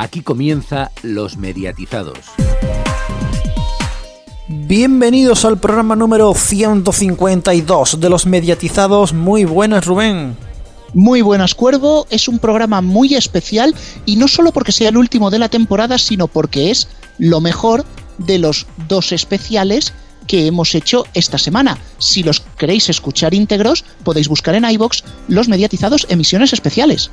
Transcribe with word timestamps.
Aquí 0.00 0.20
comienza 0.20 0.92
Los 1.02 1.38
Mediatizados. 1.38 2.20
Bienvenidos 4.46 5.44
al 5.44 5.58
programa 5.58 5.96
número 5.96 6.34
152 6.34 7.98
de 7.98 8.08
Los 8.08 8.24
Mediatizados. 8.24 9.12
Muy 9.12 9.44
buenas, 9.44 9.84
Rubén. 9.86 10.36
Muy 10.94 11.20
buenas, 11.20 11.56
Cuervo. 11.56 12.06
Es 12.10 12.28
un 12.28 12.38
programa 12.38 12.80
muy 12.80 13.16
especial 13.16 13.74
y 14.06 14.14
no 14.14 14.28
solo 14.28 14.52
porque 14.52 14.70
sea 14.70 14.90
el 14.90 14.96
último 14.96 15.32
de 15.32 15.40
la 15.40 15.48
temporada, 15.48 15.98
sino 15.98 16.28
porque 16.28 16.70
es 16.70 16.86
lo 17.18 17.40
mejor 17.40 17.84
de 18.18 18.38
los 18.38 18.68
dos 18.86 19.10
especiales 19.10 19.92
que 20.28 20.46
hemos 20.46 20.76
hecho 20.76 21.06
esta 21.12 21.38
semana. 21.38 21.76
Si 21.98 22.22
los 22.22 22.38
queréis 22.56 22.88
escuchar 22.88 23.34
íntegros, 23.34 23.84
podéis 24.04 24.28
buscar 24.28 24.54
en 24.54 24.64
iBox 24.64 25.02
los 25.26 25.48
mediatizados 25.48 26.06
emisiones 26.08 26.52
especiales. 26.52 27.10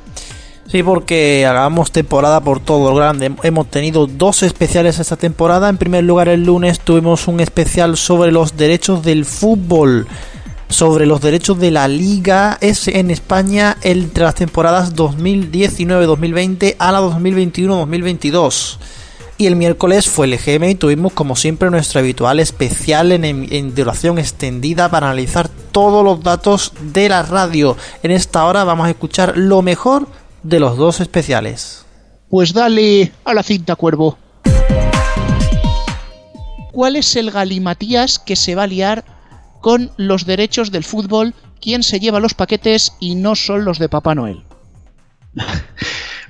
Sí, 0.68 0.82
porque 0.82 1.46
hagamos 1.46 1.92
temporada 1.92 2.40
por 2.40 2.58
todo 2.58 2.90
lo 2.90 2.96
grande. 2.96 3.32
Hemos 3.44 3.70
tenido 3.70 4.06
dos 4.06 4.42
especiales 4.42 4.98
esta 4.98 5.16
temporada. 5.16 5.68
En 5.68 5.78
primer 5.78 6.02
lugar, 6.02 6.28
el 6.28 6.44
lunes 6.44 6.80
tuvimos 6.80 7.28
un 7.28 7.38
especial 7.40 7.96
sobre 7.96 8.32
los 8.32 8.56
derechos 8.56 9.02
del 9.04 9.24
fútbol. 9.24 10.08
Sobre 10.68 11.06
los 11.06 11.20
derechos 11.20 11.60
de 11.60 11.70
la 11.70 11.86
liga 11.86 12.58
es 12.60 12.88
en 12.88 13.12
España 13.12 13.76
entre 13.82 14.24
las 14.24 14.34
temporadas 14.34 14.96
2019-2020 14.96 16.74
a 16.80 16.90
la 16.90 17.00
2021-2022. 17.00 18.78
Y 19.38 19.46
el 19.46 19.54
miércoles 19.54 20.08
fue 20.08 20.26
el 20.26 20.32
EGM 20.32 20.64
y 20.64 20.74
tuvimos 20.74 21.12
como 21.12 21.36
siempre 21.36 21.70
nuestro 21.70 22.00
habitual 22.00 22.40
especial 22.40 23.12
en, 23.12 23.74
duración 23.74 24.18
extendida 24.18 24.90
para 24.90 25.08
analizar 25.08 25.48
todos 25.70 26.02
los 26.02 26.22
datos 26.22 26.72
de 26.80 27.10
la 27.10 27.22
radio. 27.22 27.76
En 28.02 28.10
esta 28.10 28.44
hora 28.46 28.64
vamos 28.64 28.86
a 28.86 28.90
escuchar 28.90 29.36
lo 29.36 29.62
mejor 29.62 30.08
de 30.48 30.60
los 30.60 30.76
dos 30.76 31.00
especiales. 31.00 31.84
Pues 32.28 32.52
dale 32.52 33.12
a 33.24 33.34
la 33.34 33.42
cinta, 33.42 33.74
cuervo. 33.76 34.16
¿Cuál 36.72 36.96
es 36.96 37.16
el 37.16 37.30
galimatías 37.30 38.18
que 38.18 38.36
se 38.36 38.54
va 38.54 38.64
a 38.64 38.66
liar 38.66 39.04
con 39.60 39.90
los 39.96 40.26
derechos 40.26 40.70
del 40.70 40.84
fútbol? 40.84 41.34
¿Quién 41.60 41.82
se 41.82 41.98
lleva 41.98 42.20
los 42.20 42.34
paquetes 42.34 42.92
y 43.00 43.14
no 43.14 43.34
son 43.34 43.64
los 43.64 43.78
de 43.78 43.88
Papá 43.88 44.14
Noel? 44.14 44.42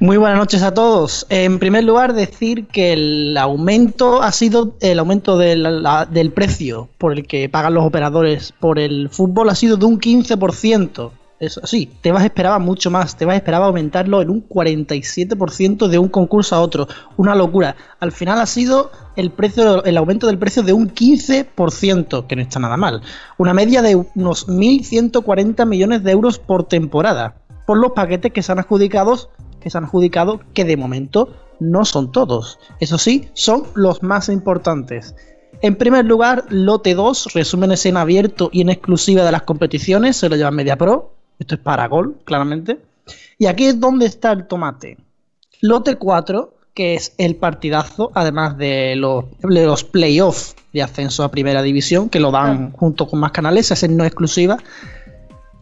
Muy 0.00 0.18
buenas 0.18 0.38
noches 0.38 0.62
a 0.62 0.72
todos. 0.72 1.26
En 1.30 1.58
primer 1.58 1.84
lugar, 1.84 2.12
decir 2.12 2.66
que 2.66 2.92
el 2.92 3.36
aumento 3.36 4.22
ha 4.22 4.30
sido 4.30 4.76
el 4.80 4.98
aumento 4.98 5.36
del, 5.38 5.84
del 6.10 6.32
precio 6.32 6.88
por 6.98 7.12
el 7.12 7.26
que 7.26 7.48
pagan 7.48 7.74
los 7.74 7.84
operadores 7.84 8.52
por 8.60 8.78
el 8.78 9.08
fútbol 9.10 9.48
ha 9.48 9.54
sido 9.54 9.76
de 9.76 9.86
un 9.86 9.98
15%. 9.98 11.10
Eso 11.38 11.60
sí, 11.66 11.90
te 12.00 12.12
vas 12.12 12.22
a 12.22 12.26
esperar 12.26 12.58
mucho 12.60 12.90
más, 12.90 13.16
te 13.16 13.26
vas 13.26 13.34
a 13.34 13.36
esperar 13.36 13.62
aumentarlo 13.62 14.22
en 14.22 14.30
un 14.30 14.48
47% 14.48 15.86
de 15.86 15.98
un 15.98 16.08
concurso 16.08 16.56
a 16.56 16.60
otro. 16.60 16.88
Una 17.18 17.34
locura. 17.34 17.76
Al 18.00 18.12
final 18.12 18.40
ha 18.40 18.46
sido 18.46 18.90
el 19.16 19.30
precio, 19.30 19.84
el 19.84 19.98
aumento 19.98 20.26
del 20.26 20.38
precio 20.38 20.62
de 20.62 20.72
un 20.72 20.94
15%, 20.94 22.26
que 22.26 22.36
no 22.36 22.42
está 22.42 22.58
nada 22.58 22.78
mal. 22.78 23.02
Una 23.36 23.52
media 23.52 23.82
de 23.82 23.96
unos 24.14 24.48
1.140 24.48 25.66
millones 25.66 26.02
de 26.02 26.12
euros 26.12 26.38
por 26.38 26.64
temporada. 26.64 27.36
Por 27.66 27.78
los 27.78 27.92
paquetes 27.92 28.32
que 28.32 28.42
se 28.42 28.52
han 28.52 28.60
adjudicado 28.60 29.28
que 29.66 29.70
se 29.70 29.78
han 29.78 29.84
adjudicado, 29.84 30.40
que 30.54 30.64
de 30.64 30.76
momento 30.76 31.34
no 31.58 31.84
son 31.84 32.12
todos. 32.12 32.60
Eso 32.78 32.98
sí, 32.98 33.30
son 33.34 33.64
los 33.74 34.00
más 34.00 34.28
importantes. 34.28 35.16
En 35.60 35.74
primer 35.74 36.04
lugar, 36.04 36.44
lote 36.50 36.94
2, 36.94 37.32
resúmenes 37.34 37.84
en 37.84 37.96
abierto 37.96 38.48
y 38.52 38.60
en 38.60 38.68
exclusiva 38.68 39.24
de 39.24 39.32
las 39.32 39.42
competiciones, 39.42 40.16
se 40.16 40.28
lo 40.28 40.36
lleva 40.36 40.52
Media 40.52 40.76
Pro. 40.76 41.15
Esto 41.38 41.54
es 41.56 41.60
para 41.60 41.86
gol, 41.88 42.16
claramente. 42.24 42.78
Y 43.38 43.46
aquí 43.46 43.66
es 43.66 43.78
donde 43.78 44.06
está 44.06 44.32
el 44.32 44.46
tomate. 44.46 44.98
Lote 45.60 45.96
4, 45.96 46.54
que 46.74 46.94
es 46.94 47.14
el 47.18 47.36
partidazo, 47.36 48.10
además 48.14 48.58
de 48.58 48.96
los, 48.96 49.24
de 49.40 49.64
los 49.64 49.84
playoffs 49.84 50.56
de 50.72 50.82
ascenso 50.82 51.24
a 51.24 51.30
primera 51.30 51.62
división, 51.62 52.08
que 52.08 52.20
lo 52.20 52.30
dan 52.30 52.72
junto 52.72 53.08
con 53.08 53.20
más 53.20 53.32
canales, 53.32 53.70
es 53.70 53.82
en 53.82 53.96
no 53.96 54.04
exclusiva 54.04 54.58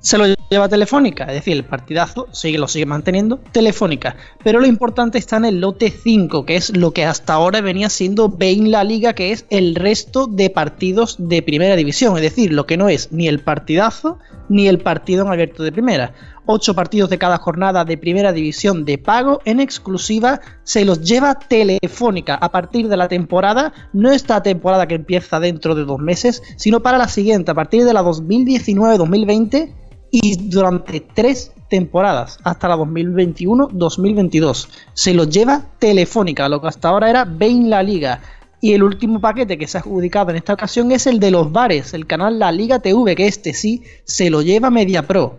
se 0.04 0.18
lo 0.18 0.26
lleva 0.50 0.68
Telefónica, 0.68 1.24
es 1.24 1.34
decir, 1.34 1.56
el 1.56 1.64
partidazo 1.64 2.28
sigue, 2.32 2.58
lo 2.58 2.68
sigue 2.68 2.86
manteniendo 2.86 3.38
Telefónica. 3.52 4.16
Pero 4.42 4.60
lo 4.60 4.66
importante 4.66 5.18
está 5.18 5.36
en 5.36 5.46
el 5.46 5.60
lote 5.60 5.90
5, 5.90 6.44
que 6.44 6.56
es 6.56 6.76
lo 6.76 6.92
que 6.92 7.04
hasta 7.04 7.34
ahora 7.34 7.60
venía 7.60 7.88
siendo 7.88 8.28
Bain 8.28 8.70
La 8.70 8.84
Liga, 8.84 9.14
que 9.14 9.32
es 9.32 9.46
el 9.50 9.74
resto 9.74 10.26
de 10.26 10.50
partidos 10.50 11.16
de 11.18 11.42
primera 11.42 11.76
división, 11.76 12.16
es 12.16 12.22
decir, 12.22 12.52
lo 12.52 12.66
que 12.66 12.76
no 12.76 12.88
es 12.88 13.12
ni 13.12 13.28
el 13.28 13.40
partidazo 13.40 14.18
ni 14.48 14.68
el 14.68 14.78
partido 14.78 15.24
en 15.24 15.32
abierto 15.32 15.62
de 15.62 15.72
primera. 15.72 16.12
Ocho 16.46 16.74
partidos 16.74 17.08
de 17.08 17.16
cada 17.16 17.38
jornada 17.38 17.86
de 17.86 17.96
primera 17.96 18.32
división 18.32 18.84
de 18.84 18.98
pago 18.98 19.40
en 19.46 19.60
exclusiva 19.60 20.42
se 20.62 20.84
los 20.84 21.00
lleva 21.00 21.38
Telefónica 21.38 22.34
a 22.34 22.50
partir 22.50 22.88
de 22.88 22.98
la 22.98 23.08
temporada, 23.08 23.72
no 23.94 24.12
esta 24.12 24.42
temporada 24.42 24.86
que 24.86 24.96
empieza 24.96 25.40
dentro 25.40 25.74
de 25.74 25.84
dos 25.84 26.00
meses, 26.00 26.42
sino 26.56 26.82
para 26.82 26.98
la 26.98 27.08
siguiente, 27.08 27.50
a 27.50 27.54
partir 27.54 27.84
de 27.86 27.94
la 27.94 28.02
2019-2020 28.02 29.83
y 30.22 30.36
durante 30.36 31.00
tres 31.00 31.50
temporadas, 31.68 32.38
hasta 32.44 32.68
la 32.68 32.76
2021-2022. 32.76 34.68
Se 34.92 35.12
lo 35.12 35.24
lleva 35.24 35.66
Telefónica, 35.80 36.48
lo 36.48 36.60
que 36.60 36.68
hasta 36.68 36.90
ahora 36.90 37.10
era 37.10 37.24
Bain 37.24 37.68
La 37.68 37.82
Liga. 37.82 38.20
Y 38.60 38.74
el 38.74 38.84
último 38.84 39.20
paquete 39.20 39.58
que 39.58 39.66
se 39.66 39.76
ha 39.76 39.80
adjudicado 39.80 40.30
en 40.30 40.36
esta 40.36 40.52
ocasión 40.52 40.92
es 40.92 41.08
el 41.08 41.18
de 41.18 41.32
los 41.32 41.50
bares, 41.50 41.94
el 41.94 42.06
canal 42.06 42.38
La 42.38 42.52
Liga 42.52 42.78
TV, 42.78 43.16
que 43.16 43.26
este 43.26 43.54
sí 43.54 43.82
se 44.04 44.30
lo 44.30 44.42
lleva 44.42 44.70
MediaPro. 44.70 45.36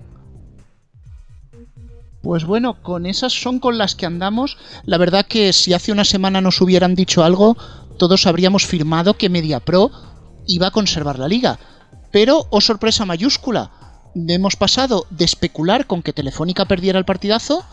Pues 2.22 2.44
bueno, 2.44 2.81
con 2.84 3.06
esas 3.06 3.31
son 3.31 3.59
con 3.59 3.78
las 3.78 3.96
que 3.96 4.06
andamos. 4.06 4.58
La 4.84 4.97
verdad 4.97 5.25
que 5.25 5.53
si 5.53 5.74
hace 5.74 5.94
una 5.94 6.03
semana 6.03 6.41
nos 6.41 6.59
hubieran 6.59 6.96
dicho 6.96 7.24
algo, 7.24 7.56
todos 7.97 8.28
habríamos 8.28 8.66
firmado 8.66 9.14
que 9.14 9.30
MediaPro 9.30 9.90
iba 10.47 10.68
a 10.68 10.72
conservar 10.72 11.18
la 11.18 11.30
liga. 11.30 11.59
Pero, 12.12 12.47
oh 12.50 12.59
sorpresa 12.59 13.06
mayúscula, 13.06 13.84
hemos 14.16 14.56
pasado 14.56 15.06
de 15.09 15.26
especular 15.26 15.86
con 15.86 16.02
que 16.02 16.14
Telefónica 16.14 16.66
perdiera 16.66 17.00
el 17.00 17.06
partidazo 17.06 17.66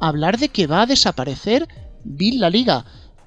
a 0.00 0.08
hablar 0.08 0.38
de 0.38 0.48
que 0.48 0.66
va 0.66 0.82
a 0.82 0.86
desaparecer 0.86 1.66
Bill 2.04 2.40
la 2.40 2.50
liga. 2.50 2.84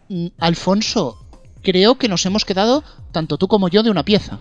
Mm, 0.09 0.27
Alfonso, 0.37 1.17
creo 1.63 1.95
que 1.95 2.07
nos 2.07 2.25
hemos 2.25 2.45
quedado, 2.45 2.83
tanto 3.11 3.37
tú 3.37 3.47
como 3.47 3.69
yo, 3.69 3.83
de 3.83 3.89
una 3.89 4.03
pieza. 4.03 4.39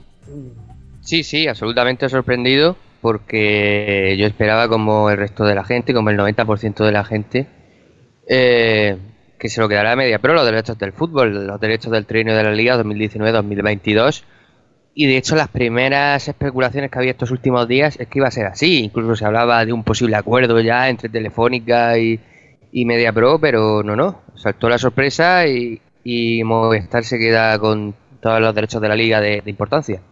Sí, 1.02 1.24
sí, 1.24 1.48
absolutamente 1.48 2.08
sorprendido 2.08 2.76
porque 3.00 4.16
yo 4.18 4.26
esperaba 4.26 4.68
como 4.68 5.08
el 5.10 5.16
resto 5.16 5.44
de 5.44 5.54
la 5.54 5.64
gente, 5.64 5.94
como 5.94 6.10
el 6.10 6.18
90% 6.18 6.84
de 6.84 6.92
la 6.92 7.04
gente, 7.04 7.46
eh, 8.26 8.96
que 9.38 9.48
se 9.48 9.60
lo 9.60 9.68
quedara 9.68 9.92
a 9.92 9.96
media 9.96 10.18
pero 10.18 10.34
los 10.34 10.44
derechos 10.44 10.76
del 10.78 10.92
fútbol, 10.92 11.46
los 11.46 11.60
derechos 11.60 11.92
del 11.92 12.06
trino 12.06 12.34
de 12.34 12.42
la 12.42 12.52
liga 12.52 12.76
2019-2022 12.82 14.24
y 15.00 15.06
de 15.06 15.16
hecho 15.16 15.36
las 15.36 15.46
primeras 15.46 16.26
especulaciones 16.26 16.90
que 16.90 16.98
había 16.98 17.12
estos 17.12 17.30
últimos 17.30 17.68
días 17.68 17.94
es 18.00 18.08
que 18.08 18.18
iba 18.18 18.26
a 18.26 18.32
ser 18.32 18.46
así. 18.46 18.80
Incluso 18.80 19.14
se 19.14 19.24
hablaba 19.24 19.64
de 19.64 19.72
un 19.72 19.84
posible 19.84 20.16
acuerdo 20.16 20.60
ya 20.60 20.88
entre 20.88 21.08
Telefónica 21.08 21.96
y, 21.96 22.18
y 22.72 22.84
Media 22.84 23.12
Pro, 23.12 23.38
pero 23.38 23.84
no, 23.84 23.94
no. 23.94 24.22
Saltó 24.34 24.68
la 24.68 24.76
sorpresa 24.76 25.46
y, 25.46 25.80
y 26.02 26.42
Movistar 26.42 27.04
se 27.04 27.16
queda 27.16 27.56
con 27.60 27.94
todos 28.20 28.40
los 28.40 28.52
derechos 28.52 28.82
de 28.82 28.88
la 28.88 28.96
liga 28.96 29.20
de, 29.20 29.40
de 29.40 29.50
importancia. 29.50 30.02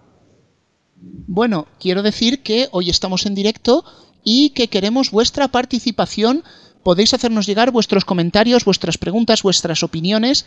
Bueno, 0.94 1.66
quiero 1.80 2.04
decir 2.04 2.44
que 2.44 2.68
hoy 2.70 2.88
estamos 2.88 3.26
en 3.26 3.34
directo 3.34 3.84
y 4.22 4.50
que 4.50 4.68
queremos 4.68 5.10
vuestra 5.10 5.48
participación. 5.48 6.44
Podéis 6.84 7.12
hacernos 7.12 7.48
llegar 7.48 7.72
vuestros 7.72 8.04
comentarios, 8.04 8.64
vuestras 8.64 8.98
preguntas, 8.98 9.42
vuestras 9.42 9.82
opiniones 9.82 10.46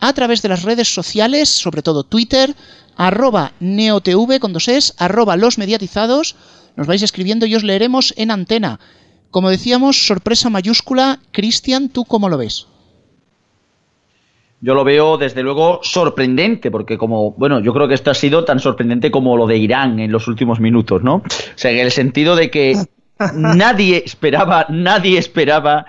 a 0.00 0.12
través 0.12 0.42
de 0.42 0.48
las 0.48 0.62
redes 0.62 0.92
sociales, 0.92 1.48
sobre 1.48 1.82
todo 1.82 2.04
Twitter, 2.04 2.54
arroba 2.96 3.52
neotv 3.60 4.38
con 4.40 4.52
dos 4.52 4.68
es, 4.68 4.94
arroba 4.98 5.36
los 5.36 5.58
mediatizados. 5.58 6.36
Nos 6.76 6.86
vais 6.86 7.02
escribiendo 7.02 7.46
y 7.46 7.54
os 7.54 7.64
leeremos 7.64 8.14
en 8.16 8.30
antena. 8.30 8.78
Como 9.30 9.50
decíamos, 9.50 10.06
sorpresa 10.06 10.48
mayúscula. 10.50 11.20
Cristian, 11.32 11.88
¿tú 11.88 12.04
cómo 12.04 12.28
lo 12.28 12.38
ves? 12.38 12.66
Yo 14.60 14.74
lo 14.74 14.82
veo 14.82 15.18
desde 15.18 15.42
luego 15.42 15.80
sorprendente, 15.82 16.70
porque 16.70 16.98
como, 16.98 17.32
bueno, 17.32 17.60
yo 17.60 17.72
creo 17.72 17.86
que 17.86 17.94
esto 17.94 18.10
ha 18.10 18.14
sido 18.14 18.44
tan 18.44 18.58
sorprendente 18.58 19.10
como 19.10 19.36
lo 19.36 19.46
de 19.46 19.56
Irán 19.56 20.00
en 20.00 20.10
los 20.10 20.26
últimos 20.26 20.58
minutos, 20.58 21.02
¿no? 21.02 21.16
O 21.16 21.22
sea, 21.54 21.70
en 21.70 21.78
el 21.78 21.92
sentido 21.92 22.34
de 22.34 22.50
que 22.50 22.76
nadie 23.34 24.02
esperaba, 24.04 24.66
nadie 24.68 25.18
esperaba 25.18 25.86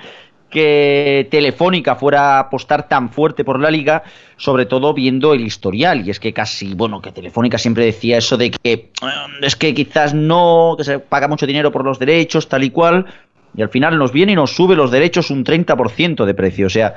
que 0.50 1.28
Telefónica 1.30 1.96
fuera 1.96 2.38
a 2.38 2.40
apostar 2.40 2.88
tan 2.88 3.10
fuerte 3.10 3.44
por 3.44 3.60
la 3.60 3.70
liga, 3.70 4.04
sobre 4.38 4.66
todo 4.66 4.94
viendo 4.94 5.34
el 5.34 5.42
historial. 5.42 6.06
Y 6.06 6.10
es 6.10 6.20
que 6.20 6.34
casi, 6.34 6.74
bueno, 6.74 7.02
que 7.02 7.12
Telefónica 7.12 7.58
siempre 7.58 7.86
decía 7.86 8.18
eso 8.18 8.38
de 8.38 8.52
que 8.52 8.92
mm, 9.02 9.44
es 9.44 9.56
que 9.56 9.74
quizás 9.74 10.14
no, 10.14 10.76
que 10.78 10.84
se 10.84 11.00
paga 11.00 11.28
mucho 11.28 11.46
dinero 11.46 11.72
por 11.72 11.86
los 11.86 12.00
derechos, 12.00 12.50
tal 12.50 12.64
y 12.64 12.72
cual, 12.72 13.06
y 13.56 13.62
al 13.62 13.70
final 13.70 13.98
nos 13.98 14.12
viene 14.12 14.34
y 14.34 14.36
nos 14.36 14.56
sube 14.56 14.76
los 14.76 14.92
derechos 14.92 15.30
un 15.30 15.44
30% 15.44 16.26
de 16.26 16.34
precio. 16.34 16.68
O 16.68 16.70
sea, 16.70 16.96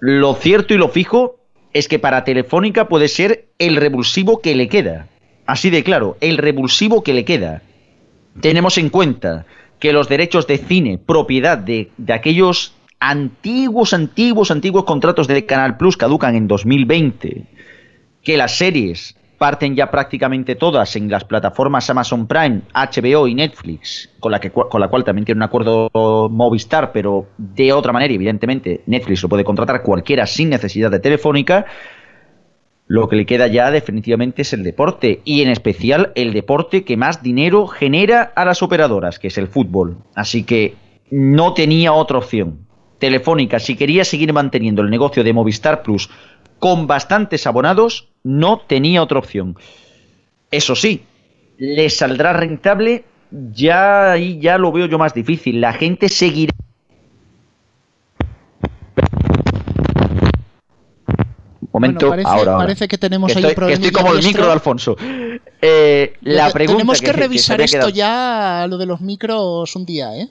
lo 0.00 0.34
cierto 0.34 0.74
y 0.74 0.78
lo 0.78 0.88
fijo 0.88 1.40
es 1.72 1.88
que 1.88 1.98
para 1.98 2.24
Telefónica 2.24 2.88
puede 2.88 3.08
ser 3.08 3.48
el 3.58 3.76
revulsivo 3.76 4.40
que 4.40 4.54
le 4.54 4.68
queda. 4.68 5.08
Así 5.46 5.70
de 5.70 5.84
claro, 5.84 6.16
el 6.20 6.38
revulsivo 6.38 7.02
que 7.02 7.14
le 7.14 7.24
queda. 7.24 7.62
Tenemos 8.40 8.76
en 8.78 8.90
cuenta 8.90 9.46
que 9.78 9.92
los 9.92 10.08
derechos 10.08 10.46
de 10.46 10.58
cine, 10.58 10.98
propiedad 10.98 11.58
de, 11.58 11.90
aquellos 12.08 12.74
antiguos, 12.98 13.92
antiguos, 13.92 14.50
antiguos 14.50 14.84
contratos 14.84 15.26
de 15.28 15.44
Canal 15.44 15.76
Plus 15.76 15.96
caducan 15.96 16.34
en 16.34 16.48
2020, 16.48 17.44
que 18.22 18.36
las 18.36 18.56
series 18.56 19.16
parten 19.38 19.76
ya 19.76 19.90
prácticamente 19.90 20.54
todas 20.54 20.96
en 20.96 21.10
las 21.10 21.24
plataformas 21.24 21.90
Amazon 21.90 22.26
Prime, 22.26 22.62
HBO 22.74 23.28
y 23.28 23.34
Netflix, 23.34 24.10
con 24.18 24.32
la, 24.32 24.40
que, 24.40 24.50
con 24.50 24.80
la 24.80 24.88
cual 24.88 25.04
también 25.04 25.26
tiene 25.26 25.38
un 25.38 25.42
acuerdo 25.42 25.90
Movistar, 26.30 26.90
pero 26.92 27.26
de 27.36 27.72
otra 27.72 27.92
manera, 27.92 28.14
evidentemente, 28.14 28.82
Netflix 28.86 29.22
lo 29.22 29.28
puede 29.28 29.44
contratar 29.44 29.82
cualquiera 29.82 30.26
sin 30.26 30.48
necesidad 30.48 30.90
de 30.90 31.00
telefónica. 31.00 31.66
Lo 32.88 33.08
que 33.08 33.16
le 33.16 33.26
queda 33.26 33.48
ya 33.48 33.70
definitivamente 33.70 34.42
es 34.42 34.52
el 34.52 34.62
deporte, 34.62 35.20
y 35.24 35.42
en 35.42 35.48
especial 35.48 36.12
el 36.14 36.32
deporte 36.32 36.84
que 36.84 36.96
más 36.96 37.22
dinero 37.22 37.66
genera 37.66 38.22
a 38.22 38.44
las 38.44 38.62
operadoras, 38.62 39.18
que 39.18 39.28
es 39.28 39.38
el 39.38 39.48
fútbol. 39.48 39.98
Así 40.14 40.44
que 40.44 40.74
no 41.10 41.52
tenía 41.52 41.92
otra 41.92 42.18
opción. 42.18 42.66
Telefónica, 42.98 43.58
si 43.58 43.76
quería 43.76 44.04
seguir 44.04 44.32
manteniendo 44.32 44.82
el 44.82 44.90
negocio 44.90 45.24
de 45.24 45.32
Movistar 45.32 45.82
Plus 45.82 46.08
con 46.58 46.86
bastantes 46.86 47.46
abonados, 47.46 48.08
no 48.22 48.60
tenía 48.60 49.02
otra 49.02 49.18
opción. 49.18 49.56
Eso 50.50 50.74
sí, 50.74 51.02
le 51.58 51.90
saldrá 51.90 52.32
rentable, 52.32 53.04
ya 53.30 54.12
ahí 54.12 54.38
ya 54.40 54.58
lo 54.58 54.72
veo 54.72 54.86
yo 54.86 54.98
más 54.98 55.12
difícil. 55.12 55.60
La 55.60 55.72
gente 55.72 56.08
seguirá. 56.08 56.52
Momento, 61.76 62.08
Bueno, 62.08 62.22
parece, 62.22 62.38
ahora, 62.48 62.56
parece 62.58 62.88
que 62.88 62.98
tenemos 62.98 63.32
Que 63.32 63.38
ahí 63.38 63.44
estoy, 63.44 63.48
un 63.48 63.50
que 63.50 63.56
problema. 63.56 63.86
estoy 63.86 64.02
como 64.02 64.12
el 64.14 64.24
micro 64.24 64.46
de 64.46 64.52
Alfonso. 64.52 64.96
Eh, 65.60 66.14
la 66.22 66.46
Te- 66.48 66.52
pregunta 66.54 66.78
Tenemos 66.78 67.00
que, 67.00 67.12
revisar 67.12 67.60
esto 67.60 67.88
ya, 67.90 68.66
lo 68.68 68.78
de 68.78 68.86
los 68.86 69.00
micros, 69.00 69.76
un 69.76 69.84
día, 69.84 70.16
¿eh? 70.16 70.28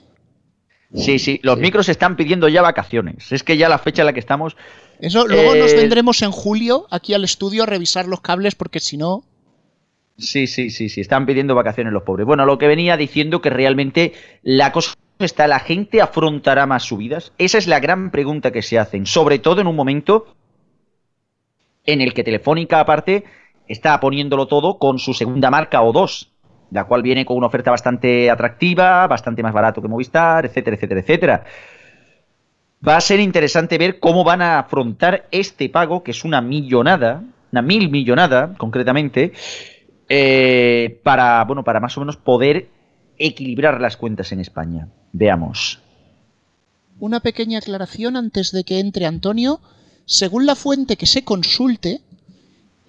Sí, 0.94 1.18
sí, 1.18 1.38
los 1.42 1.58
micros 1.58 1.88
están 1.88 2.16
pidiendo 2.16 2.48
ya 2.48 2.62
vacaciones. 2.62 3.30
Es 3.32 3.42
que 3.42 3.56
ya 3.56 3.68
la 3.68 3.78
fecha 3.78 4.02
en 4.02 4.06
la 4.06 4.12
que 4.12 4.20
estamos. 4.20 4.56
Eso, 4.98 5.26
luego 5.26 5.54
nos 5.54 5.72
Eh, 5.72 5.76
vendremos 5.76 6.22
en 6.22 6.30
julio 6.30 6.86
aquí 6.90 7.12
al 7.14 7.24
estudio 7.24 7.64
a 7.64 7.66
revisar 7.66 8.06
los 8.06 8.20
cables 8.20 8.54
porque 8.54 8.80
si 8.80 8.96
no... 8.96 9.24
Sí, 10.18 10.46
sí, 10.46 10.70
sí, 10.70 10.88
sí, 10.88 11.00
están 11.02 11.26
pidiendo 11.26 11.54
vacaciones 11.54 11.92
los 11.92 12.02
pobres. 12.04 12.26
Bueno, 12.26 12.46
lo 12.46 12.56
que 12.56 12.66
venía 12.66 12.96
diciendo 12.96 13.42
que 13.42 13.50
realmente 13.50 14.14
la 14.42 14.72
cosa 14.72 14.94
está, 15.18 15.46
la 15.46 15.58
gente 15.60 16.00
afrontará 16.00 16.64
más 16.66 16.84
subidas. 16.84 17.32
Esa 17.36 17.58
es 17.58 17.66
la 17.66 17.80
gran 17.80 18.10
pregunta 18.10 18.50
que 18.50 18.62
se 18.62 18.78
hacen, 18.78 19.04
sobre 19.04 19.38
todo 19.38 19.60
en 19.60 19.66
un 19.66 19.76
momento 19.76 20.34
en 21.86 22.00
el 22.00 22.12
que 22.12 22.24
Telefónica, 22.24 22.80
aparte, 22.80 23.24
está 23.68 23.98
poniéndolo 24.00 24.46
todo 24.46 24.78
con 24.78 24.98
su 24.98 25.14
segunda 25.14 25.50
marca 25.50 25.82
o 25.82 25.92
dos, 25.92 26.32
la 26.70 26.84
cual 26.84 27.02
viene 27.02 27.24
con 27.24 27.36
una 27.36 27.46
oferta 27.46 27.70
bastante 27.70 28.30
atractiva, 28.30 29.06
bastante 29.06 29.42
más 29.42 29.52
barato 29.52 29.80
que 29.80 29.88
Movistar, 29.88 30.46
etcétera, 30.46 30.76
etcétera, 30.76 31.00
etcétera. 31.00 31.44
Va 32.86 32.96
a 32.96 33.00
ser 33.00 33.20
interesante 33.20 33.78
ver 33.78 33.98
cómo 33.98 34.24
van 34.24 34.42
a 34.42 34.58
afrontar 34.58 35.26
este 35.30 35.68
pago, 35.68 36.02
que 36.02 36.10
es 36.10 36.24
una 36.24 36.40
millonada, 36.40 37.22
una 37.52 37.62
mil 37.62 37.90
millonada, 37.90 38.54
concretamente, 38.58 39.32
eh, 40.08 41.00
para, 41.02 41.44
bueno, 41.44 41.64
para 41.64 41.80
más 41.80 41.96
o 41.96 42.00
menos 42.00 42.16
poder 42.16 42.68
equilibrar 43.18 43.80
las 43.80 43.96
cuentas 43.96 44.30
en 44.32 44.40
España. 44.40 44.88
Veamos. 45.12 45.80
Una 46.98 47.20
pequeña 47.20 47.58
aclaración 47.58 48.16
antes 48.16 48.52
de 48.52 48.64
que 48.64 48.78
entre 48.80 49.06
Antonio. 49.06 49.60
Según 50.06 50.46
la 50.46 50.54
fuente 50.54 50.96
que 50.96 51.06
se 51.06 51.24
consulte, 51.24 52.00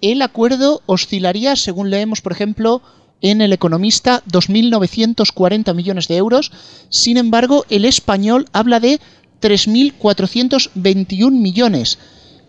el 0.00 0.22
acuerdo 0.22 0.82
oscilaría, 0.86 1.56
según 1.56 1.90
leemos, 1.90 2.20
por 2.20 2.30
ejemplo, 2.30 2.80
en 3.20 3.40
El 3.40 3.52
Economista, 3.52 4.22
2.940 4.30 5.74
millones 5.74 6.06
de 6.06 6.16
euros. 6.16 6.52
Sin 6.88 7.16
embargo, 7.16 7.64
el 7.68 7.84
español 7.84 8.46
habla 8.52 8.78
de 8.78 9.00
3.421 9.42 11.32
millones. 11.32 11.98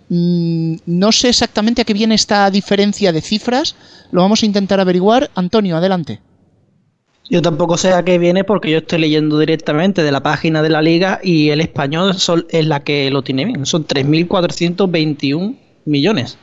Mm, 0.10 0.75
no 0.86 1.12
sé 1.12 1.30
exactamente 1.30 1.81
a 1.81 1.86
qué 1.86 1.94
viene 1.94 2.13
esta 2.13 2.50
diferencia 2.51 3.12
de 3.12 3.22
cifras. 3.22 3.75
Lo 4.12 4.22
vamos 4.22 4.44
a 4.44 4.45
intentar 4.45 4.80
averiguar. 4.80 5.31
Antonio, 5.33 5.77
adelante. 5.77 6.22
Yo 7.29 7.43
tampoco 7.43 7.77
sé 7.77 7.93
a 7.93 8.03
qué 8.03 8.17
viene 8.17 8.43
porque 8.43 8.71
yo 8.71 8.79
estoy 8.79 8.99
leyendo 8.99 9.37
directamente 9.37 10.01
de 10.01 10.11
la 10.11 10.21
página 10.21 10.63
de 10.63 10.69
la 10.69 10.81
liga 10.81 11.19
y 11.21 11.49
el 11.49 11.61
español 11.61 12.15
es 12.49 12.65
la 12.65 12.83
que 12.83 13.11
lo 13.11 13.21
tiene 13.21 13.45
bien. 13.45 13.67
Son 13.67 13.85
3.421 13.85 15.55
millones. 15.85 16.37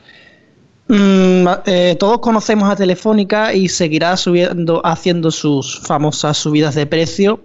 Mm, 0.87 1.47
eh, 1.65 1.97
todos 1.99 2.19
conocemos 2.19 2.69
a 2.69 2.77
Telefónica 2.77 3.53
y 3.53 3.67
seguirá 3.67 4.15
subiendo, 4.15 4.81
haciendo 4.85 5.31
sus 5.31 5.81
famosas 5.81 6.37
subidas 6.37 6.75
de 6.75 6.85
precio, 6.85 7.41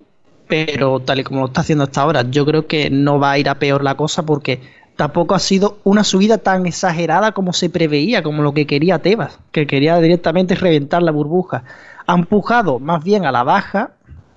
pero 0.47 1.01
tal 1.01 1.21
y 1.21 1.25
como 1.25 1.41
lo 1.41 1.47
está 1.47 1.63
haciendo 1.63 1.85
hasta 1.85 2.03
ahora, 2.03 2.31
yo 2.31 2.47
creo 2.47 2.69
que 2.69 2.91
no 2.91 3.19
va 3.19 3.33
a 3.33 3.39
ir 3.39 3.49
a 3.49 3.59
peor 3.59 3.83
la 3.83 3.97
cosa 3.97 4.25
porque 4.25 4.61
tampoco 4.95 5.35
ha 5.35 5.41
sido 5.41 5.79
una 5.83 6.05
subida 6.05 6.39
tan 6.39 6.67
exagerada 6.67 7.33
como 7.33 7.53
se 7.53 7.69
preveía, 7.71 8.23
como 8.23 8.43
lo 8.43 8.55
que 8.55 8.69
quería 8.69 9.01
Tebas, 9.01 9.41
que 9.51 9.67
quería 9.67 9.99
directamente 9.99 10.55
reventar 10.55 11.03
la 11.03 11.11
burbuja. 11.11 11.65
Ha 12.13 12.15
empujado 12.15 12.79
más 12.79 13.03
bien 13.03 13.25
a 13.25 13.33
la 13.33 13.43
baja 13.43 13.93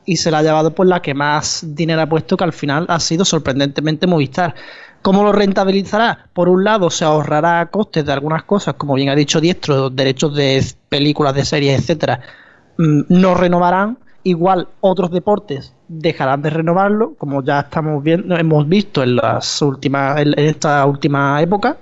y 0.05 0.15
se 0.15 0.31
la 0.31 0.37
ha 0.37 0.43
llevado 0.43 0.73
por 0.73 0.87
la 0.87 1.01
que 1.01 1.13
más 1.13 1.75
dinero 1.75 2.01
ha 2.01 2.07
puesto, 2.07 2.37
que 2.37 2.45
al 2.45 2.53
final 2.53 2.85
ha 2.87 3.01
sido 3.01 3.25
sorprendentemente 3.25 4.07
Movistar. 4.07 4.55
¿Cómo 5.01 5.23
lo 5.23 5.33
rentabilizará? 5.33 6.29
Por 6.31 6.47
un 6.47 6.63
lado, 6.63 6.89
se 6.89 7.03
ahorrará 7.03 7.65
costes 7.65 8.05
de 8.05 8.13
algunas 8.13 8.43
cosas, 8.43 8.75
como 8.75 8.93
bien 8.93 9.09
ha 9.09 9.15
dicho 9.15 9.41
Diestro, 9.41 9.89
derechos 9.89 10.33
de 10.35 10.63
películas, 10.87 11.35
de 11.35 11.43
series, 11.43 11.81
etcétera, 11.81 12.21
mm, 12.77 13.01
no 13.09 13.35
renovarán. 13.35 13.97
Igual 14.23 14.69
otros 14.79 15.11
deportes 15.11 15.73
dejarán 15.89 16.43
de 16.43 16.51
renovarlo, 16.51 17.15
como 17.17 17.43
ya 17.43 17.59
estamos 17.59 18.01
viendo, 18.01 18.37
hemos 18.37 18.69
visto 18.69 19.03
en 19.03 19.17
las 19.17 19.61
últimas, 19.61 20.21
en 20.21 20.33
esta 20.37 20.85
última 20.85 21.41
época, 21.41 21.75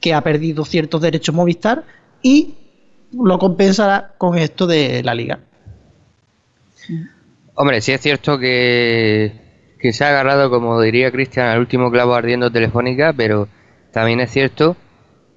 que 0.00 0.14
ha 0.14 0.22
perdido 0.22 0.64
ciertos 0.64 1.02
derechos 1.02 1.34
Movistar 1.34 1.84
y 2.22 2.54
lo 3.12 3.38
compensará 3.38 4.14
con 4.18 4.38
esto 4.38 4.66
de 4.66 5.02
la 5.02 5.14
liga. 5.14 5.40
Hombre, 7.54 7.80
sí 7.80 7.92
es 7.92 8.00
cierto 8.00 8.38
que, 8.38 9.32
que 9.78 9.92
se 9.92 10.04
ha 10.04 10.08
agarrado, 10.08 10.50
como 10.50 10.80
diría 10.80 11.10
Cristian, 11.12 11.48
al 11.48 11.60
último 11.60 11.90
clavo 11.90 12.14
ardiendo 12.14 12.50
telefónica, 12.50 13.12
pero 13.12 13.48
también 13.92 14.20
es 14.20 14.30
cierto 14.30 14.76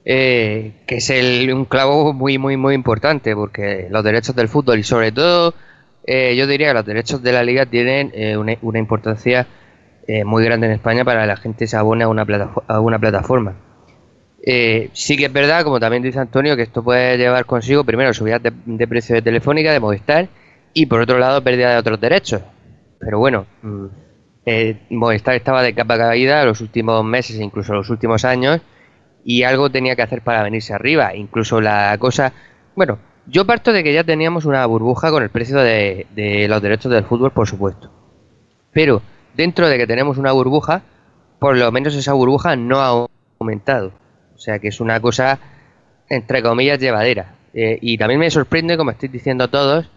eh, 0.06 0.74
que 0.88 0.98
es 0.98 1.10
el- 1.10 1.52
un 1.54 1.66
clavo 1.66 2.14
muy, 2.14 2.38
muy, 2.38 2.58
muy 2.58 2.76
importante, 2.76 3.36
porque 3.36 3.88
los 3.92 4.04
derechos 4.04 4.36
del 4.36 4.50
fútbol 4.50 4.80
y 4.80 4.84
sobre 4.84 5.12
todo, 5.12 5.56
eh, 6.06 6.36
yo 6.38 6.48
diría 6.48 6.70
que 6.70 6.74
los 6.76 6.86
derechos 6.86 7.24
de 7.24 7.34
la 7.34 7.44
liga 7.44 7.66
tienen 7.66 8.12
eh, 8.16 8.38
una, 8.38 8.56
una 8.62 8.80
importancia 8.80 9.48
eh, 10.08 10.24
muy 10.26 10.44
grande 10.46 10.68
en 10.68 10.74
España 10.74 11.04
para 11.06 11.22
que 11.22 11.28
la 11.28 11.38
gente 11.38 11.68
se 11.68 11.78
abone 11.78 12.04
a 12.04 12.08
una, 12.10 12.26
platafo- 12.26 12.64
a 12.68 12.80
una 12.82 13.00
plataforma. 13.00 13.56
Eh, 14.48 14.92
sí 14.94 15.18
que 15.18 15.26
es 15.26 15.34
verdad, 15.34 15.64
como 15.64 15.80
también 15.80 16.04
dice 16.04 16.20
Antonio, 16.20 16.56
que 16.56 16.62
esto 16.62 16.84
puede 16.84 17.18
llevar 17.18 17.46
consigo 17.46 17.84
primero 17.84 18.14
subidas 18.14 18.42
de, 18.44 18.88
precio 18.88 19.16
de 19.16 19.24
Telefónica, 19.24 19.72
de 19.72 19.80
Movistar, 19.80 20.28
y 20.74 20.86
por 20.86 21.02
otro 21.02 21.18
lado 21.18 21.44
pérdida 21.44 21.72
de 21.72 21.78
otros 21.78 22.00
derechos. 22.00 22.42
Pero 23.00 23.18
bueno, 23.18 23.48
mm, 23.64 23.86
eh, 24.46 24.86
Movistar 24.92 25.34
estaba 25.34 25.64
de 25.64 25.74
capa 25.74 25.98
caída 25.98 26.46
los 26.46 26.62
últimos 26.62 27.04
meses, 27.04 27.40
incluso 27.40 27.74
los 27.74 27.90
últimos 27.90 28.24
años, 28.24 28.62
y 29.24 29.42
algo 29.42 29.72
tenía 29.72 29.96
que 29.96 30.04
hacer 30.04 30.22
para 30.22 30.44
venirse 30.44 30.74
arriba. 30.74 31.16
Incluso 31.16 31.60
la 31.60 31.98
cosa, 31.98 32.32
bueno, 32.76 33.00
yo 33.26 33.46
parto 33.48 33.74
de 33.74 33.84
que 33.84 33.94
ya 33.94 34.04
teníamos 34.04 34.46
una 34.46 34.64
burbuja 34.68 35.10
con 35.10 35.24
el 35.24 35.32
precio 35.32 35.58
de 35.58 36.46
los 36.48 36.62
derechos 36.62 36.92
del 36.92 37.06
fútbol, 37.06 37.32
por 37.32 37.48
supuesto. 37.48 37.92
Pero 38.72 39.02
dentro 39.34 39.68
de 39.68 39.80
que 39.80 39.88
tenemos 39.88 40.20
una 40.20 40.34
burbuja, 40.34 40.84
por 41.40 41.58
lo 41.58 41.72
menos 41.72 41.96
esa 41.96 42.14
burbuja 42.14 42.56
no 42.56 42.82
ha 42.82 43.08
aumentado. 43.40 44.05
O 44.36 44.40
sea 44.40 44.60
que 44.60 44.68
es 44.68 44.80
una 44.80 45.00
cosa, 45.00 45.40
entre 46.10 46.44
comillas, 46.44 46.80
llevadera. 46.80 47.36
Eh, 47.54 47.80
y 47.82 47.98
también 47.98 48.20
me 48.20 48.30
sorprende, 48.30 48.78
como 48.78 48.92
estáis 48.92 49.12
diciendo 49.12 49.48
todos, 49.50 49.90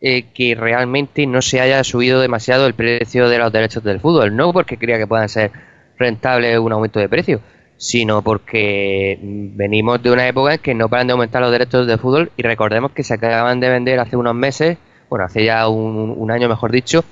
eh, 0.00 0.26
que 0.34 0.54
realmente 0.54 1.26
no 1.26 1.42
se 1.42 1.60
haya 1.60 1.82
subido 1.82 2.20
demasiado 2.20 2.66
el 2.66 2.74
precio 2.74 3.28
de 3.28 3.38
los 3.38 3.52
derechos 3.52 3.82
del 3.82 4.00
fútbol. 4.00 4.36
No 4.36 4.52
porque 4.52 4.76
crea 4.76 4.98
que 4.98 5.06
puedan 5.06 5.28
ser 5.28 5.50
rentables 5.98 6.58
un 6.58 6.72
aumento 6.72 7.00
de 7.00 7.08
precio, 7.08 7.40
sino 7.76 8.22
porque 8.22 9.18
venimos 9.22 10.02
de 10.02 10.12
una 10.12 10.28
época 10.28 10.54
en 10.54 10.60
que 10.60 10.74
no 10.74 10.88
paran 10.88 11.06
de 11.08 11.12
aumentar 11.14 11.42
los 11.42 11.50
derechos 11.50 11.86
del 11.86 11.98
fútbol 11.98 12.30
y 12.36 12.42
recordemos 12.42 12.92
que 12.92 13.02
se 13.02 13.14
acaban 13.14 13.60
de 13.60 13.70
vender 13.70 13.98
hace 13.98 14.16
unos 14.16 14.34
meses, 14.34 14.78
bueno, 15.08 15.24
hace 15.24 15.44
ya 15.44 15.68
un 15.68 16.30
año 16.30 16.48
mejor 16.48 16.70
dicho, 16.70 17.04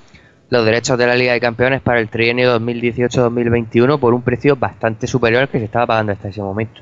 los 0.49 0.65
derechos 0.65 0.97
de 0.97 1.07
la 1.07 1.15
Liga 1.15 1.33
de 1.33 1.39
Campeones 1.39 1.81
para 1.81 1.99
el 1.99 2.09
trienio 2.09 2.57
2018-2021 2.59 3.99
por 3.99 4.13
un 4.13 4.21
precio 4.21 4.55
bastante 4.55 5.07
superior 5.07 5.43
al 5.43 5.49
que 5.49 5.59
se 5.59 5.65
estaba 5.65 5.87
pagando 5.87 6.13
hasta 6.13 6.29
ese 6.29 6.41
momento. 6.41 6.81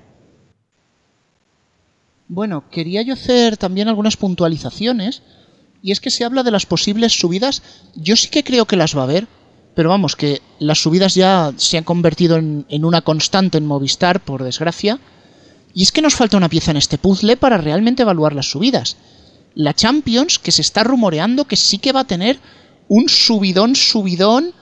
Bueno, 2.27 2.63
quería 2.69 3.01
yo 3.01 3.13
hacer 3.13 3.57
también 3.57 3.88
algunas 3.88 4.17
puntualizaciones. 4.17 5.24
Y 5.81 5.91
es 5.91 6.00
que 6.00 6.10
se 6.10 6.25
habla 6.25 6.41
de 6.41 6.51
las 6.51 6.65
posibles 6.65 7.19
subidas. 7.19 7.62
Yo 7.95 8.15
sí 8.15 8.29
que 8.29 8.43
creo 8.43 8.65
que 8.65 8.75
las 8.75 8.95
va 8.98 9.01
a 9.01 9.05
haber. 9.05 9.27
Pero 9.75 9.89
vamos, 9.89 10.15
que 10.15 10.41
las 10.57 10.79
subidas 10.79 11.15
ya 11.15 11.53
se 11.57 11.77
han 11.77 11.84
convertido 11.84 12.38
en, 12.38 12.65
en 12.69 12.86
una 12.86 13.01
constante 13.01 13.57
en 13.57 13.65
Movistar, 13.65 14.22
por 14.22 14.43
desgracia. 14.43 15.00
Y 15.74 15.84
es 15.84 15.91
que 15.91 16.01
nos 16.01 16.15
falta 16.15 16.38
una 16.38 16.50
pieza 16.50 16.72
en 16.72 16.77
este 16.77 16.98
puzzle 16.98 17.38
para 17.38 17.57
realmente 17.57 18.03
evaluar 18.03 18.34
las 18.34 18.50
subidas. 18.50 18.98
La 19.53 19.74
Champions, 19.74 20.39
que 20.39 20.51
se 20.51 20.62
está 20.62 20.84
rumoreando 20.84 21.45
que 21.45 21.57
sí 21.57 21.77
que 21.77 21.91
va 21.91 22.01
a 22.01 22.07
tener 22.07 22.39
un 22.88 23.10
subidón, 23.10 23.75
subidón, 23.75 24.54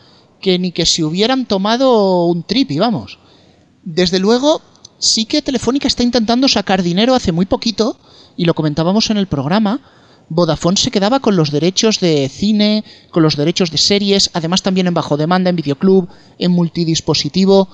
que 0.41 0.59
ni 0.59 0.71
que 0.71 0.85
se 0.85 1.03
hubieran 1.03 1.45
tomado 1.45 2.25
un 2.25 2.43
trip, 2.43 2.71
y 2.71 2.79
vamos. 2.79 3.19
Desde 3.83 4.19
luego, 4.19 4.61
sí 4.99 5.25
que 5.25 5.41
Telefónica 5.41 5.87
está 5.87 6.03
intentando 6.03 6.47
sacar 6.47 6.83
dinero 6.83 7.15
hace 7.15 7.31
muy 7.31 7.45
poquito, 7.45 7.97
y 8.35 8.45
lo 8.45 8.53
comentábamos 8.53 9.09
en 9.09 9.17
el 9.17 9.27
programa, 9.27 9.81
Vodafone 10.29 10.77
se 10.77 10.91
quedaba 10.91 11.19
con 11.19 11.35
los 11.35 11.51
derechos 11.51 11.99
de 11.99 12.29
cine, 12.29 12.83
con 13.11 13.23
los 13.23 13.35
derechos 13.35 13.71
de 13.71 13.77
series, 13.77 14.31
además 14.33 14.61
también 14.61 14.87
en 14.87 14.93
bajo 14.93 15.17
demanda, 15.17 15.49
en 15.49 15.55
videoclub, 15.55 16.09
en 16.39 16.51
multidispositivo. 16.51 17.69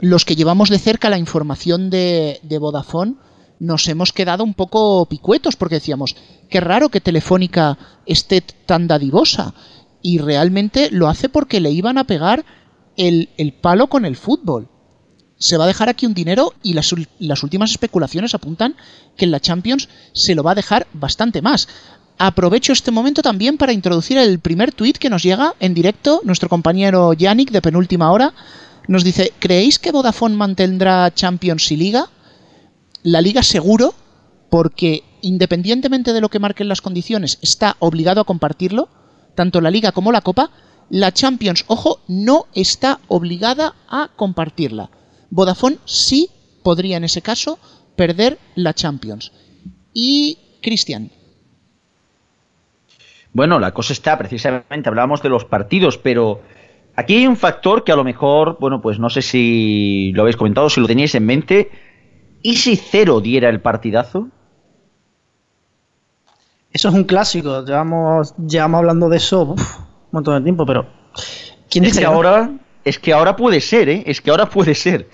Los 0.00 0.24
que 0.24 0.34
llevamos 0.34 0.68
de 0.68 0.78
cerca 0.78 1.10
la 1.10 1.18
información 1.18 1.90
de, 1.90 2.40
de 2.42 2.58
Vodafone 2.58 3.14
nos 3.60 3.86
hemos 3.86 4.12
quedado 4.12 4.42
un 4.42 4.54
poco 4.54 5.06
picuetos 5.06 5.54
porque 5.54 5.76
decíamos, 5.76 6.16
qué 6.48 6.60
raro 6.60 6.88
que 6.88 7.00
Telefónica 7.00 7.78
esté 8.06 8.40
tan 8.40 8.88
dadivosa. 8.88 9.54
Y 10.02 10.18
realmente 10.18 10.90
lo 10.90 11.08
hace 11.08 11.28
porque 11.28 11.60
le 11.60 11.70
iban 11.70 11.96
a 11.96 12.04
pegar 12.04 12.44
el, 12.96 13.30
el 13.38 13.52
palo 13.52 13.86
con 13.86 14.04
el 14.04 14.16
fútbol. 14.16 14.68
Se 15.38 15.56
va 15.56 15.64
a 15.64 15.68
dejar 15.68 15.88
aquí 15.88 16.06
un 16.06 16.14
dinero 16.14 16.54
y 16.62 16.74
las, 16.74 16.94
las 17.18 17.42
últimas 17.42 17.70
especulaciones 17.70 18.34
apuntan 18.34 18.76
que 19.16 19.24
en 19.24 19.30
la 19.30 19.40
Champions 19.40 19.88
se 20.12 20.34
lo 20.34 20.42
va 20.42 20.52
a 20.52 20.56
dejar 20.56 20.86
bastante 20.92 21.42
más. 21.42 21.68
Aprovecho 22.18 22.72
este 22.72 22.90
momento 22.90 23.22
también 23.22 23.56
para 23.56 23.72
introducir 23.72 24.18
el 24.18 24.38
primer 24.38 24.72
tuit 24.72 24.98
que 24.98 25.10
nos 25.10 25.22
llega 25.22 25.54
en 25.58 25.74
directo. 25.74 26.20
Nuestro 26.24 26.48
compañero 26.48 27.12
Yannick 27.12 27.50
de 27.50 27.62
penúltima 27.62 28.12
hora 28.12 28.34
nos 28.86 29.04
dice, 29.04 29.32
¿creéis 29.38 29.78
que 29.78 29.92
Vodafone 29.92 30.36
mantendrá 30.36 31.12
Champions 31.12 31.70
y 31.72 31.76
Liga? 31.76 32.10
La 33.02 33.20
Liga 33.20 33.42
seguro, 33.42 33.94
porque 34.50 35.02
independientemente 35.22 36.12
de 36.12 36.20
lo 36.20 36.28
que 36.28 36.38
marquen 36.38 36.68
las 36.68 36.80
condiciones, 36.80 37.38
está 37.42 37.76
obligado 37.78 38.20
a 38.20 38.24
compartirlo, 38.24 38.88
tanto 39.34 39.60
la 39.60 39.70
Liga 39.70 39.92
como 39.92 40.12
la 40.12 40.20
Copa. 40.20 40.50
La 40.90 41.12
Champions, 41.12 41.64
ojo, 41.68 42.00
no 42.06 42.46
está 42.54 43.00
obligada 43.08 43.74
a 43.88 44.10
compartirla. 44.14 44.90
Vodafone 45.30 45.78
sí 45.86 46.28
podría 46.62 46.98
en 46.98 47.04
ese 47.04 47.22
caso 47.22 47.58
perder 47.96 48.38
la 48.54 48.74
Champions. 48.74 49.32
Y 49.94 50.38
Cristian. 50.60 51.10
Bueno, 53.32 53.58
la 53.58 53.72
cosa 53.72 53.94
está, 53.94 54.18
precisamente 54.18 54.88
hablábamos 54.88 55.22
de 55.22 55.30
los 55.30 55.46
partidos, 55.46 55.96
pero 55.96 56.42
aquí 56.94 57.16
hay 57.16 57.26
un 57.26 57.36
factor 57.36 57.84
que 57.84 57.92
a 57.92 57.96
lo 57.96 58.04
mejor, 58.04 58.58
bueno, 58.60 58.82
pues 58.82 58.98
no 58.98 59.08
sé 59.08 59.22
si 59.22 60.12
lo 60.14 60.22
habéis 60.22 60.36
comentado, 60.36 60.68
si 60.68 60.80
lo 60.80 60.86
teníais 60.86 61.14
en 61.14 61.24
mente. 61.24 61.70
¿Y 62.42 62.56
si 62.56 62.76
cero 62.76 63.20
diera 63.20 63.48
el 63.48 63.60
partidazo? 63.60 64.28
Eso 66.72 66.88
es 66.88 66.94
un 66.94 67.04
clásico. 67.04 67.64
Llevamos, 67.64 68.34
llevamos 68.36 68.78
hablando 68.78 69.08
de 69.08 69.16
eso 69.18 69.42
uf, 69.42 69.78
un 69.78 69.86
montón 70.12 70.36
de 70.36 70.44
tiempo, 70.44 70.64
pero. 70.66 70.86
¿Quién 71.70 71.84
dice 71.84 71.94
es 71.94 71.98
que, 71.98 72.00
que 72.00 72.06
ahora, 72.06 72.50
es 72.84 72.98
que 72.98 73.12
ahora 73.12 73.36
puede 73.36 73.60
ser, 73.60 73.88
¿eh? 73.88 74.02
Es 74.06 74.20
que 74.20 74.30
ahora 74.30 74.46
puede 74.46 74.74
ser. 74.74 75.08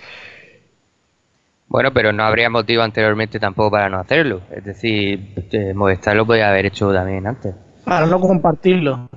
Bueno, 1.69 1.93
pero 1.93 2.13
no 2.13 2.25
habría 2.25 2.49
motivo 2.49 2.83
anteriormente 2.83 3.39
tampoco 3.39 3.73
para 3.73 3.89
no 3.89 3.99
hacerlo. 3.99 4.41
Es 4.51 4.65
decir, 4.65 5.35
eh, 5.53 5.75
Movistar 5.75 6.17
lo 6.17 6.27
podía 6.27 6.49
haber 6.49 6.67
hecho 6.67 6.93
también 6.93 7.27
antes. 7.27 7.55
Para 7.85 8.07
no 8.07 8.19
compartirlo. 8.21 9.09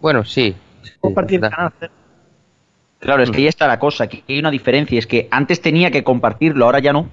Bueno, 0.00 0.24
sí. 0.24 0.54
Compartir 1.00 1.40
sí, 1.42 1.50
canal. 1.50 1.72
Claro, 3.00 3.22
es 3.22 3.30
que 3.30 3.38
ahí 3.38 3.46
está 3.46 3.66
la 3.66 3.78
cosa, 3.78 4.08
que 4.08 4.24
hay 4.28 4.38
una 4.38 4.50
diferencia, 4.50 4.98
es 4.98 5.06
que 5.06 5.28
antes 5.30 5.60
tenía 5.60 5.90
que 5.90 6.02
compartirlo, 6.02 6.64
ahora 6.64 6.80
ya 6.80 6.92
no. 6.92 7.08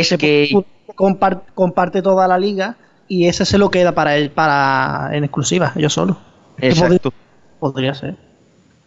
Es 0.00 0.16
que 0.18 0.48
compar- 0.96 1.42
comparte 1.54 2.00
toda 2.02 2.26
la 2.26 2.38
liga 2.38 2.76
y 3.08 3.26
ese 3.26 3.44
se 3.44 3.58
lo 3.58 3.70
queda 3.70 3.92
para 3.92 4.16
él 4.16 4.30
para 4.30 5.10
en 5.12 5.24
exclusiva, 5.24 5.72
yo 5.76 5.90
solo. 5.90 6.16
Exacto. 6.58 7.12
Podría 7.60 7.94
ser. 7.94 8.16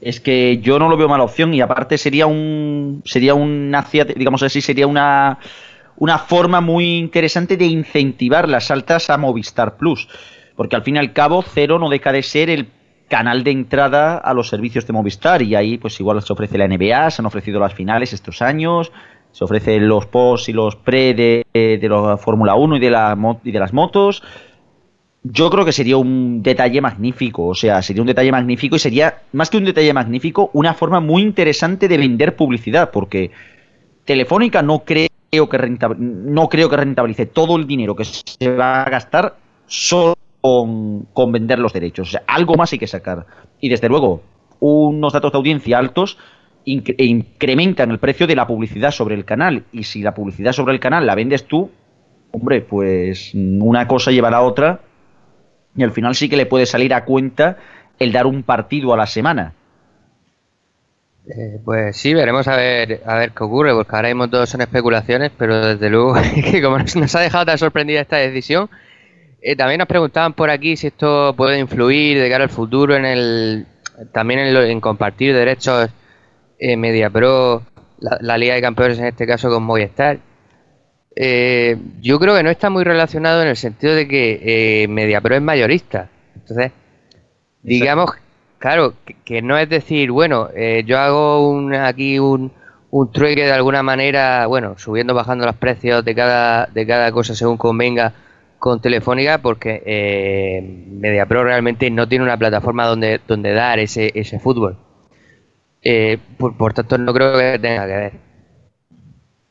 Es 0.01 0.19
que 0.19 0.57
yo 0.57 0.79
no 0.79 0.89
lo 0.89 0.97
veo 0.97 1.07
mala 1.07 1.23
opción 1.23 1.53
y 1.53 1.61
aparte 1.61 1.97
sería 1.97 2.25
un 2.27 3.01
sería 3.05 3.33
una 3.33 3.85
digamos 4.15 4.43
así 4.43 4.61
sería 4.61 4.87
una 4.87 5.37
una 5.97 6.17
forma 6.19 6.59
muy 6.59 6.97
interesante 6.97 7.55
de 7.55 7.65
incentivar 7.65 8.49
las 8.49 8.69
altas 8.71 9.09
a 9.09 9.17
Movistar 9.17 9.77
Plus, 9.77 10.09
porque 10.55 10.75
al 10.75 10.83
fin 10.83 10.95
y 10.97 10.99
al 10.99 11.13
cabo 11.13 11.41
cero 11.41 11.79
no 11.79 11.89
deja 11.89 12.11
de 12.11 12.23
ser 12.23 12.49
el 12.49 12.67
canal 13.07 13.43
de 13.43 13.51
entrada 13.51 14.17
a 14.17 14.33
los 14.33 14.49
servicios 14.49 14.85
de 14.87 14.93
Movistar 14.93 15.41
y 15.43 15.55
ahí 15.55 15.77
pues 15.77 15.99
igual 15.99 16.21
se 16.21 16.33
ofrece 16.33 16.57
la 16.57 16.67
NBA, 16.67 17.11
se 17.11 17.21
han 17.21 17.27
ofrecido 17.27 17.59
las 17.59 17.73
finales 17.73 18.11
estos 18.11 18.41
años, 18.41 18.91
se 19.35 19.43
ofrecen 19.43 19.85
los 19.89 20.05
post 20.05 20.47
y 20.47 20.53
los 20.53 20.77
pre 20.77 21.13
de, 21.13 21.45
de 21.53 21.89
la 21.89 22.15
Fórmula 22.15 22.55
1 22.55 22.77
y 22.77 22.79
de, 22.79 22.89
la, 22.89 23.37
y 23.43 23.51
de 23.51 23.59
las 23.59 23.73
motos. 23.73 24.23
Yo 25.23 25.49
creo 25.49 25.65
que 25.65 25.73
sería 25.73 25.97
un 25.97 26.41
detalle 26.41 26.79
magnífico, 26.79 27.47
o 27.47 27.53
sea, 27.53 27.81
sería 27.81 28.01
un 28.01 28.07
detalle 28.07 28.31
magnífico 28.31 28.77
y 28.77 28.79
sería, 28.79 29.23
más 29.33 29.49
que 29.49 29.57
un 29.57 29.65
detalle 29.65 29.91
magnífico, 29.91 30.51
una 30.53 30.73
forma 30.73 31.01
muy 31.01 31.21
interesante 31.21 31.89
de 31.89 31.97
vender 31.97 32.37
publicidad, 32.37 32.91
porque 32.91 33.31
Telefónica 34.05 34.61
no 34.61 34.85
creo 34.85 35.09
que, 35.31 35.57
rentab- 35.57 35.97
no 35.97 36.47
creo 36.47 36.69
que 36.69 36.77
rentabilice 36.77 37.25
todo 37.25 37.57
el 37.57 37.67
dinero 37.67 37.93
que 37.93 38.05
se 38.05 38.55
va 38.55 38.83
a 38.83 38.89
gastar 38.89 39.35
solo 39.67 40.15
con, 40.39 41.07
con 41.11 41.31
vender 41.33 41.59
los 41.59 41.73
derechos. 41.73 42.07
O 42.07 42.11
sea, 42.11 42.23
algo 42.27 42.55
más 42.55 42.71
hay 42.71 42.79
que 42.79 42.87
sacar. 42.87 43.25
Y 43.59 43.67
desde 43.67 43.89
luego, 43.89 44.21
unos 44.59 45.11
datos 45.11 45.33
de 45.33 45.37
audiencia 45.39 45.77
altos 45.77 46.17
incre- 46.65 46.95
e 46.97 47.05
incrementan 47.05 47.91
el 47.91 47.99
precio 47.99 48.27
de 48.27 48.35
la 48.35 48.47
publicidad 48.47 48.91
sobre 48.91 49.15
el 49.15 49.25
canal. 49.25 49.63
Y 49.71 49.83
si 49.83 50.01
la 50.01 50.13
publicidad 50.13 50.51
sobre 50.53 50.73
el 50.73 50.79
canal 50.79 51.05
la 51.05 51.15
vendes 51.15 51.45
tú, 51.45 51.71
hombre, 52.31 52.61
pues 52.61 53.31
una 53.33 53.87
cosa 53.87 54.11
lleva 54.11 54.29
a 54.29 54.41
otra 54.41 54.81
y 55.75 55.83
al 55.83 55.91
final 55.91 56.15
sí 56.15 56.29
que 56.29 56.37
le 56.37 56.45
puede 56.45 56.65
salir 56.65 56.93
a 56.93 57.05
cuenta 57.05 57.57
el 57.99 58.11
dar 58.11 58.25
un 58.27 58.43
partido 58.43 58.93
a 58.93 58.97
la 58.97 59.07
semana. 59.07 59.53
Eh, 61.27 61.59
pues 61.65 61.97
sí, 61.97 62.13
veremos 62.13 62.47
a 62.47 62.55
ver 62.55 63.01
a 63.05 63.15
ver 63.17 63.31
qué 63.31 63.43
ocurre, 63.43 63.73
porque 63.73 63.95
ahora 63.95 64.09
mismo 64.09 64.29
todo 64.29 64.45
son 64.45 64.61
especulaciones, 64.61 65.31
pero 65.35 65.65
desde 65.65 65.89
luego 65.89 66.13
que 66.35 66.61
como 66.61 66.77
nos 66.77 67.15
ha 67.15 67.19
dejado 67.19 67.45
tan 67.47 67.57
sorprendida 67.57 68.01
esta 68.01 68.17
decisión, 68.17 68.69
eh, 69.41 69.55
también 69.55 69.79
nos 69.79 69.87
preguntaban 69.87 70.33
por 70.33 70.49
aquí 70.51 70.77
si 70.77 70.87
esto 70.87 71.33
puede 71.35 71.59
influir 71.59 72.19
de 72.19 72.29
cara 72.29 72.43
al 72.45 72.49
futuro 72.51 72.95
en 72.95 73.05
el 73.05 73.65
también 74.13 74.41
en, 74.41 74.53
lo- 74.53 74.63
en 74.63 74.81
compartir 74.81 75.33
derechos 75.35 75.89
eh, 76.59 76.77
MediaPro, 76.77 77.63
la, 77.99 78.17
la 78.21 78.37
Liga 78.37 78.55
de 78.55 78.61
Campeones 78.61 78.99
en 78.99 79.05
este 79.05 79.27
caso 79.27 79.49
con 79.49 79.63
Movistar. 79.63 80.19
Eh, 81.15 81.77
yo 82.01 82.19
creo 82.19 82.35
que 82.35 82.43
no 82.43 82.49
está 82.49 82.69
muy 82.69 82.83
relacionado 82.83 83.41
en 83.41 83.47
el 83.47 83.55
sentido 83.55 83.95
de 83.95 84.07
que 84.07 84.83
eh, 84.83 84.87
MediaPro 84.87 85.35
es 85.35 85.41
mayorista. 85.41 86.09
Entonces, 86.35 86.71
digamos, 87.63 88.11
claro, 88.59 88.93
que, 89.05 89.15
que 89.23 89.41
no 89.41 89.57
es 89.57 89.69
decir, 89.69 90.11
bueno, 90.11 90.49
eh, 90.53 90.83
yo 90.85 90.99
hago 90.99 91.49
un, 91.49 91.73
aquí 91.73 92.19
un, 92.19 92.51
un 92.91 93.11
trueque 93.11 93.45
de 93.45 93.51
alguna 93.53 93.81
manera, 93.81 94.45
bueno, 94.47 94.77
subiendo, 94.77 95.13
bajando 95.13 95.45
los 95.45 95.55
precios 95.55 96.03
de 96.03 96.15
cada, 96.15 96.65
de 96.67 96.85
cada 96.85 97.11
cosa 97.11 97.33
según 97.33 97.57
convenga 97.57 98.13
con 98.59 98.81
Telefónica, 98.81 99.37
porque 99.37 99.83
eh, 99.85 100.61
MediaPro 100.61 101.43
realmente 101.43 101.89
no 101.91 102.07
tiene 102.07 102.25
una 102.25 102.37
plataforma 102.37 102.85
donde, 102.87 103.21
donde 103.27 103.53
dar 103.53 103.79
ese, 103.79 104.11
ese 104.15 104.39
fútbol. 104.39 104.77
Eh, 105.85 106.17
por, 106.37 106.73
tanto, 106.73 106.97
no 106.97 107.13
creo 107.13 107.37
que 107.37 107.59
tenga 107.59 107.85
que 107.85 107.95
ver. 107.95 108.13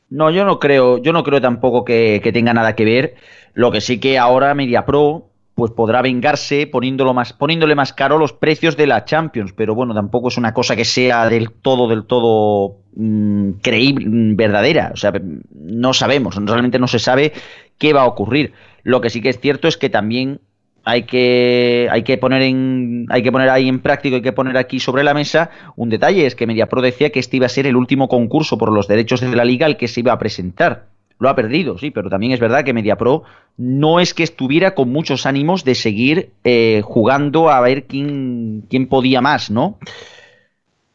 No, 0.09 0.29
yo 0.29 0.45
no 0.45 0.59
creo, 0.59 0.97
yo 0.97 1.13
no 1.13 1.23
creo 1.23 1.41
tampoco 1.41 1.83
que, 1.85 2.19
que 2.21 2.31
tenga 2.31 2.53
nada 2.53 2.75
que 2.75 2.85
ver. 2.85 3.15
Lo 3.53 3.71
que 3.71 3.81
sí 3.81 3.99
que 3.99 4.19
ahora 4.19 4.53
MediaPro 4.53 5.29
pues 5.55 5.71
podrá 5.71 6.01
vengarse 6.01 6.67
poniéndolo 6.67 7.13
más, 7.13 7.31
poniéndole 7.31 7.75
más 7.75 7.93
caro 7.93 8.17
los 8.17 8.33
precios 8.33 8.75
de 8.75 8.87
la 8.87 9.05
Champions, 9.05 9.53
pero 9.53 9.73
bueno, 9.73 9.93
tampoco 9.93 10.27
es 10.27 10.37
una 10.37 10.53
cosa 10.53 10.75
que 10.75 10.83
sea 10.83 11.29
del 11.29 11.49
todo, 11.49 11.87
del 11.87 12.03
todo 12.03 12.79
mm, 12.97 13.51
creíble, 13.61 14.05
mm, 14.05 14.35
verdadera. 14.35 14.91
O 14.93 14.97
sea, 14.97 15.13
no 15.53 15.93
sabemos, 15.93 16.35
realmente 16.35 16.77
no 16.77 16.87
se 16.87 16.99
sabe 16.99 17.31
qué 17.77 17.93
va 17.93 18.01
a 18.01 18.07
ocurrir. 18.07 18.51
Lo 18.83 18.99
que 18.99 19.09
sí 19.09 19.21
que 19.21 19.29
es 19.29 19.39
cierto 19.39 19.69
es 19.69 19.77
que 19.77 19.89
también 19.89 20.41
hay 20.85 21.03
que, 21.03 21.87
hay 21.91 22.03
que 22.03 22.17
poner 22.17 22.43
en, 22.43 23.07
hay 23.09 23.23
que 23.23 23.31
poner 23.31 23.49
ahí 23.49 23.67
en 23.67 23.79
práctica, 23.79 24.17
hay 24.17 24.21
que 24.21 24.31
poner 24.31 24.55
aquí 24.55 24.79
sobre 24.79 25.03
la 25.03 25.15
mesa 25.15 25.49
un 25.75 25.89
detalle, 25.89 26.27
es 26.27 26.35
que 26.35 26.45
MediaPro 26.45 26.81
decía 26.81 27.09
que 27.09 27.19
este 27.19 27.37
iba 27.37 27.47
a 27.47 27.49
ser 27.49 27.65
el 27.65 27.75
último 27.75 28.07
concurso 28.07 28.59
por 28.59 28.71
los 28.71 28.87
derechos 28.87 29.19
de 29.19 29.35
la 29.35 29.43
liga 29.43 29.65
al 29.65 29.77
que 29.77 29.87
se 29.87 30.01
iba 30.01 30.13
a 30.13 30.19
presentar. 30.19 30.85
Lo 31.17 31.29
ha 31.29 31.35
perdido, 31.35 31.77
sí, 31.77 31.89
pero 31.89 32.09
también 32.09 32.33
es 32.33 32.39
verdad 32.39 32.63
que 32.63 32.73
MediaPro 32.73 33.23
no 33.57 33.99
es 33.99 34.13
que 34.13 34.21
estuviera 34.21 34.75
con 34.75 34.91
muchos 34.91 35.25
ánimos 35.25 35.63
de 35.63 35.73
seguir 35.73 36.29
eh, 36.43 36.81
jugando 36.83 37.49
a 37.49 37.59
ver 37.61 37.85
quién, 37.85 38.65
quién 38.69 38.87
podía 38.87 39.21
más, 39.21 39.49
¿no? 39.49 39.79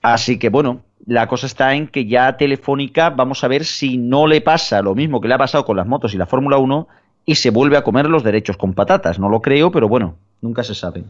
Así 0.02 0.38
que 0.38 0.50
bueno, 0.50 0.82
la 1.04 1.26
cosa 1.26 1.46
está 1.46 1.74
en 1.74 1.88
que 1.88 2.06
ya 2.06 2.36
Telefónica, 2.36 3.10
vamos 3.10 3.42
a 3.42 3.48
ver 3.48 3.64
si 3.64 3.96
no 3.96 4.28
le 4.28 4.40
pasa 4.40 4.82
lo 4.82 4.94
mismo 4.94 5.20
que 5.20 5.26
le 5.26 5.34
ha 5.34 5.38
pasado 5.38 5.64
con 5.64 5.76
las 5.76 5.86
motos 5.86 6.14
y 6.14 6.16
la 6.18 6.26
Fórmula 6.26 6.58
1 6.58 6.86
y 7.24 7.34
se 7.36 7.50
vuelve 7.50 7.76
a 7.76 7.84
comer 7.84 8.06
los 8.06 8.24
derechos 8.24 8.56
con 8.56 8.74
patatas. 8.74 9.18
No 9.18 9.28
lo 9.28 9.40
creo, 9.40 9.70
pero 9.70 9.88
bueno, 9.88 10.16
nunca 10.40 10.64
se 10.64 10.74
sabe. 10.74 11.04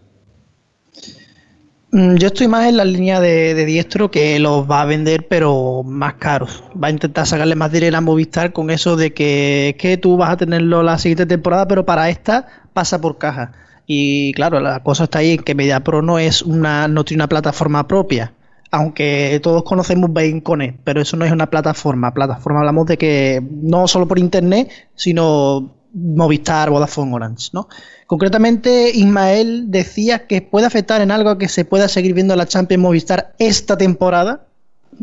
Mm, 1.93 2.17
Yo 2.17 2.29
estoy 2.29 2.47
más 2.47 2.69
en 2.69 2.77
la 2.77 2.85
línea 2.85 3.21
de, 3.21 3.65
Diestro 3.65 4.11
que 4.11 4.39
los 4.39 4.71
va 4.71 4.83
a 4.83 4.85
vender 4.85 5.27
pero 5.29 5.83
más 5.85 6.15
caros. 6.15 6.63
Va 6.83 6.89
a 6.89 6.91
intentar 6.91 7.27
sacarle 7.27 7.57
más 7.57 7.73
dinero 7.73 7.97
a 7.97 8.01
Movistar 8.01 8.53
con 8.53 8.71
eso 8.71 8.97
de 8.97 9.13
que, 9.13 9.77
que 9.79 9.97
tú 9.97 10.17
vas 10.17 10.31
a 10.31 10.37
tenerlo 10.37 10.83
la 10.83 10.99
siguiente 10.99 11.27
temporada 11.27 11.67
pero 11.67 11.85
para 11.85 12.09
esta 12.09 12.47
pasa 12.73 13.01
por 13.01 13.19
caja. 13.19 13.53
Y 13.87 14.33
claro, 14.35 14.61
la 14.61 14.83
cosa 14.85 15.05
está 15.05 15.19
ahí 15.19 15.33
en 15.33 15.43
que 15.43 15.55
MediaPro 15.57 16.01
no 16.03 16.19
es 16.21 16.43
una, 16.43 16.87
no 16.87 17.05
tiene 17.05 17.23
una 17.25 17.29
plataforma 17.29 17.89
propia. 17.89 18.35
Aunque 18.71 19.41
todos 19.43 19.65
conocemos 19.65 20.11
Connect, 20.45 20.81
pero 20.85 21.01
eso 21.01 21.17
no 21.17 21.25
es 21.25 21.33
una 21.33 21.51
plataforma. 21.51 22.15
Plataforma 22.15 22.61
hablamos 22.61 22.87
de 22.87 22.97
que 22.97 23.43
no 23.51 23.89
solo 23.89 24.07
por 24.07 24.21
internet, 24.21 24.71
sino 24.95 25.75
Movistar, 25.93 26.71
Vodafone, 26.71 27.15
Orange, 27.15 27.51
¿no? 27.53 27.69
Concretamente, 28.07 28.91
Ismael 28.91 29.71
decía 29.71 30.27
que 30.27 30.43
puede 30.43 30.67
afectar 30.67 31.01
en 31.01 31.11
algo 31.11 31.39
que 31.39 31.49
se 31.49 31.65
pueda 31.65 31.89
seguir 31.89 32.15
viendo 32.15 32.35
la 32.37 32.47
Champions 32.47 32.83
Movistar 32.83 33.35
esta 33.39 33.77
temporada. 33.77 34.47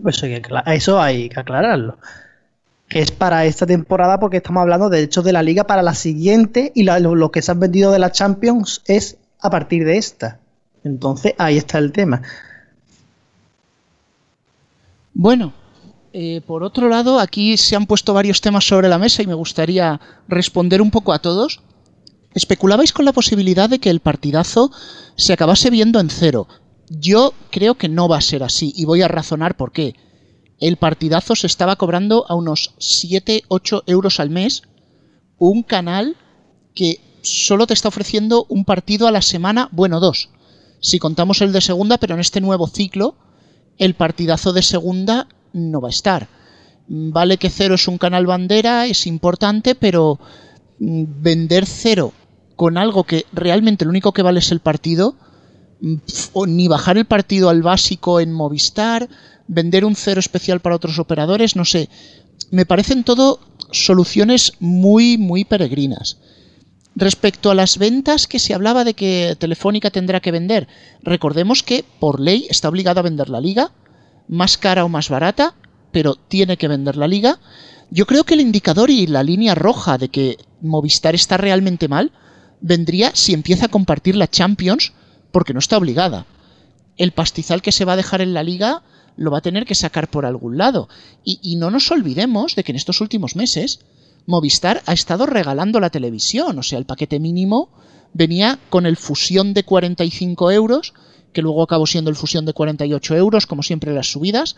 Pues 0.01 0.21
eso 0.67 1.01
hay 1.01 1.29
que 1.29 1.39
aclararlo. 1.39 1.97
Que 2.87 2.99
es 2.99 3.11
para 3.11 3.45
esta 3.45 3.65
temporada 3.65 4.19
porque 4.19 4.37
estamos 4.37 4.61
hablando 4.61 4.89
de 4.89 5.01
hechos 5.01 5.23
de 5.23 5.33
la 5.33 5.43
liga 5.43 5.65
para 5.65 5.81
la 5.81 5.93
siguiente 5.93 6.71
y 6.75 6.83
lo, 6.83 7.31
que 7.31 7.41
se 7.41 7.51
han 7.51 7.59
vendido 7.59 7.91
de 7.91 7.99
la 7.99 8.11
Champions 8.11 8.81
es 8.85 9.17
a 9.39 9.49
partir 9.49 9.85
de 9.85 9.97
esta. 9.97 10.39
Entonces, 10.83 11.33
ahí 11.37 11.57
está 11.57 11.77
el 11.79 11.91
tema. 11.91 12.21
Bueno, 15.13 15.53
eh, 16.19 16.41
por 16.41 16.63
otro 16.63 16.89
lado, 16.89 17.19
aquí 17.19 17.57
se 17.57 17.75
han 17.75 17.85
puesto 17.85 18.11
varios 18.11 18.41
temas 18.41 18.67
sobre 18.67 18.89
la 18.89 18.97
mesa 18.97 19.21
y 19.21 19.27
me 19.27 19.35
gustaría 19.35 20.01
responder 20.27 20.81
un 20.81 20.89
poco 20.89 21.13
a 21.13 21.19
todos. 21.19 21.59
Especulabais 22.33 22.91
con 22.91 23.05
la 23.05 23.13
posibilidad 23.13 23.69
de 23.69 23.77
que 23.77 23.91
el 23.91 23.99
partidazo 23.99 24.71
se 25.15 25.33
acabase 25.33 25.69
viendo 25.69 25.99
en 25.99 26.09
cero. 26.09 26.47
Yo 26.89 27.35
creo 27.51 27.75
que 27.75 27.87
no 27.87 28.07
va 28.07 28.17
a 28.17 28.21
ser 28.21 28.41
así 28.41 28.73
y 28.75 28.85
voy 28.85 29.03
a 29.03 29.07
razonar 29.07 29.57
por 29.57 29.71
qué. 29.71 29.93
El 30.59 30.77
partidazo 30.77 31.35
se 31.35 31.45
estaba 31.45 31.75
cobrando 31.75 32.25
a 32.27 32.33
unos 32.33 32.73
7-8 32.79 33.83
euros 33.85 34.19
al 34.19 34.31
mes. 34.31 34.63
Un 35.37 35.61
canal 35.61 36.15
que 36.73 36.99
solo 37.21 37.67
te 37.67 37.75
está 37.75 37.89
ofreciendo 37.89 38.47
un 38.49 38.65
partido 38.65 39.07
a 39.07 39.11
la 39.11 39.21
semana, 39.21 39.69
bueno, 39.71 39.99
dos. 39.99 40.29
Si 40.79 40.97
contamos 40.97 41.43
el 41.43 41.51
de 41.51 41.61
segunda, 41.61 41.99
pero 41.99 42.15
en 42.15 42.21
este 42.21 42.41
nuevo 42.41 42.65
ciclo, 42.65 43.17
el 43.77 43.93
partidazo 43.93 44.51
de 44.51 44.63
segunda 44.63 45.27
no 45.57 45.81
va 45.81 45.89
a 45.89 45.91
estar. 45.91 46.27
Vale 46.87 47.37
que 47.37 47.49
cero 47.49 47.75
es 47.75 47.87
un 47.87 47.97
canal 47.97 48.25
bandera, 48.25 48.85
es 48.85 49.07
importante, 49.07 49.75
pero 49.75 50.19
mm, 50.79 51.03
vender 51.21 51.65
cero 51.65 52.13
con 52.55 52.77
algo 52.77 53.03
que 53.03 53.25
realmente 53.33 53.85
lo 53.85 53.91
único 53.91 54.13
que 54.13 54.21
vale 54.21 54.39
es 54.39 54.51
el 54.51 54.61
partido, 54.61 55.15
mm, 55.81 55.95
o 56.33 56.47
ni 56.47 56.67
bajar 56.67 56.97
el 56.97 57.05
partido 57.05 57.49
al 57.49 57.61
básico 57.61 58.19
en 58.19 58.31
Movistar, 58.31 59.09
vender 59.47 59.85
un 59.85 59.95
cero 59.95 60.19
especial 60.19 60.59
para 60.59 60.75
otros 60.75 60.99
operadores, 60.99 61.55
no 61.55 61.65
sé. 61.65 61.89
Me 62.51 62.65
parecen 62.65 63.03
todo 63.03 63.39
soluciones 63.71 64.53
muy, 64.59 65.17
muy 65.17 65.43
peregrinas. 65.43 66.17
Respecto 66.95 67.51
a 67.51 67.55
las 67.55 67.77
ventas 67.77 68.25
que 68.25 68.39
se 68.39 68.53
hablaba 68.53 68.83
de 68.83 68.95
que 68.95 69.35
Telefónica 69.37 69.91
tendrá 69.91 70.19
que 70.19 70.31
vender, 70.31 70.67
recordemos 71.03 71.61
que 71.61 71.85
por 71.99 72.19
ley 72.19 72.47
está 72.49 72.69
obligada 72.69 73.01
a 73.01 73.03
vender 73.03 73.29
la 73.29 73.39
liga, 73.39 73.71
más 74.27 74.57
cara 74.57 74.85
o 74.85 74.89
más 74.89 75.09
barata, 75.09 75.55
pero 75.91 76.15
tiene 76.15 76.57
que 76.57 76.67
vender 76.67 76.95
la 76.95 77.07
liga. 77.07 77.39
Yo 77.89 78.05
creo 78.05 78.23
que 78.23 78.33
el 78.33 78.41
indicador 78.41 78.89
y 78.89 79.07
la 79.07 79.23
línea 79.23 79.55
roja 79.55 79.97
de 79.97 80.09
que 80.09 80.37
Movistar 80.61 81.15
está 81.15 81.37
realmente 81.37 81.87
mal 81.87 82.11
vendría 82.59 83.15
si 83.15 83.33
empieza 83.33 83.67
a 83.67 83.69
compartir 83.69 84.15
la 84.15 84.27
Champions 84.27 84.93
porque 85.31 85.53
no 85.53 85.59
está 85.59 85.77
obligada. 85.77 86.25
El 86.97 87.11
pastizal 87.11 87.61
que 87.61 87.71
se 87.71 87.85
va 87.85 87.93
a 87.93 87.97
dejar 87.97 88.21
en 88.21 88.33
la 88.33 88.43
liga 88.43 88.83
lo 89.15 89.31
va 89.31 89.39
a 89.39 89.41
tener 89.41 89.65
que 89.65 89.75
sacar 89.75 90.09
por 90.09 90.25
algún 90.25 90.57
lado. 90.57 90.89
Y, 91.23 91.39
y 91.41 91.55
no 91.55 91.71
nos 91.71 91.91
olvidemos 91.91 92.55
de 92.55 92.63
que 92.63 92.71
en 92.71 92.75
estos 92.75 93.01
últimos 93.01 93.35
meses 93.35 93.79
Movistar 94.25 94.81
ha 94.85 94.93
estado 94.93 95.25
regalando 95.25 95.79
la 95.79 95.89
televisión, 95.89 96.59
o 96.59 96.63
sea, 96.63 96.77
el 96.79 96.85
paquete 96.85 97.19
mínimo 97.19 97.69
venía 98.13 98.59
con 98.69 98.85
el 98.85 98.97
fusión 98.97 99.53
de 99.53 99.63
45 99.63 100.51
euros 100.51 100.93
que 101.37 101.43
luego 101.43 101.61
acabó 101.61 101.85
siendo 101.85 102.09
el 102.09 102.15
fusión 102.15 102.47
de 102.47 102.53
48 102.53 103.15
euros, 103.15 103.45
como 103.45 103.61
siempre 103.61 103.93
las 103.93 104.11
subidas, 104.11 104.55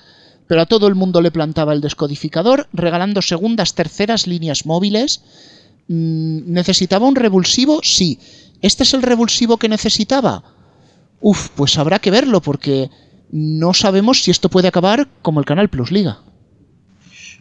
pero 0.47 0.61
a 0.61 0.65
todo 0.65 0.87
el 0.87 0.95
mundo 0.95 1.19
le 1.19 1.29
plantaba 1.29 1.73
el 1.73 1.81
descodificador, 1.81 2.69
regalando 2.71 3.21
segundas, 3.21 3.73
terceras 3.73 4.27
líneas 4.27 4.65
móviles. 4.65 5.21
Mm, 5.89 6.53
¿Necesitaba 6.53 7.05
un 7.05 7.17
revulsivo? 7.17 7.81
Sí. 7.83 8.17
¿Este 8.61 8.83
es 8.83 8.93
el 8.93 9.01
revulsivo 9.01 9.57
que 9.57 9.67
necesitaba? 9.67 10.41
Uf, 11.19 11.49
pues 11.49 11.77
habrá 11.77 11.99
que 11.99 12.11
verlo, 12.11 12.41
porque 12.41 12.89
no 13.29 13.73
sabemos 13.73 14.23
si 14.23 14.31
esto 14.31 14.47
puede 14.47 14.69
acabar 14.69 15.09
como 15.21 15.41
el 15.41 15.45
Canal 15.45 15.67
Plus 15.67 15.91
Liga. 15.91 16.19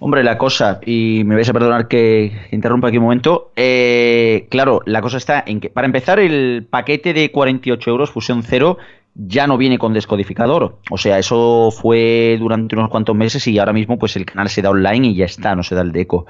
Hombre, 0.01 0.23
la 0.23 0.39
cosa, 0.39 0.81
y 0.87 1.23
me 1.25 1.35
vais 1.35 1.49
a 1.49 1.53
perdonar 1.53 1.89
que 1.89 2.33
interrumpa 2.53 2.89
aquí 2.89 2.99
un 2.99 3.05
momento, 3.05 3.51
eh, 3.57 4.47
claro, 4.49 4.81
la 4.87 5.03
cosa 5.03 5.17
está 5.17 5.43
en 5.45 5.59
que, 5.59 5.71
para 5.71 5.87
empezar, 5.87 6.21
el 6.21 6.67
paquete 6.71 7.13
de 7.13 7.33
48 7.33 7.91
euros, 7.91 8.11
fusión 8.11 8.45
cero, 8.45 8.79
ya 9.15 9.49
no 9.49 9.59
viene 9.59 9.79
con 9.79 9.93
descodificador. 9.93 10.79
O 10.91 10.99
sea, 10.99 11.19
eso 11.19 11.71
fue 11.73 12.37
durante 12.39 12.77
unos 12.77 12.91
cuantos 12.91 13.17
meses 13.17 13.47
y 13.49 13.59
ahora 13.59 13.73
mismo 13.73 13.99
pues 13.99 14.15
el 14.15 14.25
canal 14.25 14.49
se 14.49 14.63
da 14.63 14.71
online 14.71 15.09
y 15.09 15.15
ya 15.17 15.25
está, 15.25 15.57
no 15.57 15.65
se 15.65 15.75
da 15.75 15.83
el 15.83 15.91
deco. 15.91 16.27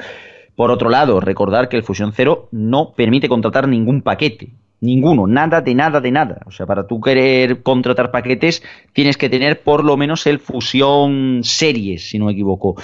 Por 0.57 0.71
otro 0.71 0.89
lado, 0.89 1.21
recordar 1.21 1.69
que 1.69 1.77
el 1.77 1.85
Fusion 1.85 2.13
Cero 2.13 2.49
no 2.51 2.93
permite 2.95 3.29
contratar 3.29 3.69
ningún 3.69 4.03
paquete. 4.03 4.55
Ninguno, 4.81 5.27
nada 5.27 5.61
de 5.61 5.75
nada 5.75 6.01
de 6.01 6.11
nada. 6.11 6.41
O 6.47 6.51
sea, 6.51 6.67
para 6.67 6.87
tú 6.87 7.01
querer 7.01 7.62
contratar 7.62 8.11
paquetes 8.11 8.62
tienes 8.93 9.17
que 9.17 9.29
tener 9.29 9.62
por 9.62 9.85
lo 9.85 9.97
menos 9.97 10.27
el 10.27 10.38
Fusion 10.38 11.41
Series, 11.43 12.11
si 12.11 12.19
no 12.19 12.27
me 12.27 12.33
equivoco. 12.33 12.77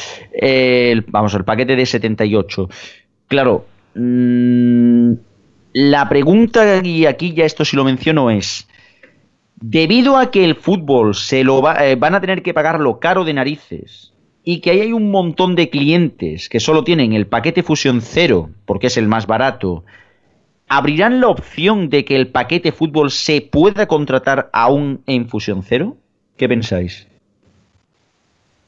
vamos, 1.09 1.35
el 1.35 1.45
paquete 1.45 1.77
de 1.77 1.87
78. 1.87 2.69
Claro, 3.29 3.67
mm, 3.95 5.13
la 5.73 6.09
pregunta, 6.09 6.81
y 6.85 7.07
aquí 7.07 7.33
ya 7.33 7.45
esto 7.45 7.65
si 7.65 7.77
lo 7.77 7.85
menciono, 7.85 8.31
es, 8.31 8.67
Debido 9.67 10.19
a 10.19 10.31
que 10.31 10.45
el 10.45 10.57
fútbol 10.57 11.15
se 11.15 11.43
lo 11.43 11.63
eh, 11.81 11.95
van 11.97 12.15
a 12.15 12.21
tener 12.21 12.43
que 12.43 12.53
pagarlo 12.53 12.99
caro 12.99 13.25
de 13.25 13.33
narices 13.33 14.13
y 14.43 14.61
que 14.61 14.71
ahí 14.71 14.81
hay 14.81 14.93
un 14.93 15.11
montón 15.11 15.55
de 15.55 15.71
clientes 15.71 16.51
que 16.51 16.61
solo 16.61 16.85
tienen 16.85 17.15
el 17.15 17.27
paquete 17.27 17.63
Fusión 17.63 18.03
Cero, 18.03 18.51
porque 18.67 18.89
es 18.89 18.99
el 18.99 19.09
más 19.09 19.27
barato, 19.27 19.85
¿abrirán 20.69 21.21
la 21.21 21.29
opción 21.29 21.89
de 21.89 22.05
que 22.05 22.17
el 22.17 22.29
paquete 22.29 22.73
fútbol 22.73 23.11
se 23.11 23.41
pueda 23.41 23.87
contratar 23.87 24.51
aún 24.53 25.03
en 25.07 25.29
Fusión 25.29 25.63
Cero? 25.63 25.97
¿Qué 26.37 26.49
pensáis? 26.49 27.07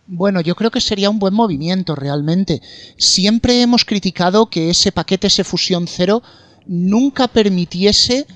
Bueno, 0.07 0.41
yo 0.41 0.55
creo 0.55 0.71
que 0.71 0.81
sería 0.81 1.11
un 1.11 1.19
buen 1.19 1.35
movimiento 1.35 1.97
realmente. 1.97 2.63
Siempre 2.97 3.61
hemos 3.61 3.85
criticado 3.85 4.47
que 4.47 4.71
ese 4.71 4.93
paquete, 4.93 5.27
ese 5.27 5.43
Fusión 5.43 5.89
Cero, 5.89 6.23
nunca 6.67 7.27
permitiese 7.27 8.27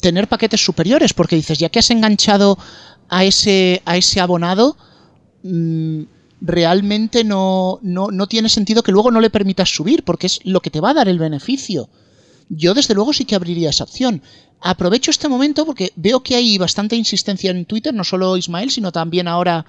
tener 0.00 0.28
paquetes 0.28 0.62
superiores, 0.62 1.14
porque 1.14 1.36
dices, 1.36 1.58
ya 1.58 1.68
que 1.68 1.78
has 1.78 1.90
enganchado 1.90 2.58
a 3.08 3.24
ese, 3.24 3.80
a 3.86 3.96
ese 3.96 4.20
abonado, 4.20 4.76
mm, 5.42 6.02
realmente 6.40 7.24
no, 7.24 7.78
no, 7.82 8.08
no, 8.10 8.26
tiene 8.26 8.48
sentido 8.48 8.82
que 8.82 8.92
luego 8.92 9.10
no 9.10 9.20
le 9.20 9.30
permitas 9.30 9.70
subir, 9.70 10.04
porque 10.04 10.26
es 10.26 10.40
lo 10.44 10.60
que 10.60 10.70
te 10.70 10.80
va 10.80 10.90
a 10.90 10.94
dar 10.94 11.08
el 11.08 11.18
beneficio. 11.18 11.88
Yo 12.48 12.74
desde 12.74 12.94
luego 12.94 13.12
sí 13.12 13.24
que 13.24 13.34
abriría 13.34 13.70
esa 13.70 13.84
opción. 13.84 14.22
Aprovecho 14.60 15.10
este 15.10 15.28
momento 15.28 15.64
porque 15.64 15.92
veo 15.96 16.22
que 16.22 16.34
hay 16.34 16.58
bastante 16.58 16.96
insistencia 16.96 17.50
en 17.50 17.64
Twitter, 17.64 17.94
no 17.94 18.04
solo 18.04 18.36
Ismael, 18.36 18.70
sino 18.70 18.90
también 18.90 19.28
ahora 19.28 19.66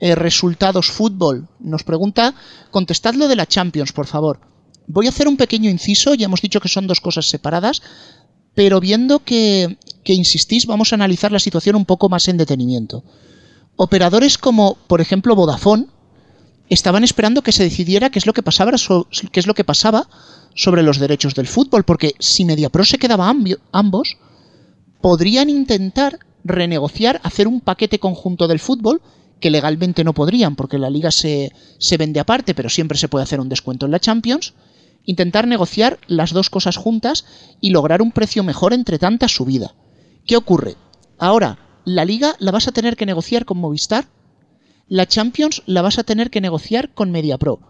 eh, 0.00 0.14
Resultados 0.14 0.90
Fútbol. 0.90 1.48
Nos 1.60 1.84
pregunta, 1.84 2.34
contestad 2.70 3.14
lo 3.14 3.28
de 3.28 3.36
la 3.36 3.46
Champions, 3.46 3.92
por 3.92 4.06
favor. 4.06 4.40
Voy 4.86 5.06
a 5.06 5.10
hacer 5.10 5.28
un 5.28 5.36
pequeño 5.36 5.70
inciso, 5.70 6.14
ya 6.14 6.26
hemos 6.26 6.42
dicho 6.42 6.60
que 6.60 6.68
son 6.68 6.86
dos 6.86 7.00
cosas 7.00 7.26
separadas 7.26 7.82
pero 8.54 8.80
viendo 8.80 9.20
que, 9.20 9.78
insistís, 10.04 10.66
vamos 10.66 10.92
a 10.92 10.96
analizar 10.96 11.32
la 11.32 11.38
situación 11.38 11.76
un 11.76 11.84
poco 11.84 12.08
más 12.08 12.28
en 12.28 12.36
detenimiento. 12.36 13.04
Operadores 13.76 14.36
como, 14.36 14.76
por 14.86 15.00
ejemplo, 15.00 15.34
Vodafone, 15.34 15.86
estaban 16.72 17.04
esperando 17.04 17.42
que 17.42 17.52
se 17.52 17.62
decidiera 17.62 18.10
qué 18.10 18.18
es 18.18 18.26
lo 18.26 18.32
que 18.32 18.42
pasaba, 18.42 18.72
qué 19.32 19.40
es 19.40 19.46
lo 19.46 19.54
que 19.54 19.64
pasaba 19.64 20.08
sobre 20.54 20.82
los 20.82 20.98
derechos 20.98 21.34
del 21.34 21.46
fútbol, 21.46 21.84
porque 21.84 22.14
si 22.18 22.44
MediaPro 22.44 22.84
se 22.84 22.98
quedaba 22.98 23.32
ambos, 23.72 24.16
podrían 25.00 25.50
intentar 25.50 26.18
renegociar, 26.44 27.20
hacer 27.24 27.46
un 27.46 27.60
paquete 27.60 27.98
conjunto 27.98 28.48
del 28.48 28.58
fútbol, 28.58 29.02
que 29.40 29.50
legalmente 29.50 30.04
no 30.04 30.14
podrían, 30.14 30.56
porque 30.56 30.78
la 30.78 30.88
liga 30.88 31.10
se, 31.10 31.52
se 31.78 31.96
vende 31.96 32.20
aparte, 32.20 32.54
pero 32.54 32.70
siempre 32.70 32.96
se 32.96 33.08
puede 33.08 33.24
hacer 33.24 33.40
un 33.40 33.48
descuento 33.48 33.86
en 33.86 33.92
la 33.92 34.00
Champions, 34.00 34.54
intentar 35.04 35.48
negociar 35.48 35.98
las 36.06 36.32
dos 36.32 36.48
cosas 36.48 36.76
juntas 36.76 37.24
y 37.60 37.70
lograr 37.70 38.02
un 38.02 38.12
precio 38.12 38.44
mejor 38.44 38.72
entre 38.72 38.98
tanta 38.98 39.28
subida. 39.28 39.74
¿Qué 40.26 40.36
ocurre? 40.36 40.76
Ahora, 41.18 41.58
la 41.84 42.04
liga 42.04 42.36
la 42.38 42.52
vas 42.52 42.68
a 42.68 42.72
tener 42.72 42.96
que 42.96 43.06
negociar 43.06 43.44
con 43.44 43.58
Movistar, 43.58 44.06
la 44.88 45.06
Champions 45.06 45.62
la 45.66 45.82
vas 45.82 45.98
a 45.98 46.04
tener 46.04 46.30
que 46.30 46.40
negociar 46.40 46.94
con 46.94 47.10
MediaPro. 47.10 47.60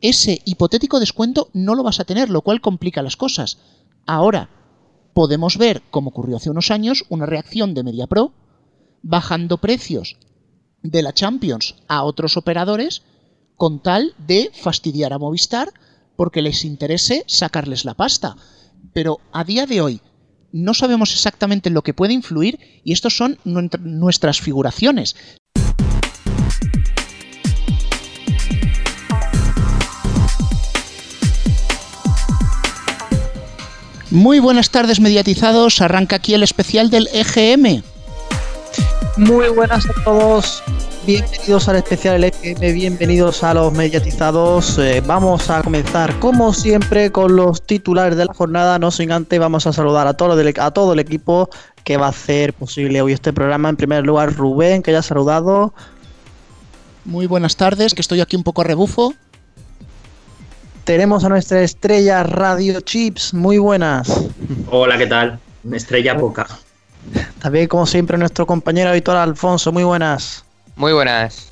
Ese 0.00 0.42
hipotético 0.44 1.00
descuento 1.00 1.48
no 1.52 1.74
lo 1.74 1.82
vas 1.82 2.00
a 2.00 2.04
tener, 2.04 2.30
lo 2.30 2.42
cual 2.42 2.60
complica 2.60 3.02
las 3.02 3.16
cosas. 3.16 3.58
Ahora, 4.06 4.50
podemos 5.14 5.58
ver, 5.58 5.82
como 5.90 6.10
ocurrió 6.10 6.36
hace 6.36 6.50
unos 6.50 6.70
años, 6.70 7.04
una 7.08 7.26
reacción 7.26 7.74
de 7.74 7.82
MediaPro 7.82 8.32
bajando 9.02 9.58
precios 9.58 10.16
de 10.82 11.02
la 11.02 11.12
Champions 11.12 11.76
a 11.88 12.02
otros 12.02 12.36
operadores 12.36 13.02
con 13.56 13.80
tal 13.80 14.14
de 14.18 14.50
fastidiar 14.52 15.12
a 15.12 15.18
Movistar 15.18 15.72
porque 16.16 16.42
les 16.42 16.64
interese 16.64 17.24
sacarles 17.26 17.84
la 17.84 17.94
pasta. 17.94 18.36
Pero 18.92 19.20
a 19.32 19.44
día 19.44 19.66
de 19.66 19.80
hoy, 19.80 20.00
no 20.52 20.74
sabemos 20.74 21.12
exactamente 21.12 21.68
en 21.68 21.74
lo 21.74 21.82
que 21.82 21.94
puede 21.94 22.12
influir 22.12 22.58
y 22.84 22.92
estos 22.92 23.16
son 23.16 23.38
nuestras 23.44 24.40
figuraciones. 24.40 25.16
Muy 34.12 34.40
buenas 34.40 34.68
tardes 34.68 35.00
mediatizados, 35.00 35.80
arranca 35.80 36.16
aquí 36.16 36.34
el 36.34 36.42
especial 36.42 36.90
del 36.90 37.08
EGM. 37.14 37.82
Muy 39.16 39.48
buenas 39.48 39.86
a 39.86 40.04
todos, 40.04 40.62
bienvenidos 41.06 41.66
al 41.66 41.76
especial 41.76 42.20
del 42.20 42.30
EGM, 42.42 42.74
bienvenidos 42.74 43.42
a 43.42 43.54
los 43.54 43.72
mediatizados. 43.72 44.78
Eh, 44.78 45.02
vamos 45.06 45.48
a 45.48 45.62
comenzar 45.62 46.18
como 46.18 46.52
siempre 46.52 47.10
con 47.10 47.36
los 47.36 47.62
titulares 47.62 48.18
de 48.18 48.26
la 48.26 48.34
jornada, 48.34 48.78
no 48.78 48.90
sin 48.90 49.12
antes 49.12 49.40
vamos 49.40 49.66
a 49.66 49.72
saludar 49.72 50.06
a 50.06 50.12
todo, 50.12 50.38
el, 50.38 50.54
a 50.60 50.70
todo 50.72 50.92
el 50.92 50.98
equipo 50.98 51.48
que 51.82 51.96
va 51.96 52.04
a 52.04 52.10
hacer 52.10 52.52
posible 52.52 53.00
hoy 53.00 53.14
este 53.14 53.32
programa. 53.32 53.70
En 53.70 53.76
primer 53.76 54.04
lugar 54.04 54.34
Rubén, 54.34 54.82
que 54.82 54.92
ya 54.92 54.98
ha 54.98 55.02
saludado. 55.02 55.72
Muy 57.06 57.24
buenas 57.24 57.56
tardes, 57.56 57.94
que 57.94 58.02
estoy 58.02 58.20
aquí 58.20 58.36
un 58.36 58.44
poco 58.44 58.62
rebufo 58.62 59.14
tenemos 60.84 61.24
a 61.24 61.28
nuestra 61.28 61.62
estrella 61.62 62.22
Radio 62.22 62.80
Chips. 62.80 63.34
Muy 63.34 63.58
buenas. 63.58 64.08
Hola, 64.70 64.98
¿qué 64.98 65.06
tal? 65.06 65.38
Estrella 65.72 66.16
poca. 66.16 66.46
También, 67.40 67.68
como 67.68 67.86
siempre, 67.86 68.18
nuestro 68.18 68.46
compañero 68.46 68.90
habitual 68.90 69.16
Alfonso. 69.16 69.72
Muy 69.72 69.84
buenas. 69.84 70.44
Muy 70.76 70.92
buenas. 70.92 71.48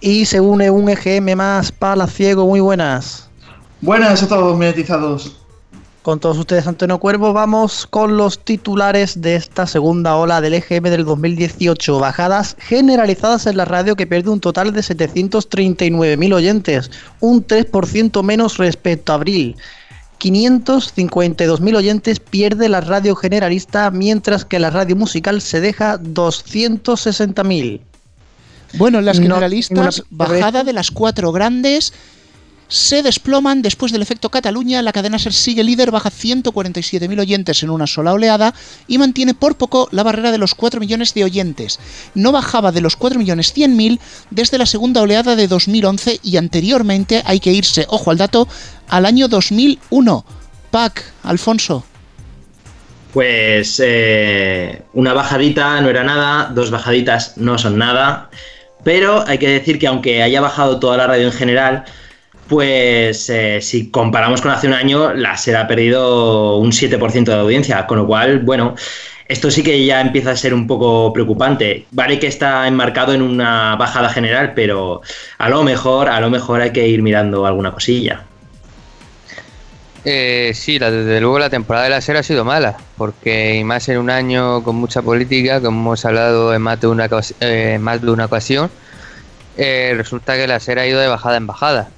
Y 0.00 0.26
se 0.26 0.40
une 0.40 0.70
un 0.70 0.88
EGM 0.88 1.36
más, 1.36 1.72
Palaciego. 1.72 2.46
Muy 2.46 2.60
buenas. 2.60 3.28
Buenas 3.80 4.22
a 4.22 4.28
todos, 4.28 4.56
mediatizados. 4.56 5.36
Con 6.06 6.20
todos 6.20 6.38
ustedes, 6.38 6.68
Antonio 6.68 7.00
Cuervo, 7.00 7.32
vamos 7.32 7.84
con 7.84 8.16
los 8.16 8.38
titulares 8.38 9.20
de 9.22 9.34
esta 9.34 9.66
segunda 9.66 10.14
ola 10.14 10.40
del 10.40 10.54
EGM 10.54 10.84
del 10.84 11.04
2018. 11.04 11.98
Bajadas 11.98 12.56
generalizadas 12.60 13.46
en 13.46 13.56
la 13.56 13.64
radio 13.64 13.96
que 13.96 14.06
pierde 14.06 14.30
un 14.30 14.38
total 14.38 14.72
de 14.72 14.82
739.000 14.82 16.32
oyentes, 16.32 16.92
un 17.18 17.44
3% 17.44 18.22
menos 18.22 18.56
respecto 18.58 19.10
a 19.10 19.16
abril. 19.16 19.56
552.000 20.20 21.76
oyentes 21.76 22.20
pierde 22.20 22.68
la 22.68 22.82
radio 22.82 23.16
generalista, 23.16 23.90
mientras 23.90 24.44
que 24.44 24.60
la 24.60 24.70
radio 24.70 24.94
musical 24.94 25.40
se 25.40 25.60
deja 25.60 25.98
260.000. 25.98 27.80
Bueno, 28.74 29.00
las 29.00 29.18
generalistas, 29.18 30.04
bajada 30.10 30.62
de 30.62 30.72
las 30.72 30.92
cuatro 30.92 31.32
grandes, 31.32 31.92
se 32.68 33.02
desploman 33.02 33.62
después 33.62 33.92
del 33.92 34.02
efecto 34.02 34.30
Cataluña, 34.30 34.82
la 34.82 34.92
cadena 34.92 35.18
SER 35.18 35.32
sigue 35.32 35.64
líder, 35.64 35.90
baja 35.90 36.10
147.000 36.10 37.20
oyentes 37.20 37.62
en 37.62 37.70
una 37.70 37.86
sola 37.86 38.12
oleada 38.12 38.54
y 38.88 38.98
mantiene 38.98 39.34
por 39.34 39.56
poco 39.56 39.88
la 39.92 40.02
barrera 40.02 40.32
de 40.32 40.38
los 40.38 40.54
4 40.54 40.80
millones 40.80 41.14
de 41.14 41.24
oyentes. 41.24 41.78
No 42.14 42.32
bajaba 42.32 42.72
de 42.72 42.80
los 42.80 42.96
4 42.96 43.18
millones 43.18 43.54
100.000 43.56 43.98
desde 44.30 44.58
la 44.58 44.66
segunda 44.66 45.02
oleada 45.02 45.36
de 45.36 45.48
2011 45.48 46.20
y 46.22 46.36
anteriormente 46.36 47.22
hay 47.24 47.40
que 47.40 47.52
irse, 47.52 47.86
ojo 47.88 48.10
al 48.10 48.18
dato, 48.18 48.48
al 48.88 49.06
año 49.06 49.28
2001. 49.28 50.24
Pac, 50.70 51.04
Alfonso. 51.22 51.84
Pues 53.12 53.80
eh, 53.82 54.82
una 54.92 55.14
bajadita 55.14 55.80
no 55.80 55.88
era 55.88 56.04
nada, 56.04 56.50
dos 56.52 56.70
bajaditas 56.70 57.38
no 57.38 57.56
son 57.56 57.78
nada, 57.78 58.28
pero 58.84 59.26
hay 59.26 59.38
que 59.38 59.48
decir 59.48 59.78
que 59.78 59.86
aunque 59.86 60.22
haya 60.22 60.40
bajado 60.40 60.78
toda 60.78 60.98
la 60.98 61.06
radio 61.06 61.26
en 61.26 61.32
general, 61.32 61.84
pues 62.48 63.28
eh, 63.30 63.60
si 63.60 63.90
comparamos 63.90 64.40
con 64.40 64.50
hace 64.50 64.66
un 64.66 64.72
año, 64.72 65.12
la 65.12 65.36
SER 65.36 65.56
ha 65.56 65.66
perdido 65.66 66.56
un 66.58 66.70
7% 66.72 67.24
de 67.24 67.34
audiencia, 67.34 67.86
con 67.86 67.98
lo 67.98 68.06
cual, 68.06 68.40
bueno, 68.40 68.74
esto 69.28 69.50
sí 69.50 69.62
que 69.62 69.84
ya 69.84 70.00
empieza 70.00 70.30
a 70.30 70.36
ser 70.36 70.54
un 70.54 70.66
poco 70.66 71.12
preocupante. 71.12 71.86
Vale 71.90 72.18
que 72.18 72.28
está 72.28 72.66
enmarcado 72.68 73.12
en 73.12 73.22
una 73.22 73.76
bajada 73.76 74.08
general, 74.08 74.52
pero 74.54 75.02
a 75.38 75.48
lo 75.48 75.64
mejor, 75.64 76.08
a 76.08 76.20
lo 76.20 76.30
mejor 76.30 76.60
hay 76.60 76.70
que 76.70 76.86
ir 76.86 77.02
mirando 77.02 77.46
alguna 77.46 77.72
cosilla. 77.72 78.24
Eh, 80.08 80.52
sí, 80.54 80.78
desde 80.78 81.20
luego 81.20 81.40
la 81.40 81.50
temporada 81.50 81.86
de 81.86 81.90
la 81.90 82.00
SER 82.00 82.18
ha 82.18 82.22
sido 82.22 82.44
mala, 82.44 82.76
porque 82.96 83.60
más 83.64 83.88
en 83.88 83.98
un 83.98 84.08
año 84.08 84.62
con 84.62 84.76
mucha 84.76 85.02
política, 85.02 85.60
como 85.60 85.80
hemos 85.80 86.04
hablado 86.04 86.54
en 86.54 86.62
más 86.62 86.80
de 86.80 86.86
una, 86.86 87.08
eh, 87.40 87.78
más 87.80 88.00
de 88.00 88.10
una 88.12 88.26
ocasión, 88.26 88.70
eh, 89.56 89.94
resulta 89.96 90.36
que 90.36 90.46
la 90.46 90.60
SER 90.60 90.78
ha 90.78 90.86
ido 90.86 91.00
de 91.00 91.08
bajada 91.08 91.36
en 91.36 91.48
bajada. 91.48 91.88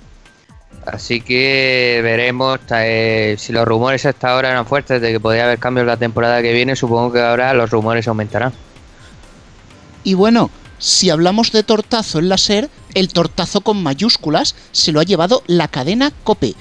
Así 0.86 1.20
que 1.20 2.00
veremos 2.02 2.58
eh, 2.70 3.36
si 3.38 3.52
los 3.52 3.68
rumores 3.68 4.06
hasta 4.06 4.30
ahora 4.30 4.50
eran 4.50 4.66
fuertes 4.66 5.02
de 5.02 5.12
que 5.12 5.20
podría 5.20 5.44
haber 5.44 5.58
cambios 5.58 5.86
la 5.86 5.96
temporada 5.96 6.40
que 6.40 6.52
viene. 6.52 6.76
Supongo 6.76 7.12
que 7.12 7.20
ahora 7.20 7.52
los 7.52 7.70
rumores 7.70 8.08
aumentarán. 8.08 8.52
Y 10.04 10.14
bueno, 10.14 10.50
si 10.78 11.10
hablamos 11.10 11.52
de 11.52 11.64
tortazo 11.64 12.18
en 12.18 12.30
la 12.30 12.38
SER, 12.38 12.70
el 12.94 13.08
tortazo 13.08 13.60
con 13.60 13.82
mayúsculas 13.82 14.54
se 14.72 14.92
lo 14.92 15.00
ha 15.00 15.04
llevado 15.04 15.42
la 15.46 15.68
cadena 15.68 16.10
Cope. 16.24 16.54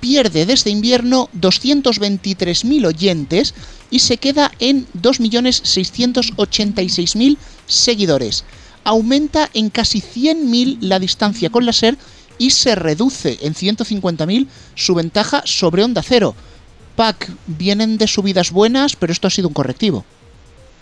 Pierde 0.00 0.44
desde 0.44 0.68
invierno 0.70 1.30
223.000 1.38 2.86
oyentes 2.86 3.54
y 3.90 4.00
se 4.00 4.18
queda 4.18 4.50
en 4.58 4.86
2.686.000 5.00 7.38
seguidores. 7.66 8.44
Aumenta 8.82 9.48
en 9.54 9.70
casi 9.70 10.02
100.000 10.02 10.78
la 10.80 10.98
distancia 10.98 11.48
con 11.48 11.64
la 11.64 11.72
SER 11.72 11.96
y 12.38 12.50
se 12.50 12.74
reduce 12.74 13.38
en 13.42 13.54
150.000 13.54 14.46
su 14.74 14.94
ventaja 14.94 15.42
sobre 15.44 15.84
Onda 15.84 16.02
Cero. 16.02 16.34
Pac, 16.96 17.30
vienen 17.46 17.98
de 17.98 18.06
subidas 18.06 18.50
buenas, 18.50 18.96
pero 18.96 19.12
esto 19.12 19.26
ha 19.26 19.30
sido 19.30 19.48
un 19.48 19.54
correctivo. 19.54 20.04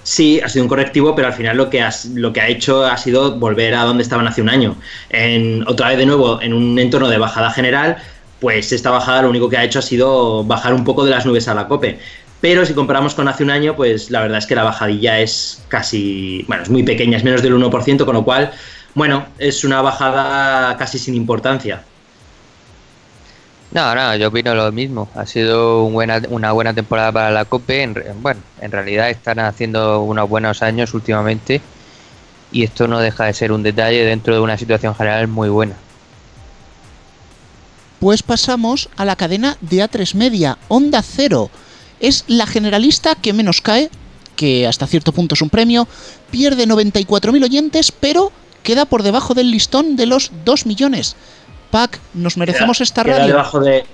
Sí, 0.03 0.41
ha 0.41 0.49
sido 0.49 0.65
un 0.65 0.69
correctivo, 0.69 1.15
pero 1.15 1.29
al 1.29 1.35
final 1.35 1.57
lo 1.57 1.71
que, 1.71 1.85
lo 2.15 2.33
que 2.33 2.41
ha 2.41 2.49
hecho 2.49 2.85
ha 2.85 2.97
sido 2.97 3.38
volver 3.38 3.75
a 3.75 3.85
donde 3.85 4.03
estaban 4.03 4.27
hace 4.27 4.43
un 4.43 4.49
año. 4.49 4.77
En, 5.11 5.67
otra 5.69 5.88
vez 5.88 5.99
de 5.99 6.07
nuevo, 6.07 6.43
en 6.43 6.53
un 6.53 6.79
entorno 6.79 7.09
de 7.09 7.19
bajada 7.19 7.51
general, 7.51 7.97
pues 8.41 8.73
esta 8.73 8.91
bajada 8.91 9.23
lo 9.23 9.31
único 9.31 9.49
que 9.49 9.57
ha 9.57 9.65
hecho 9.65 9.79
ha 9.79 9.83
sido 9.83 10.43
bajar 10.43 10.75
un 10.75 10.83
poco 10.85 11.05
de 11.05 11.12
las 11.12 11.25
nubes 11.25 11.47
a 11.47 11.55
la 11.55 11.69
cope. 11.69 12.01
Pero 12.41 12.67
si 12.67 12.75
comparamos 12.75 13.15
con 13.15 13.29
hace 13.29 13.45
un 13.45 13.51
año, 13.51 13.77
pues 13.77 14.11
la 14.11 14.21
verdad 14.21 14.38
es 14.38 14.47
que 14.47 14.57
la 14.57 14.65
bajadilla 14.65 15.21
es 15.21 15.62
casi, 15.69 16.45
bueno, 16.49 16.65
es 16.65 16.71
muy 16.71 16.83
pequeña, 16.83 17.17
es 17.17 17.23
menos 17.23 17.41
del 17.41 17.55
1%, 17.55 18.05
con 18.05 18.15
lo 18.15 18.25
cual 18.25 18.51
bueno, 18.95 19.27
es 19.39 19.65
una 19.65 19.83
bajada 19.83 20.77
casi 20.77 20.99
sin 20.99 21.15
importancia. 21.15 21.85
No, 23.73 23.95
no, 23.95 24.15
yo 24.17 24.29
opino 24.29 24.55
lo 24.55 24.71
mismo. 24.71 25.09
Ha 25.15 25.25
sido 25.25 25.85
una 25.85 26.53
buena 26.53 26.75
temporada 26.75 27.11
para 27.11 27.31
la 27.31 27.47
COPE. 27.47 28.13
bueno, 28.21 28.41
en 28.61 28.71
realidad 28.71 29.09
están 29.09 29.39
haciendo 29.39 30.03
unos 30.03 30.29
buenos 30.29 30.63
años 30.63 30.93
últimamente 30.93 31.63
y 32.53 32.65
esto 32.65 32.87
no 32.87 33.01
deja 33.01 33.25
de 33.25 33.33
ser 33.33 33.51
un 33.51 33.63
detalle 33.63 34.05
dentro 34.05 34.35
de 34.35 34.41
una 34.41 34.59
situación 34.59 34.95
general 34.95 35.27
muy 35.27 35.49
buena. 35.49 35.75
Pues 37.99 38.23
pasamos 38.23 38.91
a 38.97 39.05
la 39.05 39.17
cadena 39.17 39.57
de 39.63 39.79
A3 39.79 40.15
Media, 40.17 40.59
Onda 40.69 41.03
Cero. 41.03 41.51
Es 41.99 42.25
la 42.27 42.47
generalista 42.47 43.15
que 43.15 43.33
menos 43.33 43.63
cae, 43.63 43.91
que 44.37 44.67
hasta 44.67 44.87
cierto 44.87 45.13
punto 45.13 45.35
es 45.35 45.41
un 45.41 45.49
premio, 45.49 45.89
pierde 46.31 46.67
94.000 46.67 47.45
oyentes, 47.45 47.93
pero 47.93 48.33
queda 48.62 48.85
por 48.85 49.03
debajo 49.03 49.35
del 49.35 49.51
listón 49.51 49.96
de 49.96 50.07
los 50.07 50.33
2 50.44 50.66
millones. 50.66 51.16
Pac, 51.70 52.01
¿nos 52.14 52.37
merecemos 52.37 52.81
esta 52.81 53.03
radio? 53.03 53.16
Queda 53.16 53.27
debajo 53.27 53.61
de, 53.61 53.85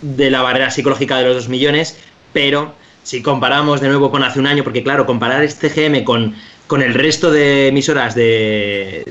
de 0.00 0.30
la 0.30 0.42
barrera 0.42 0.70
psicológica 0.70 1.18
de 1.18 1.24
los 1.24 1.34
2 1.34 1.48
millones, 1.48 1.96
pero 2.32 2.74
si 3.02 3.22
comparamos 3.22 3.80
de 3.80 3.88
nuevo 3.88 4.10
con 4.10 4.22
hace 4.22 4.38
un 4.38 4.46
año, 4.46 4.64
porque 4.64 4.82
claro, 4.82 5.06
comparar 5.06 5.42
este 5.42 5.68
GM 5.68 6.04
con, 6.04 6.34
con 6.66 6.82
el 6.82 6.94
resto 6.94 7.30
de 7.30 7.68
emisoras 7.68 8.14
de, 8.14 9.10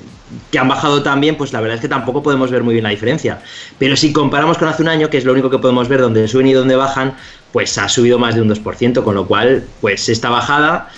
que 0.51 0.59
han 0.59 0.67
bajado 0.67 1.03
también, 1.03 1.35
pues 1.35 1.53
la 1.53 1.61
verdad 1.61 1.75
es 1.75 1.81
que 1.81 1.87
tampoco 1.87 2.21
podemos 2.21 2.51
ver 2.51 2.63
muy 2.63 2.73
bien 2.73 2.83
la 2.83 2.91
diferencia. 2.91 3.41
Pero 3.79 3.95
si 3.95 4.13
comparamos 4.13 4.57
con 4.57 4.67
hace 4.67 4.83
un 4.83 4.89
año, 4.89 5.09
que 5.09 5.17
es 5.17 5.25
lo 5.25 5.31
único 5.33 5.49
que 5.49 5.57
podemos 5.57 5.87
ver 5.87 6.01
donde 6.01 6.27
suben 6.27 6.47
y 6.47 6.53
donde 6.53 6.75
bajan, 6.75 7.15
pues 7.51 7.77
ha 7.77 7.89
subido 7.89 8.19
más 8.19 8.35
de 8.35 8.41
un 8.41 8.49
2%, 8.49 9.03
con 9.03 9.15
lo 9.15 9.25
cual, 9.25 9.63
pues 9.81 10.09
esta 10.09 10.29
bajada 10.29 10.89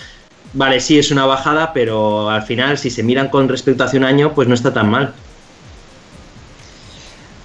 vale, 0.54 0.80
sí 0.80 1.00
es 1.00 1.12
una 1.12 1.26
bajada, 1.26 1.74
pero 1.74 2.30
al 2.30 2.44
final, 2.44 2.78
si 2.78 2.90
se 2.90 3.04
miran 3.04 3.30
con 3.30 3.48
respecto 3.48 3.84
a 3.84 3.88
hace 3.88 3.98
un 3.98 4.04
año, 4.04 4.34
pues 4.34 4.48
no 4.48 4.56
está 4.56 4.74
tan 4.74 4.90
mal. 4.90 5.14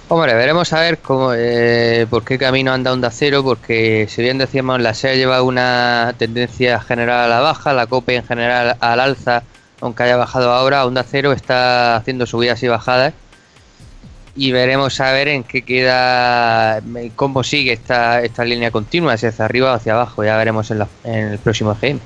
Hombre, 0.07 0.35
veremos 0.35 0.71
a 0.71 0.81
ver 0.81 0.99
cómo, 0.99 1.33
eh, 1.33 2.05
por 2.07 2.23
qué 2.23 2.37
camino 2.37 2.71
anda 2.71 2.93
Onda 2.93 3.09
Cero, 3.09 3.43
porque 3.43 4.05
si 4.07 4.21
bien 4.21 4.37
decíamos, 4.37 4.79
la 4.79 4.93
SEA 4.93 5.15
lleva 5.15 5.41
una 5.41 6.13
tendencia 6.19 6.79
general 6.79 7.21
a 7.21 7.27
la 7.27 7.39
baja, 7.39 7.73
la 7.73 7.87
COPE 7.87 8.17
en 8.17 8.23
general 8.23 8.77
al 8.79 8.99
alza, 8.99 9.41
aunque 9.81 10.03
haya 10.03 10.15
bajado 10.15 10.51
ahora, 10.51 10.85
Onda 10.85 11.03
Cero 11.03 11.31
está 11.31 11.95
haciendo 11.95 12.27
subidas 12.27 12.61
y 12.61 12.67
bajadas. 12.67 13.13
Y 14.35 14.51
veremos 14.51 14.99
a 14.99 15.11
ver 15.11 15.27
en 15.29 15.43
qué 15.43 15.63
queda, 15.63 16.81
cómo 17.15 17.43
sigue 17.43 17.73
esta, 17.73 18.21
esta 18.21 18.45
línea 18.45 18.69
continua, 18.69 19.17
si 19.17 19.25
hacia 19.25 19.45
arriba 19.45 19.71
o 19.71 19.75
hacia 19.75 19.93
abajo. 19.93 20.23
Ya 20.23 20.37
veremos 20.37 20.69
en, 20.69 20.83
en 21.03 21.29
el 21.29 21.39
próximo 21.39 21.75
GM. 21.81 21.99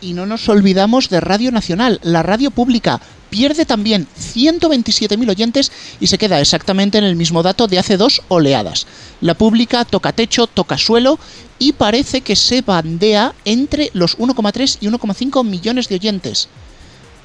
Y 0.00 0.12
no 0.12 0.26
nos 0.26 0.48
olvidamos 0.48 1.08
de 1.08 1.20
Radio 1.20 1.50
Nacional, 1.50 2.00
la 2.02 2.22
radio 2.22 2.50
pública. 2.50 3.00
pierde 3.30 3.66
también 3.66 4.06
127.000 4.16 5.28
oyentes 5.28 5.72
y 5.98 6.06
se 6.06 6.16
queda 6.16 6.40
exactamente 6.40 6.96
en 6.98 7.04
el 7.04 7.16
mismo 7.16 7.42
dato 7.42 7.66
de 7.66 7.78
hace 7.78 7.96
dos 7.96 8.22
oleadas. 8.28 8.86
La 9.20 9.34
pública 9.34 9.84
toca 9.84 10.12
techo, 10.12 10.46
toca 10.46 10.78
suelo 10.78 11.18
y 11.58 11.72
parece 11.72 12.20
que 12.20 12.36
se 12.36 12.62
bandea 12.62 13.34
entre 13.44 13.90
los 13.94 14.16
1,3 14.18 14.78
y 14.80 14.86
1,5 14.86 15.44
millones 15.44 15.88
de 15.88 15.96
oyentes. 15.96 16.48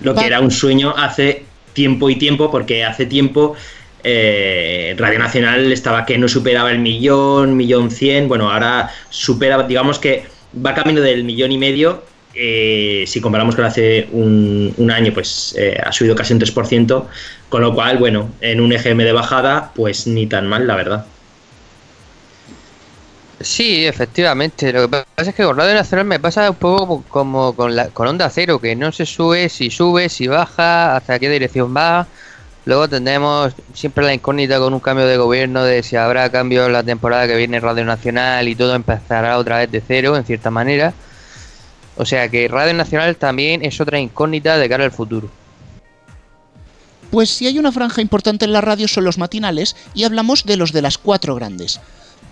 Lo 0.02 0.16
que 0.16 0.26
era 0.26 0.40
un 0.40 0.52
sueño 0.52 0.94
hace 0.98 1.46
tiempo 1.74 2.10
y 2.10 2.16
tiempo, 2.16 2.50
porque 2.50 2.84
hace 2.84 3.06
tiempo 3.06 3.56
eh, 4.04 4.96
Radio 4.98 5.20
Nacional 5.20 5.72
estaba 5.72 6.06
que 6.06 6.18
no 6.18 6.28
superaba 6.28 6.72
el 6.72 6.80
millón, 6.80 7.56
millón 7.56 7.92
cien, 7.92 8.28
bueno, 8.28 8.52
ahora 8.52 8.90
supera, 9.10 9.62
digamos 9.64 10.00
que 10.00 10.26
va 10.66 10.74
camino 10.74 11.02
del 11.02 11.24
millón 11.24 11.52
y 11.52 11.58
medio. 11.58 12.04
Eh, 12.34 13.04
si 13.08 13.20
comparamos 13.20 13.56
con 13.56 13.66
hace 13.66 14.08
un, 14.12 14.92
año, 14.92 15.14
pues 15.14 15.56
eh, 15.58 15.78
ha 15.84 15.92
subido 15.92 16.16
casi 16.16 16.34
un 16.34 16.40
3%, 16.40 17.06
con 17.50 17.62
lo 17.62 17.74
cual, 17.74 17.98
bueno, 17.98 18.30
en 18.42 18.62
un 18.62 18.72
EGM 18.72 19.00
de 19.00 19.12
bajada, 19.12 19.72
pues 19.76 20.08
ni 20.08 20.28
tan 20.28 20.48
mal, 20.48 20.68
la 20.68 20.76
verdad. 20.76 21.06
Sí, 23.44 23.86
efectivamente. 23.86 24.72
Lo 24.72 24.84
que 24.84 25.04
pasa 25.16 25.30
es 25.32 25.36
que 25.36 25.44
con 25.44 25.58
Radio 25.58 25.74
Nacional 25.74 26.06
me 26.06 26.20
pasa 26.20 26.50
un 26.50 26.56
poco 26.56 27.04
como 27.10 27.54
con, 27.56 27.76
la, 27.76 27.90
con 27.90 28.08
Onda 28.08 28.30
Cero, 28.30 28.60
que 28.60 28.76
no 28.76 28.92
se 28.92 29.06
sube, 29.06 29.50
si 29.50 29.70
sube, 29.70 30.10
si 30.10 30.28
baja, 30.28 30.96
hasta 30.96 31.20
qué 31.20 31.30
dirección 31.30 31.76
va. 31.76 32.08
Luego 32.66 32.88
tendremos 32.88 33.54
siempre 33.74 34.06
la 34.06 34.14
incógnita 34.14 34.60
con 34.60 34.74
un 34.74 34.80
cambio 34.80 35.08
de 35.08 35.18
gobierno 35.18 35.64
de 35.64 35.82
si 35.82 35.96
habrá 35.96 36.30
cambio 36.30 36.70
la 36.70 36.84
temporada 36.84 37.28
que 37.28 37.36
viene 37.36 37.60
Radio 37.60 37.84
Nacional 37.86 38.48
y 38.48 38.56
todo 38.56 38.76
empezará 38.76 39.38
otra 39.40 39.58
vez 39.58 39.72
de 39.72 39.82
cero, 39.86 40.16
en 40.16 40.24
cierta 40.26 40.52
manera. 40.52 40.94
O 41.98 42.06
sea 42.06 42.30
que 42.30 42.48
Radio 42.48 42.74
Nacional 42.74 43.16
también 43.16 43.64
es 43.64 43.80
otra 43.82 44.00
incógnita 44.00 44.58
de 44.58 44.70
cara 44.70 44.86
al 44.86 44.92
futuro. 44.92 45.30
Pues 47.12 47.30
si 47.30 47.46
hay 47.46 47.60
una 47.60 47.74
franja 47.74 48.02
importante 48.02 48.46
en 48.46 48.54
la 48.54 48.62
radio 48.62 48.88
son 48.88 49.04
los 49.04 49.18
matinales 49.18 49.76
y 49.94 50.06
hablamos 50.06 50.46
de 50.46 50.56
los 50.56 50.72
de 50.72 50.82
las 50.82 50.98
cuatro 50.98 51.36
grandes. 51.36 51.82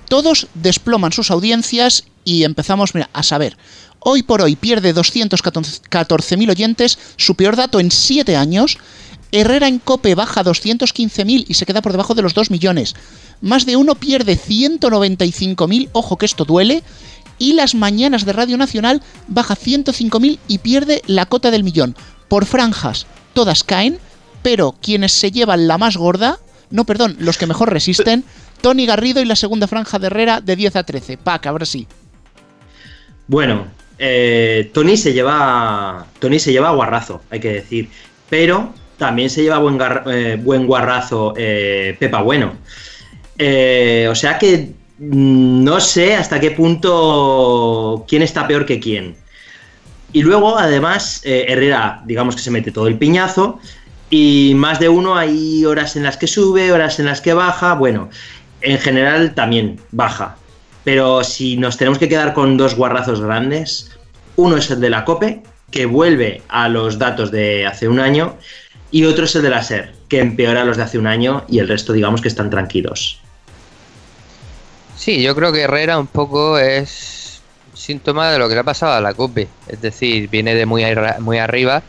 Todos 0.08 0.48
desploman 0.56 1.12
sus 1.12 1.30
audiencias 1.32 2.06
y 2.24 2.44
empezamos 2.44 2.94
a 3.14 3.24
saber. 3.24 3.58
Hoy 4.00 4.24
por 4.24 4.42
hoy 4.42 4.56
pierde 4.56 4.96
214.000 4.96 6.50
oyentes, 6.50 6.98
su 7.18 7.36
peor 7.36 7.58
dato 7.58 7.80
en 7.80 7.92
7 7.92 8.36
años. 8.36 8.78
Herrera 9.32 9.68
en 9.68 9.78
Cope 9.78 10.16
baja 10.16 10.44
215.000 10.44 11.46
y 11.48 11.54
se 11.54 11.66
queda 11.66 11.82
por 11.82 11.92
debajo 11.92 12.16
de 12.16 12.24
los 12.24 12.34
2 12.34 12.50
millones. 12.50 12.96
Más 13.42 13.66
de 13.66 13.76
uno 13.76 13.96
pierde 13.96 14.38
195.000, 14.38 15.90
ojo 15.92 16.18
que 16.18 16.26
esto 16.26 16.46
duele. 16.46 16.82
Y 17.40 17.54
las 17.54 17.74
mañanas 17.74 18.26
de 18.26 18.34
Radio 18.34 18.58
Nacional 18.58 19.02
baja 19.28 19.56
105.000 19.56 20.40
y 20.48 20.58
pierde 20.60 21.02
la 21.08 21.26
cota 21.26 21.50
del 21.52 21.64
millón. 21.64 21.96
Por 22.28 22.46
franjas, 22.46 23.08
todas 23.34 23.64
caen, 23.64 23.98
pero 24.44 24.76
quienes 24.82 25.14
se 25.14 25.32
llevan 25.32 25.68
la 25.68 25.78
más 25.78 25.98
gorda, 25.98 26.40
no, 26.70 26.86
perdón, 26.86 27.16
los 27.20 27.38
que 27.38 27.48
mejor 27.48 27.72
resisten, 27.72 28.24
Tony 28.62 28.86
Garrido 28.86 29.22
y 29.22 29.26
la 29.26 29.36
segunda 29.36 29.68
franja 29.68 30.00
de 30.00 30.08
Herrera 30.08 30.42
de 30.42 30.56
10 30.56 30.76
a 30.76 30.84
13. 30.84 31.18
Pac, 31.18 31.48
ahora 31.48 31.66
sí. 31.66 31.88
Bueno, 33.28 33.68
eh, 33.98 34.72
Tony 34.74 34.98
se 34.98 35.14
lleva. 35.14 36.08
Tony 36.20 36.40
se 36.40 36.52
lleva 36.52 36.72
guarrazo, 36.72 37.22
hay 37.30 37.40
que 37.40 37.54
decir. 37.54 37.90
Pero 38.30 38.74
también 38.98 39.30
se 39.30 39.44
lleva 39.44 39.60
buen, 39.60 39.78
eh, 40.08 40.38
buen 40.42 40.68
guarrazo 40.68 41.34
eh, 41.38 41.96
Pepa 42.00 42.22
Bueno. 42.22 42.54
o 43.38 44.16
sea 44.16 44.38
que 44.40 44.74
no 45.00 45.80
sé 45.80 46.16
hasta 46.16 46.40
qué 46.40 46.52
punto 46.52 48.06
quién 48.08 48.22
está 48.22 48.48
peor 48.48 48.66
que 48.66 48.80
quién. 48.80 49.16
Y 50.12 50.24
luego, 50.24 50.58
además, 50.58 51.22
Herrera, 51.24 52.02
digamos 52.06 52.36
que 52.36 52.42
se 52.42 52.52
mete 52.52 52.72
todo 52.72 52.88
el 52.88 52.98
piñazo. 52.98 53.60
Y 54.10 54.54
más 54.56 54.80
de 54.80 54.90
uno 54.90 55.16
hay 55.16 55.66
horas 55.66 55.96
en 55.96 56.04
las 56.04 56.18
que 56.18 56.28
sube, 56.28 56.72
horas 56.72 57.00
en 57.00 57.06
las 57.06 57.22
que 57.22 57.34
baja. 57.34 57.76
Bueno, 57.76 58.10
en 58.62 58.80
general 58.80 59.36
también 59.36 59.80
baja. 59.92 60.36
Pero 60.84 61.24
si 61.24 61.58
nos 61.58 61.78
tenemos 61.78 62.00
que 62.00 62.10
quedar 62.10 62.34
con 62.34 62.58
dos 62.58 62.76
guarrazos 62.76 63.22
grandes, 63.22 63.92
uno 64.36 64.58
es 64.58 64.72
el 64.72 64.80
de 64.80 64.90
la 64.90 65.06
COPE, 65.06 65.44
que 65.70 65.86
vuelve 65.86 66.42
a 66.50 66.68
los 66.70 66.98
datos 66.98 67.30
de 67.30 67.68
hace 67.68 67.88
un 67.88 68.00
año, 68.00 68.36
y 68.90 69.04
otro 69.06 69.26
es 69.26 69.36
el 69.36 69.44
de 69.44 69.50
la 69.52 69.62
SER, 69.62 69.94
que 70.08 70.20
empeora 70.20 70.66
los 70.66 70.78
de 70.78 70.84
hace 70.84 70.98
un 70.98 71.06
año 71.06 71.44
y 71.48 71.60
el 71.60 71.68
resto 71.68 71.94
digamos 71.94 72.22
que 72.22 72.28
están 72.28 72.50
tranquilos. 72.50 73.22
Sí, 75.00 75.22
yo 75.24 75.34
creo 75.34 75.54
que 75.54 75.62
Herrera 75.62 75.98
un 75.98 76.08
poco 76.08 76.58
es 76.58 77.42
síntoma 77.74 78.32
de 78.32 78.38
lo 78.38 78.50
que 78.50 78.56
le 78.56 78.60
ha 78.60 78.66
pasado 78.66 78.92
a 78.92 79.00
la 79.00 79.14
COPE. 79.14 79.48
Es 79.70 79.80
decir, 79.82 80.30
viene 80.30 80.54
de 80.56 80.66
muy, 80.66 80.84
muy 81.20 81.38
arriba 81.38 81.82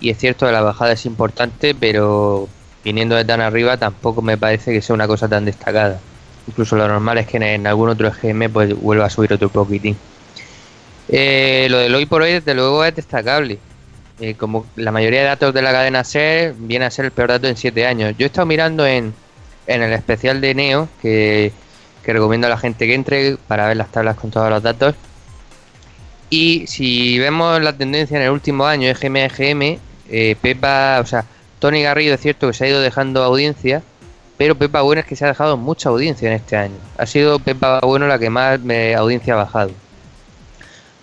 y 0.00 0.10
es 0.10 0.18
cierto 0.18 0.46
que 0.46 0.52
la 0.52 0.60
bajada 0.60 0.92
es 0.92 1.04
importante, 1.04 1.74
pero 1.74 2.48
viniendo 2.84 3.16
de 3.16 3.24
tan 3.24 3.40
arriba 3.40 3.76
tampoco 3.76 4.22
me 4.22 4.38
parece 4.38 4.72
que 4.72 4.82
sea 4.82 4.94
una 4.94 5.08
cosa 5.08 5.28
tan 5.28 5.44
destacada. 5.44 5.98
Incluso 6.46 6.76
lo 6.76 6.86
normal 6.86 7.18
es 7.18 7.26
que 7.26 7.38
en, 7.38 7.66
algún 7.66 7.88
otro 7.88 8.06
EGM 8.06 8.52
pues 8.52 8.72
vuelva 8.80 9.06
a 9.06 9.10
subir 9.10 9.32
otro 9.32 9.48
poquitín. 9.48 9.96
Eh, 11.08 11.66
lo 11.68 11.78
del 11.78 11.92
hoy 11.92 12.06
por 12.06 12.22
hoy 12.22 12.34
desde 12.34 12.54
luego 12.54 12.84
es 12.84 12.94
destacable. 12.94 13.58
Eh, 14.20 14.34
como 14.34 14.64
la 14.76 14.92
mayoría 14.92 15.22
de 15.22 15.26
datos 15.26 15.52
de 15.52 15.60
la 15.60 15.72
cadena 15.72 16.04
SER 16.04 16.54
viene 16.56 16.84
a 16.84 16.90
ser 16.92 17.06
el 17.06 17.10
peor 17.10 17.30
dato 17.30 17.48
en 17.48 17.56
7 17.56 17.84
años. 17.84 18.14
Yo 18.16 18.26
he 18.26 18.28
estado 18.28 18.46
mirando 18.46 18.86
en, 18.86 19.12
en 19.66 19.82
el 19.82 19.92
especial 19.92 20.40
de 20.40 20.54
Neo, 20.54 20.88
que, 21.02 21.52
que 22.04 22.12
recomiendo 22.12 22.46
a 22.46 22.50
la 22.50 22.58
gente 22.58 22.86
que 22.86 22.94
entre 22.94 23.36
para 23.48 23.66
ver 23.66 23.76
las 23.76 23.90
tablas 23.90 24.16
con 24.16 24.30
todos 24.30 24.50
los 24.50 24.62
datos. 24.62 24.94
Y 26.30 26.66
si 26.66 27.18
vemos 27.18 27.60
la 27.62 27.72
tendencia 27.72 28.16
en 28.16 28.24
el 28.24 28.30
último 28.30 28.66
año, 28.66 28.88
EGM 28.88 29.78
eh, 30.10 30.36
Pepa, 30.40 30.98
o 31.00 31.06
sea, 31.06 31.24
Tony 31.58 31.82
Garrido 31.82 32.14
es 32.14 32.20
cierto 32.20 32.46
que 32.46 32.52
se 32.52 32.64
ha 32.64 32.68
ido 32.68 32.80
dejando 32.80 33.22
audiencia, 33.22 33.82
pero 34.36 34.54
Pepa 34.54 34.82
Bueno 34.82 35.00
es 35.00 35.06
que 35.06 35.16
se 35.16 35.24
ha 35.24 35.28
dejado 35.28 35.56
mucha 35.56 35.88
audiencia 35.88 36.28
en 36.28 36.34
este 36.34 36.56
año. 36.56 36.76
Ha 36.98 37.06
sido 37.06 37.38
Pepa 37.38 37.80
Bueno 37.80 38.06
la 38.06 38.18
que 38.18 38.30
más 38.30 38.60
me, 38.60 38.94
audiencia 38.94 39.34
ha 39.34 39.36
bajado. 39.38 39.70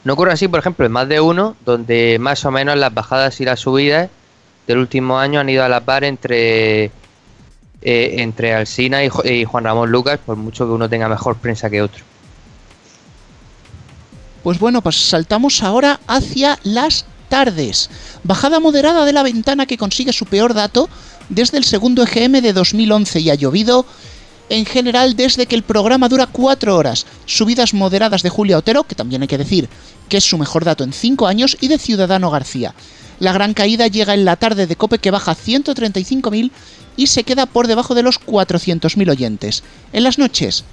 No 0.03 0.13
ocurre 0.13 0.33
así, 0.33 0.47
por 0.47 0.59
ejemplo, 0.59 0.85
en 0.85 0.91
más 0.91 1.07
de 1.07 1.19
uno, 1.19 1.55
donde 1.63 2.17
más 2.19 2.43
o 2.45 2.51
menos 2.51 2.75
las 2.77 2.93
bajadas 2.93 3.39
y 3.39 3.45
las 3.45 3.59
subidas 3.59 4.09
del 4.67 4.79
último 4.79 5.19
año 5.19 5.39
han 5.39 5.49
ido 5.49 5.63
a 5.63 5.69
la 5.69 5.81
par 5.81 6.03
entre 6.03 6.91
eh, 7.81 8.15
entre 8.17 8.53
Alsina 8.53 9.03
y, 9.03 9.43
Juan 9.45 9.63
Ramón 9.63 9.91
Lucas, 9.91 10.19
por 10.23 10.37
mucho 10.37 10.65
que 10.65 10.71
uno 10.71 10.89
tenga 10.89 11.09
mejor 11.09 11.37
prensa 11.37 11.69
que 11.69 11.81
otro. 11.81 12.03
Pues 14.43 14.59
bueno, 14.59 14.81
pues 14.81 14.95
saltamos 14.95 15.61
ahora 15.63 15.99
hacia 16.07 16.59
las 16.63 17.05
tardes. 17.29 17.89
Bajada 18.23 18.59
moderada 18.59 19.05
de 19.05 19.13
la 19.13 19.23
ventana 19.23 19.65
que 19.65 19.77
consigue 19.77 20.13
su 20.13 20.25
peor 20.25 20.53
dato 20.53 20.89
desde 21.29 21.57
el 21.57 21.63
segundo 21.63 22.03
EGM 22.03 22.41
de 22.41 22.53
2011 22.53 23.19
y 23.19 23.29
ha 23.29 23.35
llovido 23.35 23.85
en 24.49 24.65
general 24.65 25.15
desde 25.15 25.45
que 25.45 25.55
el 25.55 25.63
programa 25.63 26.09
dura 26.09 26.27
4 26.27 26.75
horas. 26.75 27.05
Subidas 27.25 27.73
moderadas 27.73 28.21
de 28.21 28.29
Julia 28.29 28.57
Otero, 28.57 28.83
que 28.83 28.95
también 28.95 29.21
hay 29.21 29.27
que 29.27 29.37
decir 29.37 29.69
que 30.09 30.17
es 30.17 30.25
su 30.25 30.37
mejor 30.37 30.65
dato 30.65 30.83
en 30.83 30.91
5 30.91 31.25
años, 31.25 31.57
y 31.61 31.69
de 31.69 31.77
Ciudadano 31.77 32.29
García. 32.29 32.75
La 33.21 33.33
gran 33.33 33.53
caída 33.53 33.85
llega 33.85 34.15
en 34.15 34.25
la 34.25 34.35
tarde 34.35 34.65
de 34.65 34.75
Cope 34.75 34.97
que 34.97 35.11
baja 35.11 35.35
135.000 35.35 36.49
y 36.97 37.05
se 37.05 37.23
queda 37.23 37.45
por 37.45 37.67
debajo 37.67 37.93
de 37.93 38.01
los 38.01 38.19
400.000 38.19 39.11
oyentes. 39.11 39.61
En 39.93 40.05
las 40.05 40.17
noches, 40.17 40.63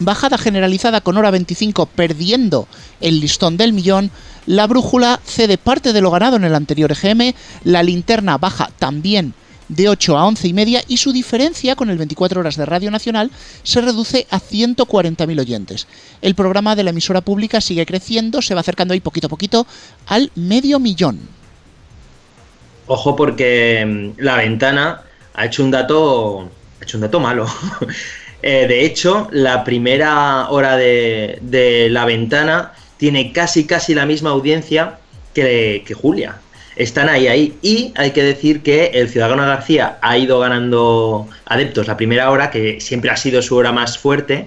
bajada 0.00 0.36
generalizada 0.36 1.00
con 1.00 1.16
hora 1.16 1.30
25 1.30 1.86
perdiendo 1.86 2.66
el 3.00 3.20
listón 3.20 3.56
del 3.56 3.72
millón, 3.72 4.10
la 4.46 4.66
brújula 4.66 5.20
cede 5.24 5.58
parte 5.58 5.92
de 5.92 6.00
lo 6.00 6.10
ganado 6.10 6.34
en 6.34 6.42
el 6.42 6.56
anterior 6.56 6.90
EGM, 6.90 7.34
la 7.62 7.84
linterna 7.84 8.36
baja 8.36 8.68
también 8.80 9.34
de 9.68 9.88
8 9.88 10.18
a 10.18 10.26
11 10.26 10.48
y 10.48 10.52
media 10.54 10.82
y 10.88 10.96
su 10.96 11.12
diferencia 11.12 11.76
con 11.76 11.88
el 11.88 11.98
24 11.98 12.40
horas 12.40 12.56
de 12.56 12.66
Radio 12.66 12.90
Nacional 12.90 13.30
se 13.62 13.80
reduce 13.80 14.26
a 14.30 14.40
140.000 14.40 15.38
oyentes. 15.38 15.86
El 16.20 16.34
programa 16.34 16.74
de 16.74 16.82
la 16.82 16.90
emisora 16.90 17.20
pública 17.20 17.60
sigue 17.60 17.86
creciendo, 17.86 18.42
se 18.42 18.54
va 18.54 18.60
acercando 18.62 18.92
ahí 18.92 18.98
poquito 18.98 19.28
a 19.28 19.30
poquito 19.30 19.68
al 20.08 20.32
medio 20.34 20.80
millón. 20.80 21.35
Ojo 22.86 23.16
porque 23.16 23.84
mm, 23.86 24.20
la 24.22 24.36
ventana 24.36 25.02
ha 25.34 25.46
hecho 25.46 25.64
un 25.64 25.70
dato, 25.70 26.48
ha 26.80 26.84
hecho 26.84 26.96
un 26.98 27.02
dato 27.02 27.20
malo. 27.20 27.46
Eh, 28.42 28.66
de 28.68 28.84
hecho, 28.84 29.28
la 29.32 29.64
primera 29.64 30.50
hora 30.50 30.76
de, 30.76 31.88
la 31.90 32.04
ventana 32.04 32.74
tiene 32.96 33.32
casi 33.32 33.66
casi 33.66 33.92
la 33.92 34.06
misma 34.06 34.30
audiencia 34.30 34.98
que, 35.34 35.82
Julia. 36.00 36.36
Están 36.76 37.08
ahí, 37.08 37.26
ahí. 37.26 37.58
Y 37.62 37.92
hay 37.96 38.12
que 38.12 38.22
decir 38.22 38.62
que 38.62 38.92
el 38.94 39.08
Ciudadano 39.08 39.44
García 39.44 39.98
ha 40.00 40.16
ido 40.16 40.38
ganando 40.38 41.26
adeptos 41.46 41.88
la 41.88 41.96
primera 41.96 42.30
hora, 42.30 42.50
que 42.50 42.80
siempre 42.80 43.10
ha 43.10 43.16
sido 43.16 43.42
su 43.42 43.56
hora 43.56 43.72
más 43.72 43.98
fuerte. 43.98 44.46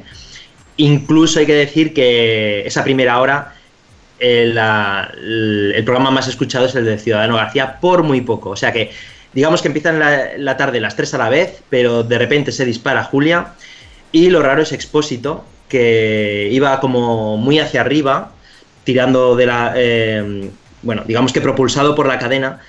Incluso 0.78 1.40
hay 1.40 1.48
que 1.48 1.56
decir 1.56 1.94
que 1.94 2.66
esa 2.66 2.86
primera 2.86 3.20
hora 3.20 3.56
el, 4.20 5.84
programa 5.86 6.12
más 6.12 6.28
escuchado 6.28 6.66
es 6.66 6.76
el 6.76 6.86
de 6.86 6.98
Ciudadano 6.98 7.36
García 7.36 7.80
por 7.80 8.04
muy 8.04 8.22
poco. 8.22 8.52
O 8.52 8.56
sea 8.56 8.72
que 8.72 8.92
digamos 9.34 9.62
que 9.62 9.68
empiezan 9.68 10.00
la, 10.00 10.38
la 10.38 10.58
tarde 10.58 10.80
las 10.80 10.96
tres 10.96 11.14
a 11.14 11.18
la 11.18 11.30
vez, 11.30 11.62
pero 11.70 12.04
de 12.04 12.18
repente 12.18 12.52
se 12.52 12.66
dispara 12.66 13.04
Julia. 13.04 13.54
Y 14.12 14.30
lo 14.30 14.42
raro 14.42 14.64
es 14.64 14.72
Expósito, 14.72 15.46
que 15.70 16.50
iba 16.52 16.80
como 16.80 17.38
muy 17.38 17.60
hacia 17.60 17.82
arriba 17.82 18.32
tirando 18.84 19.36
de 19.36 19.46
la... 19.46 19.74
Eh, 19.76 20.50
bueno, 20.82 21.04
digamos 21.06 21.32
que 21.32 21.42
propulsado 21.42 21.94
por 21.94 22.08
la 22.08 22.18
cadena, 22.18 22.60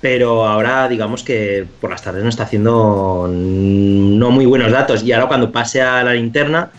pero 0.00 0.46
ahora 0.46 0.88
digamos 0.88 1.22
que 1.22 1.66
por 1.80 1.90
las 1.90 2.02
tardes 2.02 2.22
no 2.22 2.30
está 2.30 2.44
haciendo 2.44 3.28
no 3.30 4.30
muy 4.30 4.46
buenos 4.46 4.72
datos 4.72 5.02
y 5.02 5.12
ahora 5.12 5.26
cuando 5.26 5.52
pase 5.52 5.82
a 5.82 6.02
la 6.02 6.14
linterna, 6.14 6.70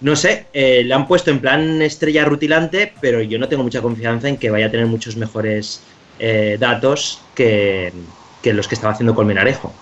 no 0.00 0.16
sé, 0.16 0.46
eh, 0.52 0.82
le 0.84 0.94
han 0.94 1.06
puesto 1.06 1.30
en 1.30 1.40
plan 1.40 1.82
estrella 1.82 2.24
rutilante, 2.24 2.92
pero 3.00 3.20
yo 3.20 3.38
no 3.38 3.48
tengo 3.48 3.62
mucha 3.62 3.82
confianza 3.82 4.28
en 4.28 4.38
que 4.38 4.50
vaya 4.50 4.66
a 4.66 4.70
tener 4.70 4.86
muchos 4.86 5.16
mejores 5.16 5.82
eh, 6.18 6.56
datos 6.58 7.20
que, 7.34 7.92
los 8.44 8.66
que 8.66 8.74
estaba 8.74 8.94
haciendo 8.94 9.14
Colmenarejo. 9.14 9.72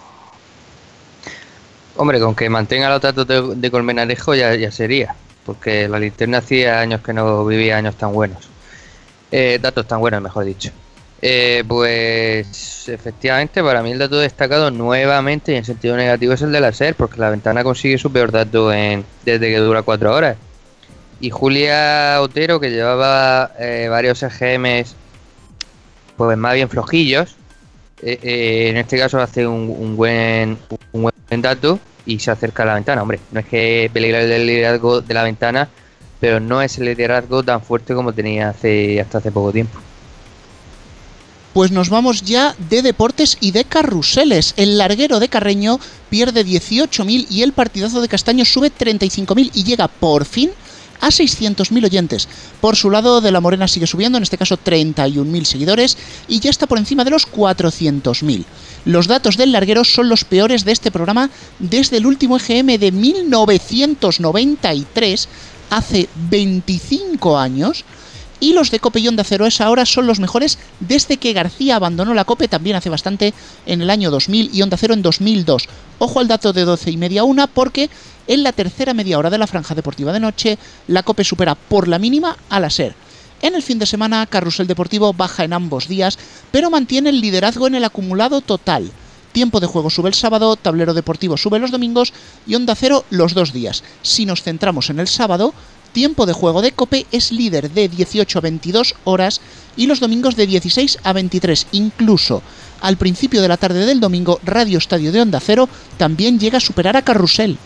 Hombre, 1.96 2.20
con 2.20 2.34
que 2.34 2.48
mantenga 2.48 2.88
los 2.88 3.00
datos 3.00 3.26
de, 3.26 3.70
Colmenarejo 3.70 4.34
ya, 4.34 4.54
ya, 4.54 4.70
sería, 4.70 5.14
porque 5.44 5.88
la 5.88 5.98
linterna 5.98 6.38
hacía 6.38 6.80
años 6.80 7.00
que 7.00 7.12
no 7.12 7.44
vivía 7.44 7.76
años 7.76 7.96
tan 7.96 8.12
buenos. 8.12 8.48
Eh, 9.30 9.58
datos 9.60 9.86
tan 9.86 10.00
buenos, 10.00 10.22
mejor 10.22 10.44
dicho. 10.44 10.70
Eh, 11.20 11.64
pues 11.66 12.88
efectivamente, 12.88 13.62
para 13.62 13.82
mí 13.82 13.90
el 13.90 13.98
dato 13.98 14.18
destacado 14.18 14.70
nuevamente 14.70 15.52
y 15.52 15.56
en 15.56 15.64
sentido 15.64 15.96
negativo 15.96 16.32
es 16.32 16.42
el 16.42 16.52
de 16.52 16.60
la 16.60 16.72
SER, 16.72 16.94
porque 16.94 17.20
la 17.20 17.30
ventana 17.30 17.64
consigue 17.64 17.98
su 17.98 18.12
peor 18.12 18.30
dato 18.30 18.72
en, 18.72 19.04
desde 19.24 19.50
que 19.50 19.58
dura 19.58 19.82
cuatro 19.82 20.14
horas. 20.14 20.36
Y 21.20 21.30
Julia 21.30 22.18
Otero, 22.20 22.60
que 22.60 22.70
llevaba 22.70 23.52
eh, 23.58 23.88
varios 23.90 24.22
EGMs 24.22 24.94
pues 26.16 26.36
más 26.36 26.54
bien 26.54 26.68
flojillos, 26.68 27.36
en 28.02 28.76
este 28.76 28.98
caso 28.98 29.20
hace 29.20 29.46
un, 29.46 29.96
buen, 29.96 30.58
buen 30.92 31.42
dato 31.42 31.78
y 32.06 32.18
se 32.18 32.30
acerca 32.30 32.64
a 32.64 32.66
la 32.66 32.74
ventana. 32.74 33.02
Hombre, 33.02 33.20
no 33.30 33.40
es 33.40 33.46
que 33.46 33.88
peligre 33.92 34.34
el 34.34 34.46
liderazgo 34.46 35.00
de 35.00 35.14
la 35.14 35.22
ventana, 35.22 35.68
pero 36.18 36.40
no 36.40 36.60
es 36.60 36.78
el 36.78 36.86
liderazgo 36.86 37.42
tan 37.42 37.62
fuerte 37.62 37.94
como 37.94 38.12
tenía 38.12 38.50
hace 38.50 39.00
hasta 39.00 39.18
hace 39.18 39.30
poco 39.30 39.52
tiempo. 39.52 39.78
Pues 41.58 41.72
nos 41.72 41.90
vamos 41.90 42.22
ya 42.22 42.54
de 42.70 42.82
deportes 42.82 43.36
y 43.40 43.50
de 43.50 43.64
carruseles. 43.64 44.54
El 44.56 44.78
larguero 44.78 45.18
de 45.18 45.28
Carreño 45.28 45.80
pierde 46.08 46.46
18.000 46.46 47.26
y 47.28 47.42
el 47.42 47.52
partidazo 47.52 48.00
de 48.00 48.06
Castaño 48.06 48.44
sube 48.44 48.70
35.000 48.70 49.50
y 49.52 49.64
llega 49.64 49.88
por 49.88 50.24
fin 50.24 50.50
a 51.00 51.08
600.000 51.08 51.84
oyentes. 51.84 52.28
Por 52.60 52.76
su 52.76 52.90
lado, 52.90 53.20
De 53.20 53.32
la 53.32 53.40
Morena 53.40 53.66
sigue 53.66 53.88
subiendo, 53.88 54.18
en 54.18 54.22
este 54.22 54.38
caso 54.38 54.56
31.000 54.56 55.44
seguidores, 55.44 55.98
y 56.28 56.38
ya 56.38 56.50
está 56.50 56.68
por 56.68 56.78
encima 56.78 57.02
de 57.02 57.10
los 57.10 57.26
400.000. 57.26 58.44
Los 58.84 59.08
datos 59.08 59.36
del 59.36 59.50
larguero 59.50 59.82
son 59.82 60.08
los 60.08 60.22
peores 60.22 60.64
de 60.64 60.70
este 60.70 60.92
programa 60.92 61.28
desde 61.58 61.96
el 61.96 62.06
último 62.06 62.36
EGM 62.36 62.78
de 62.78 62.92
1993, 62.92 65.28
hace 65.70 66.08
25 66.30 67.36
años, 67.36 67.84
y 68.40 68.52
los 68.52 68.70
de 68.70 68.80
Cope 68.80 69.00
y 69.00 69.08
Onda 69.08 69.24
Cero 69.24 69.46
es 69.46 69.60
ahora 69.60 69.86
son 69.86 70.06
los 70.06 70.20
mejores 70.20 70.58
desde 70.80 71.16
que 71.16 71.32
García 71.32 71.76
abandonó 71.76 72.14
la 72.14 72.24
Cope 72.24 72.48
también 72.48 72.76
hace 72.76 72.90
bastante 72.90 73.34
en 73.66 73.82
el 73.82 73.90
año 73.90 74.10
2000 74.10 74.50
y 74.52 74.62
Onda 74.62 74.76
Cero 74.76 74.94
en 74.94 75.02
2002. 75.02 75.68
Ojo 75.98 76.20
al 76.20 76.28
dato 76.28 76.52
de 76.52 76.64
12 76.64 76.90
y 76.90 76.96
media 76.96 77.24
una 77.24 77.46
porque 77.46 77.90
en 78.26 78.42
la 78.42 78.52
tercera 78.52 78.94
media 78.94 79.18
hora 79.18 79.30
de 79.30 79.38
la 79.38 79.46
franja 79.46 79.74
deportiva 79.74 80.12
de 80.12 80.20
noche 80.20 80.58
la 80.86 81.02
Cope 81.02 81.24
supera 81.24 81.54
por 81.54 81.88
la 81.88 81.98
mínima 81.98 82.36
a 82.48 82.60
la 82.60 82.70
SER. 82.70 82.94
En 83.40 83.54
el 83.54 83.62
fin 83.62 83.78
de 83.78 83.86
semana 83.86 84.26
Carrusel 84.26 84.66
Deportivo 84.66 85.12
baja 85.12 85.44
en 85.44 85.52
ambos 85.52 85.88
días 85.88 86.18
pero 86.50 86.70
mantiene 86.70 87.10
el 87.10 87.20
liderazgo 87.20 87.66
en 87.66 87.74
el 87.74 87.84
acumulado 87.84 88.40
total. 88.40 88.90
Tiempo 89.32 89.60
de 89.60 89.66
juego 89.66 89.90
sube 89.90 90.08
el 90.08 90.14
sábado, 90.14 90.56
tablero 90.56 90.94
deportivo 90.94 91.36
sube 91.36 91.58
los 91.58 91.70
domingos 91.70 92.12
y 92.46 92.54
Onda 92.54 92.74
Cero 92.74 93.04
los 93.10 93.34
dos 93.34 93.52
días. 93.52 93.84
Si 94.02 94.26
nos 94.26 94.42
centramos 94.42 94.90
en 94.90 95.00
el 95.00 95.06
sábado, 95.06 95.54
tiempo 95.92 96.26
de 96.26 96.32
juego 96.32 96.62
de 96.62 96.72
Cope 96.72 97.06
es 97.12 97.32
líder 97.32 97.70
de 97.70 97.88
18 97.88 98.38
a 98.38 98.42
22 98.42 98.94
horas 99.04 99.40
y 99.76 99.86
los 99.86 100.00
domingos 100.00 100.36
de 100.36 100.46
16 100.46 100.98
a 101.02 101.12
23. 101.12 101.66
Incluso 101.72 102.42
al 102.80 102.96
principio 102.96 103.42
de 103.42 103.48
la 103.48 103.56
tarde 103.56 103.84
del 103.86 104.00
domingo, 104.00 104.40
Radio 104.44 104.78
Estadio 104.78 105.12
de 105.12 105.20
Onda 105.20 105.40
Cero 105.40 105.68
también 105.96 106.38
llega 106.38 106.58
a 106.58 106.60
superar 106.60 106.96
a 106.96 107.02
Carrusel. 107.02 107.58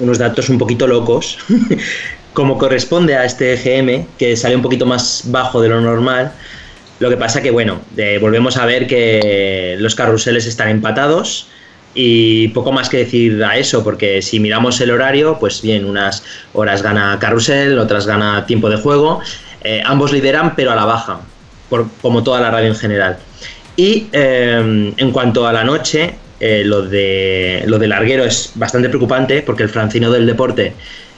Unos 0.00 0.18
datos 0.18 0.48
un 0.48 0.58
poquito 0.58 0.86
locos, 0.86 1.38
como 2.32 2.58
corresponde 2.58 3.16
a 3.16 3.24
este 3.24 3.52
EGM, 3.54 4.06
que 4.18 4.36
sale 4.36 4.56
un 4.56 4.62
poquito 4.62 4.86
más 4.86 5.24
bajo 5.26 5.60
de 5.60 5.68
lo 5.68 5.80
normal. 5.80 6.32
Lo 6.98 7.10
que 7.10 7.16
pasa 7.16 7.42
que, 7.42 7.50
bueno, 7.50 7.80
volvemos 8.20 8.56
a 8.56 8.66
ver 8.66 8.86
que 8.86 9.76
los 9.78 9.94
carruseles 9.94 10.46
están 10.46 10.68
empatados 10.68 11.48
y 11.94 12.48
poco 12.48 12.72
más 12.72 12.88
que 12.88 12.98
decir 12.98 13.42
a 13.42 13.56
eso, 13.56 13.82
porque 13.82 14.22
si 14.22 14.38
miramos 14.38 14.80
el 14.80 14.90
horario, 14.90 15.38
pues 15.38 15.60
bien, 15.62 15.84
unas 15.84 16.22
horas 16.52 16.82
gana 16.82 17.18
Carrusel, 17.20 17.78
otras 17.78 18.06
gana 18.06 18.46
tiempo 18.46 18.70
de 18.70 18.76
juego. 18.76 19.20
Eh, 19.62 19.82
ambos 19.84 20.12
lideran, 20.12 20.54
pero 20.54 20.70
a 20.70 20.76
la 20.76 20.84
baja, 20.84 21.20
por, 21.68 21.88
como 22.00 22.22
toda 22.22 22.40
la 22.40 22.50
radio 22.50 22.68
en 22.68 22.76
general. 22.76 23.18
Y 23.76 24.06
eh, 24.12 24.92
en 24.96 25.10
cuanto 25.10 25.46
a 25.46 25.52
la 25.52 25.64
noche, 25.64 26.14
eh, 26.38 26.62
lo, 26.64 26.82
de, 26.82 27.64
lo 27.66 27.78
Larguero 27.78 28.24
es 28.24 28.52
bastante 28.54 28.88
preocupante, 28.88 29.42
porque 29.42 29.64
el 29.64 29.68
francino 29.68 30.10
del 30.10 30.26
deporte 30.26 30.74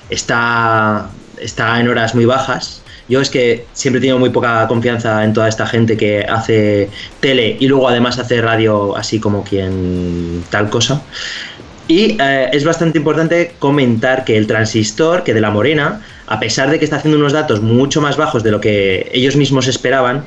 está, 0.08 1.10
está 1.38 1.80
en 1.80 1.88
horas 1.88 2.14
muy 2.14 2.24
bajas 2.24 2.81
yo 3.12 3.20
es 3.20 3.28
que 3.28 3.66
siempre 3.74 3.98
he 3.98 4.00
tenido 4.00 4.18
muy 4.18 4.30
poca 4.30 4.66
confianza 4.66 5.22
en 5.22 5.34
toda 5.34 5.46
esta 5.46 5.66
gente 5.66 5.98
que 5.98 6.22
hace 6.22 6.88
tele 7.20 7.58
y 7.60 7.68
luego 7.68 7.86
además 7.86 8.18
hace 8.18 8.40
radio 8.40 8.96
así 8.96 9.20
como 9.20 9.44
quien 9.44 10.42
tal 10.48 10.70
cosa. 10.70 11.02
Y 11.88 12.16
eh, 12.18 12.48
es 12.54 12.64
bastante 12.64 12.96
importante 12.96 13.52
comentar 13.58 14.24
que 14.24 14.38
el 14.38 14.46
transistor, 14.46 15.24
que 15.24 15.34
de 15.34 15.42
la 15.42 15.50
Morena, 15.50 16.00
a 16.26 16.40
pesar 16.40 16.70
de 16.70 16.78
que 16.78 16.86
está 16.86 16.96
haciendo 16.96 17.18
unos 17.18 17.34
datos 17.34 17.60
mucho 17.60 18.00
más 18.00 18.16
bajos 18.16 18.42
de 18.44 18.50
lo 18.50 18.62
que 18.62 19.10
ellos 19.12 19.36
mismos 19.36 19.68
esperaban, 19.68 20.24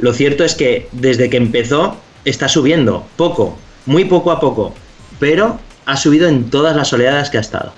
lo 0.00 0.12
cierto 0.12 0.42
es 0.42 0.56
que 0.56 0.88
desde 0.90 1.30
que 1.30 1.36
empezó 1.36 2.00
está 2.24 2.48
subiendo 2.48 3.06
poco, 3.16 3.56
muy 3.86 4.06
poco 4.06 4.32
a 4.32 4.40
poco, 4.40 4.74
pero 5.20 5.60
ha 5.86 5.96
subido 5.96 6.26
en 6.26 6.50
todas 6.50 6.74
las 6.74 6.92
oleadas 6.92 7.30
que 7.30 7.38
ha 7.38 7.42
estado. 7.42 7.72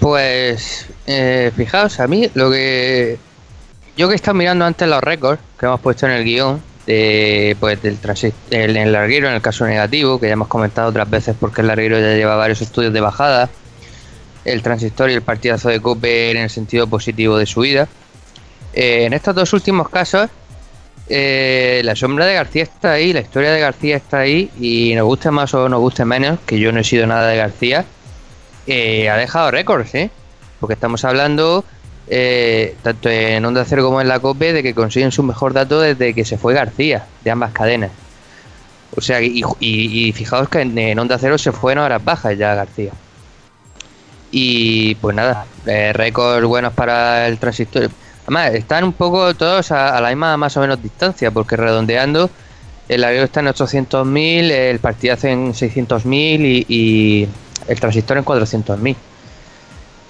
Pues 0.00 0.88
eh, 1.12 1.50
fijaos, 1.56 1.98
a 1.98 2.06
mí 2.06 2.30
lo 2.34 2.50
que 2.52 3.18
yo 3.96 4.06
que 4.06 4.12
he 4.12 4.16
estado 4.16 4.36
mirando 4.36 4.64
antes 4.64 4.88
los 4.88 5.02
récords 5.02 5.40
que 5.58 5.66
hemos 5.66 5.80
puesto 5.80 6.06
en 6.06 6.12
el 6.12 6.24
guion 6.24 6.62
de, 6.86 7.56
pues 7.58 7.82
del 7.82 7.98
el, 8.50 8.76
el 8.76 8.92
larguero 8.92 9.28
en 9.28 9.34
el 9.34 9.42
caso 9.42 9.66
negativo, 9.66 10.20
que 10.20 10.28
ya 10.28 10.34
hemos 10.34 10.46
comentado 10.46 10.88
otras 10.88 11.10
veces 11.10 11.34
porque 11.38 11.62
el 11.62 11.66
larguero 11.66 11.98
ya 11.98 12.14
lleva 12.14 12.36
varios 12.36 12.62
estudios 12.62 12.92
de 12.92 13.00
bajada, 13.00 13.50
el 14.44 14.62
transistor 14.62 15.10
y 15.10 15.14
el 15.14 15.22
partidazo 15.22 15.68
de 15.68 15.80
Cope 15.80 16.30
en 16.30 16.36
el 16.36 16.50
sentido 16.50 16.86
positivo 16.86 17.36
de 17.36 17.46
su 17.46 17.60
vida. 17.60 17.88
Eh, 18.72 19.04
en 19.04 19.12
estos 19.12 19.34
dos 19.34 19.52
últimos 19.52 19.88
casos, 19.88 20.30
eh, 21.08 21.80
la 21.84 21.96
sombra 21.96 22.24
de 22.24 22.34
García 22.34 22.62
está 22.62 22.92
ahí, 22.92 23.12
la 23.12 23.20
historia 23.20 23.50
de 23.50 23.58
García 23.58 23.96
está 23.96 24.20
ahí, 24.20 24.48
y 24.60 24.94
nos 24.94 25.06
guste 25.06 25.32
más 25.32 25.52
o 25.54 25.68
nos 25.68 25.80
guste 25.80 26.04
menos, 26.04 26.38
que 26.46 26.60
yo 26.60 26.70
no 26.70 26.78
he 26.78 26.84
sido 26.84 27.04
nada 27.08 27.26
de 27.26 27.36
García, 27.36 27.84
eh, 28.68 29.10
ha 29.10 29.16
dejado 29.16 29.50
récords, 29.50 29.92
¿eh? 29.96 30.10
Porque 30.60 30.74
estamos 30.74 31.04
hablando, 31.04 31.64
eh, 32.06 32.76
tanto 32.82 33.08
en 33.08 33.44
Onda 33.44 33.64
Cero 33.64 33.82
como 33.82 34.00
en 34.00 34.08
la 34.08 34.20
COPE, 34.20 34.52
de 34.52 34.62
que 34.62 34.74
consiguen 34.74 35.10
su 35.10 35.22
mejor 35.22 35.54
dato 35.54 35.80
desde 35.80 36.14
que 36.14 36.24
se 36.24 36.38
fue 36.38 36.54
García, 36.54 37.06
de 37.24 37.30
ambas 37.30 37.52
cadenas. 37.52 37.90
O 38.96 39.00
sea, 39.00 39.20
y, 39.22 40.12
fijaos 40.12 40.48
que 40.48 40.60
en, 40.60 40.98
Onda 40.98 41.18
Cero 41.18 41.38
se 41.38 41.52
fue 41.52 41.72
en 41.72 41.78
horas 41.78 42.04
bajas 42.04 42.36
ya 42.36 42.54
García. 42.54 42.92
Y 44.32 44.94
pues 44.96 45.16
nada, 45.16 45.46
eh, 45.66 45.92
récords 45.92 46.46
buenos 46.46 46.72
para 46.72 47.26
el 47.26 47.38
transistor. 47.38 47.90
Además, 48.22 48.54
están 48.54 48.84
un 48.84 48.92
poco 48.92 49.34
todos 49.34 49.72
a, 49.72 50.00
la 50.00 50.08
misma 50.08 50.36
más 50.36 50.56
o 50.56 50.60
menos 50.60 50.82
distancia, 50.82 51.30
porque 51.30 51.56
redondeando, 51.56 52.30
el 52.88 53.04
avión 53.04 53.24
está 53.24 53.40
en 53.40 53.46
800.000, 53.46 54.50
el 54.50 54.78
partidazo 54.78 55.28
en 55.28 55.52
600.000 55.52 56.66
y 56.68 57.28
el 57.68 57.80
transistor 57.80 58.18
en 58.18 58.24
400.000. 58.24 58.96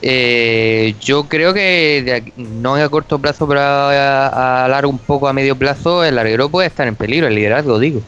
Eh, 0.03 0.95
yo 1.01 1.25
creo 1.25 1.53
que 1.53 2.03
de 2.05 2.33
no 2.37 2.75
a 2.75 2.89
corto 2.89 3.19
plazo, 3.19 3.47
pero 3.47 3.61
a, 3.61 4.67
largo 4.69 4.91
un 4.91 4.99
poco 4.99 5.29
a 5.29 5.33
medio 5.33 5.57
plazo, 5.57 6.05
el 6.05 6.17
larguero 6.17 6.49
puede 6.49 6.69
estar 6.69 6.87
en 6.89 6.97
peligro, 6.97 7.27
el 7.27 7.35
liderazgo, 7.35 7.79
digo. 7.79 8.03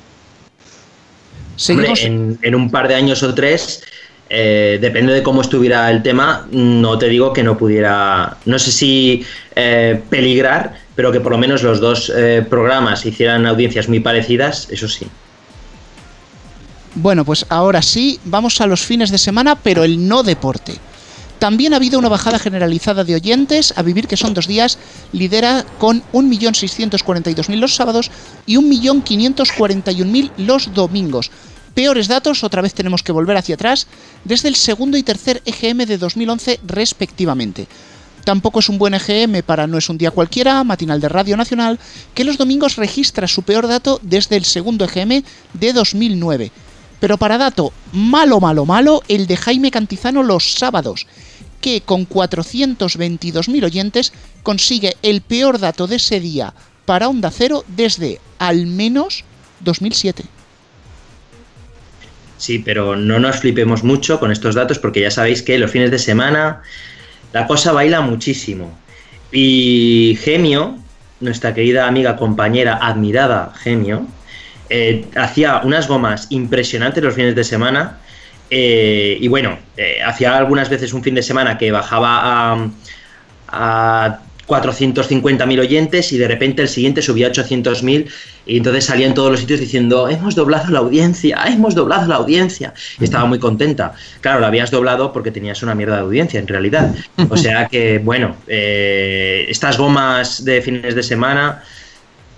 en, 1.68 2.54
un 2.54 2.70
par 2.70 2.88
de 2.88 2.94
años 2.94 3.22
o 3.22 3.34
tres, 3.34 3.82
eh, 4.30 4.78
depende 4.80 5.12
de 5.12 5.22
cómo 5.22 5.42
estuviera 5.42 5.90
el 5.90 6.02
tema, 6.02 6.46
no 6.50 6.96
te 6.96 7.08
digo 7.08 7.34
que 7.34 7.42
no 7.42 7.58
pudiera, 7.58 8.38
no 8.46 8.58
sé 8.58 8.72
si 8.72 9.26
eh, 9.54 10.00
peligrar, 10.08 10.74
pero 10.94 11.12
que 11.12 11.20
por 11.20 11.32
lo 11.32 11.38
menos 11.38 11.62
los 11.62 11.80
dos 11.80 12.10
programas 12.48 13.04
hicieran 13.04 13.44
audiencias 13.46 13.88
muy 13.88 14.00
parecidas, 14.00 14.68
eso 14.70 14.88
sí. 14.88 15.06
Bueno, 16.94 17.24
pues 17.24 17.44
ahora 17.48 17.80
sí, 17.82 18.18
vamos 18.24 18.60
a 18.60 18.66
los 18.66 18.82
fines 18.82 19.10
de 19.10 19.18
semana, 19.18 19.56
pero 19.56 19.84
el 19.84 20.06
no 20.08 20.22
deporte. 20.22 20.78
También 21.42 21.72
ha 21.72 21.78
habido 21.78 21.98
una 21.98 22.08
bajada 22.08 22.38
generalizada 22.38 23.02
de 23.02 23.16
oyentes, 23.16 23.74
a 23.76 23.82
vivir 23.82 24.06
que 24.06 24.16
son 24.16 24.32
dos 24.32 24.46
días, 24.46 24.78
lidera 25.10 25.66
con 25.80 26.04
1.642.000 26.12 27.58
los 27.58 27.74
sábados 27.74 28.12
y 28.46 28.58
1.541.000 28.58 30.30
los 30.36 30.72
domingos. 30.72 31.32
Peores 31.74 32.06
datos, 32.06 32.44
otra 32.44 32.62
vez 32.62 32.74
tenemos 32.74 33.02
que 33.02 33.10
volver 33.10 33.36
hacia 33.36 33.56
atrás, 33.56 33.88
desde 34.22 34.46
el 34.46 34.54
segundo 34.54 34.96
y 34.96 35.02
tercer 35.02 35.42
EGM 35.44 35.78
de 35.78 35.98
2011 35.98 36.60
respectivamente. 36.64 37.66
Tampoco 38.22 38.60
es 38.60 38.68
un 38.68 38.78
buen 38.78 38.94
EGM 38.94 39.42
para 39.42 39.66
No 39.66 39.78
es 39.78 39.88
un 39.88 39.98
día 39.98 40.12
cualquiera, 40.12 40.62
matinal 40.62 41.00
de 41.00 41.08
Radio 41.08 41.36
Nacional, 41.36 41.80
que 42.14 42.22
los 42.22 42.38
domingos 42.38 42.76
registra 42.76 43.26
su 43.26 43.42
peor 43.42 43.66
dato 43.66 43.98
desde 44.04 44.36
el 44.36 44.44
segundo 44.44 44.84
EGM 44.84 45.24
de 45.54 45.72
2009. 45.72 46.52
Pero 47.00 47.18
para 47.18 47.36
dato 47.36 47.72
malo, 47.90 48.38
malo, 48.38 48.64
malo, 48.64 49.02
el 49.08 49.26
de 49.26 49.36
Jaime 49.36 49.72
Cantizano 49.72 50.22
los 50.22 50.52
sábados, 50.52 51.08
que 51.62 51.80
con 51.80 52.06
422.000 52.06 53.64
oyentes 53.64 54.12
consigue 54.42 54.96
el 55.00 55.22
peor 55.22 55.58
dato 55.58 55.86
de 55.86 55.96
ese 55.96 56.20
día 56.20 56.52
para 56.84 57.08
Onda 57.08 57.30
Cero 57.30 57.64
desde 57.68 58.20
al 58.38 58.66
menos 58.66 59.24
2007. 59.60 60.24
Sí, 62.36 62.58
pero 62.58 62.96
no 62.96 63.20
nos 63.20 63.36
flipemos 63.36 63.84
mucho 63.84 64.18
con 64.18 64.32
estos 64.32 64.56
datos 64.56 64.78
porque 64.78 65.00
ya 65.00 65.10
sabéis 65.10 65.42
que 65.42 65.58
los 65.58 65.70
fines 65.70 65.90
de 65.90 65.98
semana 65.98 66.60
la 67.32 67.46
cosa 67.46 67.72
baila 67.72 68.00
muchísimo. 68.00 68.76
Y 69.30 70.18
Gemio, 70.20 70.76
nuestra 71.20 71.54
querida 71.54 71.86
amiga, 71.86 72.16
compañera, 72.16 72.78
admirada 72.82 73.52
Gemio, 73.62 74.06
eh, 74.68 75.04
hacía 75.14 75.60
unas 75.64 75.86
gomas 75.86 76.26
impresionantes 76.30 77.02
los 77.02 77.14
fines 77.14 77.34
de 77.34 77.44
semana. 77.44 77.98
Eh, 78.54 79.16
y 79.18 79.28
bueno, 79.28 79.58
eh, 79.78 80.02
hacía 80.04 80.36
algunas 80.36 80.68
veces 80.68 80.92
un 80.92 81.02
fin 81.02 81.14
de 81.14 81.22
semana 81.22 81.56
que 81.56 81.72
bajaba 81.72 82.52
a, 82.52 82.68
a 83.48 84.18
450.000 84.46 85.58
oyentes 85.58 86.12
y 86.12 86.18
de 86.18 86.28
repente 86.28 86.60
el 86.60 86.68
siguiente 86.68 87.00
subía 87.00 87.28
a 87.28 87.30
800.000 87.30 88.10
y 88.44 88.58
entonces 88.58 88.84
salía 88.84 89.06
en 89.06 89.14
todos 89.14 89.30
los 89.30 89.40
sitios 89.40 89.58
diciendo 89.58 90.06
hemos 90.10 90.34
doblado 90.34 90.70
la 90.70 90.80
audiencia, 90.80 91.42
hemos 91.46 91.74
doblado 91.74 92.06
la 92.06 92.16
audiencia 92.16 92.74
y 93.00 93.04
estaba 93.04 93.24
muy 93.24 93.38
contenta. 93.38 93.94
Claro, 94.20 94.40
la 94.40 94.48
habías 94.48 94.70
doblado 94.70 95.14
porque 95.14 95.30
tenías 95.30 95.62
una 95.62 95.74
mierda 95.74 95.94
de 95.96 96.02
audiencia 96.02 96.38
en 96.38 96.46
realidad. 96.46 96.94
O 97.30 97.38
sea 97.38 97.68
que 97.68 98.00
bueno, 98.00 98.36
eh, 98.48 99.46
estas 99.48 99.78
gomas 99.78 100.44
de 100.44 100.60
fines 100.60 100.94
de 100.94 101.02
semana, 101.02 101.62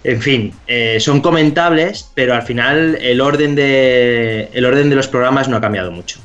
en 0.04 0.20
fin, 0.20 0.54
eh, 0.66 0.98
son 1.00 1.20
comentables, 1.20 2.10
pero 2.14 2.34
al 2.34 2.42
final 2.42 2.98
el 3.00 3.20
orden 3.22 3.54
de 3.54 4.50
el 4.52 4.64
orden 4.66 4.90
de 4.90 4.96
los 4.96 5.08
programas 5.08 5.48
no 5.48 5.56
ha 5.56 5.60
cambiado 5.60 5.90
mucho. 5.90 6.20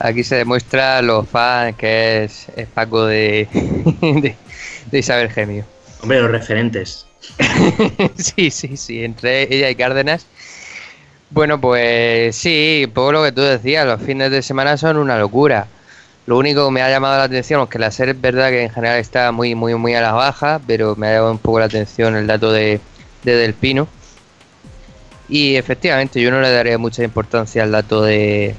Aquí 0.00 0.24
se 0.24 0.36
demuestra 0.36 1.00
lo 1.02 1.24
fan 1.24 1.74
que 1.74 2.24
es, 2.24 2.46
es 2.56 2.66
Paco 2.66 3.06
de, 3.06 3.46
de, 4.00 4.34
de 4.90 4.98
Isabel 4.98 5.30
Gemio. 5.30 5.64
Hombre, 6.02 6.20
los 6.20 6.30
referentes. 6.30 7.06
sí, 8.16 8.50
sí, 8.50 8.76
sí, 8.76 9.04
entre 9.04 9.54
ella 9.54 9.70
y 9.70 9.76
Cárdenas. 9.76 10.26
Bueno, 11.30 11.60
pues 11.60 12.34
sí, 12.34 12.90
poco 12.92 13.12
lo 13.12 13.22
que 13.22 13.32
tú 13.32 13.42
decías, 13.42 13.86
los 13.86 14.02
fines 14.02 14.32
de 14.32 14.42
semana 14.42 14.76
son 14.76 14.96
una 14.96 15.18
locura. 15.18 15.68
Lo 16.30 16.38
único 16.38 16.64
que 16.66 16.70
me 16.70 16.80
ha 16.80 16.88
llamado 16.88 17.16
la 17.16 17.24
atención, 17.24 17.58
aunque 17.58 17.80
la 17.80 17.90
serie 17.90 18.14
es 18.14 18.20
verdad 18.20 18.50
que 18.50 18.62
en 18.62 18.70
general 18.70 19.00
está 19.00 19.32
muy, 19.32 19.56
muy, 19.56 19.74
muy 19.74 19.96
a 19.96 20.00
la 20.00 20.12
baja, 20.12 20.60
pero 20.64 20.94
me 20.94 21.08
ha 21.08 21.14
llamado 21.14 21.32
un 21.32 21.38
poco 21.38 21.58
la 21.58 21.64
atención 21.64 22.14
el 22.14 22.28
dato 22.28 22.52
de, 22.52 22.80
de 23.24 23.34
Del 23.34 23.52
Pino. 23.52 23.88
Y 25.28 25.56
efectivamente, 25.56 26.22
yo 26.22 26.30
no 26.30 26.40
le 26.40 26.52
daría 26.52 26.78
mucha 26.78 27.02
importancia 27.02 27.64
al 27.64 27.72
dato 27.72 28.02
de, 28.02 28.54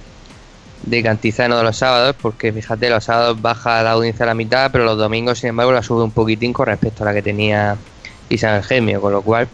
de 0.84 1.01
Cantizano 1.01 1.55
de 1.57 1.63
los 1.63 1.78
sábados, 1.78 2.13
porque 2.22 2.51
fíjate, 2.51 2.89
los 2.89 3.05
sábados 3.05 3.41
baja 3.41 3.82
la 3.84 3.91
audiencia 3.91 4.26
a 4.26 4.28
la 4.28 4.36
mitad, 4.36 4.69
pero 4.74 4.84
los 4.84 4.97
domingos, 4.97 5.39
sin 5.39 5.51
embargo, 5.51 5.72
la 5.72 5.82
sube 5.82 6.03
un 6.03 6.11
poquitín 6.11 6.51
con 6.51 6.65
respecto 6.65 7.03
a 7.03 7.05
la 7.05 7.13
que 7.13 7.22
tenía 7.22 7.78
Isabel 8.28 8.63
Gemio, 8.63 8.99
con 8.99 9.13
lo 9.13 9.22
cual, 9.22 9.47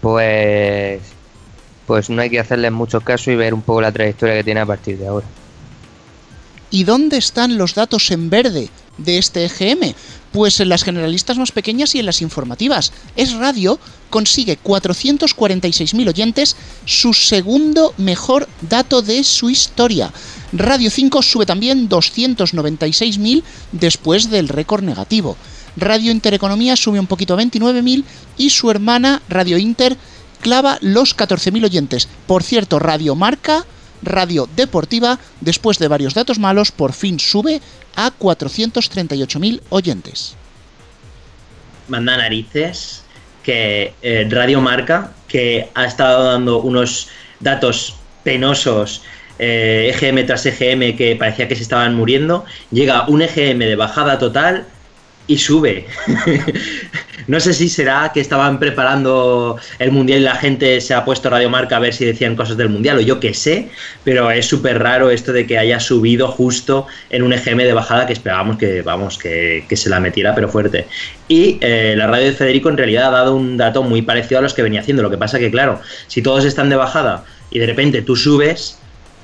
pues, 0.00 1.00
pues 1.84 2.10
no 2.10 2.22
hay 2.22 2.30
que 2.30 2.38
hacerles 2.38 2.70
mucho 2.70 3.00
caso 3.00 3.32
y 3.32 3.34
ver 3.34 3.54
un 3.54 3.62
poco 3.62 3.80
la 3.80 3.90
trayectoria 3.90 4.36
que 4.36 4.44
tiene 4.44 4.60
a 4.60 4.66
partir 4.66 4.98
de 4.98 5.08
ahora. 5.08 5.26
¿Y 6.70 6.84
dónde 6.84 7.16
están 7.16 7.56
los 7.56 7.74
datos 7.74 8.10
en 8.10 8.28
verde 8.28 8.68
de 8.98 9.18
este 9.18 9.44
EGM? 9.46 9.94
Pues 10.32 10.60
en 10.60 10.68
las 10.68 10.84
generalistas 10.84 11.38
más 11.38 11.52
pequeñas 11.52 11.94
y 11.94 12.00
en 12.00 12.06
las 12.06 12.20
informativas. 12.20 12.92
Es 13.16 13.32
Radio 13.32 13.78
consigue 14.10 14.58
446.000 14.62 16.08
oyentes, 16.08 16.56
su 16.84 17.14
segundo 17.14 17.94
mejor 17.96 18.48
dato 18.60 19.00
de 19.00 19.24
su 19.24 19.48
historia. 19.48 20.12
Radio 20.52 20.90
5 20.90 21.22
sube 21.22 21.46
también 21.46 21.88
296.000 21.88 23.42
después 23.72 24.30
del 24.30 24.48
récord 24.48 24.82
negativo. 24.82 25.36
Radio 25.76 26.10
Intereconomía 26.10 26.76
sube 26.76 27.00
un 27.00 27.06
poquito 27.06 27.34
a 27.34 27.42
29.000 27.42 28.04
y 28.36 28.50
su 28.50 28.70
hermana 28.70 29.22
Radio 29.28 29.58
Inter 29.58 29.96
clava 30.40 30.78
los 30.80 31.16
14.000 31.16 31.64
oyentes. 31.64 32.08
Por 32.26 32.42
cierto, 32.42 32.78
Radio 32.78 33.14
Marca 33.14 33.64
Radio 34.02 34.48
Deportiva, 34.54 35.18
después 35.40 35.78
de 35.78 35.88
varios 35.88 36.14
datos 36.14 36.38
malos, 36.38 36.72
por 36.72 36.92
fin 36.92 37.18
sube 37.18 37.60
a 37.96 38.10
438.000 38.10 39.60
oyentes. 39.70 40.36
Manda 41.88 42.16
narices 42.16 43.02
que 43.42 43.94
eh, 44.02 44.28
Radio 44.30 44.60
Marca, 44.60 45.12
que 45.26 45.68
ha 45.74 45.86
estado 45.86 46.24
dando 46.24 46.60
unos 46.60 47.08
datos 47.40 47.96
penosos, 48.22 49.02
eh, 49.38 49.92
EGM 49.94 50.26
tras 50.26 50.44
EGM, 50.44 50.96
que 50.96 51.16
parecía 51.16 51.48
que 51.48 51.56
se 51.56 51.62
estaban 51.62 51.94
muriendo, 51.94 52.44
llega 52.70 53.08
un 53.08 53.22
EGM 53.22 53.60
de 53.60 53.76
bajada 53.76 54.18
total 54.18 54.66
y 55.28 55.38
sube. 55.38 55.86
no 57.28 57.38
sé 57.38 57.52
si 57.52 57.68
será 57.68 58.10
que 58.12 58.20
estaban 58.20 58.58
preparando 58.58 59.56
el 59.78 59.92
mundial 59.92 60.20
y 60.20 60.22
la 60.24 60.34
gente 60.34 60.80
se 60.80 60.94
ha 60.94 61.04
puesto 61.04 61.30
radiomarca 61.30 61.76
a 61.76 61.78
ver 61.78 61.94
si 61.94 62.04
decían 62.04 62.34
cosas 62.34 62.56
del 62.56 62.70
mundial 62.70 62.98
o 62.98 63.00
yo 63.00 63.20
qué 63.20 63.34
sé, 63.34 63.68
pero 64.02 64.30
es 64.30 64.46
súper 64.46 64.82
raro 64.82 65.10
esto 65.10 65.32
de 65.32 65.46
que 65.46 65.58
haya 65.58 65.78
subido 65.78 66.28
justo 66.28 66.86
en 67.10 67.22
un 67.22 67.32
EGM 67.32 67.58
de 67.58 67.74
bajada 67.74 68.06
que 68.06 68.14
esperábamos 68.14 68.56
que, 68.56 68.82
vamos, 68.82 69.18
que, 69.18 69.64
que 69.68 69.76
se 69.76 69.90
la 69.90 70.00
metiera, 70.00 70.34
pero 70.34 70.48
fuerte. 70.48 70.86
Y 71.28 71.58
eh, 71.60 71.94
la 71.96 72.06
radio 72.06 72.24
de 72.26 72.32
Federico 72.32 72.70
en 72.70 72.78
realidad 72.78 73.08
ha 73.08 73.18
dado 73.18 73.36
un 73.36 73.58
dato 73.58 73.82
muy 73.82 74.00
parecido 74.02 74.38
a 74.38 74.42
los 74.42 74.54
que 74.54 74.62
venía 74.62 74.80
haciendo. 74.80 75.02
Lo 75.02 75.10
que 75.10 75.18
pasa 75.18 75.38
que, 75.38 75.50
claro, 75.50 75.80
si 76.06 76.22
todos 76.22 76.46
están 76.46 76.70
de 76.70 76.76
bajada 76.76 77.24
y 77.50 77.58
de 77.58 77.66
repente 77.66 78.00
tú 78.00 78.16
subes, 78.16 78.78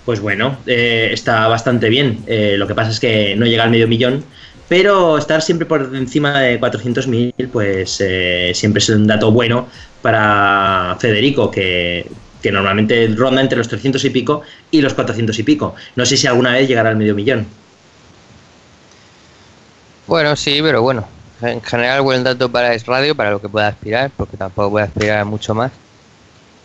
pues 0.04 0.20
bueno, 0.20 0.58
eh, 0.66 1.08
está 1.12 1.48
bastante 1.48 1.88
bien. 1.88 2.18
Eh, 2.26 2.56
lo 2.58 2.66
que 2.66 2.74
pasa 2.74 2.90
es 2.90 3.00
que 3.00 3.34
no 3.36 3.46
llega 3.46 3.64
al 3.64 3.70
medio 3.70 3.88
millón 3.88 4.22
pero 4.68 5.18
estar 5.18 5.42
siempre 5.42 5.66
por 5.66 5.94
encima 5.94 6.40
de 6.40 6.60
400.000, 6.60 7.48
pues 7.52 8.00
eh, 8.00 8.52
siempre 8.54 8.78
es 8.78 8.88
un 8.88 9.06
dato 9.06 9.30
bueno 9.30 9.68
para 10.02 10.96
Federico, 10.98 11.50
que, 11.50 12.10
normalmente 12.44 13.08
ronda 13.16 13.40
entre 13.40 13.56
los 13.56 13.68
300 13.68 14.04
y 14.04 14.10
pico 14.10 14.42
y 14.70 14.82
los 14.82 14.92
400 14.92 15.38
y 15.38 15.42
pico. 15.42 15.74
No 15.96 16.04
sé 16.04 16.16
si 16.16 16.26
alguna 16.26 16.52
vez 16.52 16.68
llegará 16.68 16.90
al 16.90 16.96
medio 16.96 17.14
millón. 17.14 17.46
Bueno, 20.06 20.36
sí, 20.36 20.60
pero 20.62 20.82
bueno, 20.82 21.08
en 21.40 21.62
general 21.62 22.02
buen 22.02 22.22
dato 22.22 22.50
para 22.50 22.74
Es 22.74 22.84
Radio, 22.84 23.14
para 23.14 23.30
lo 23.30 23.40
que 23.40 23.48
pueda 23.48 23.68
aspirar, 23.68 24.10
porque 24.14 24.36
tampoco 24.36 24.72
puede 24.72 24.84
aspirar 24.84 25.24
mucho 25.24 25.54
más. 25.54 25.72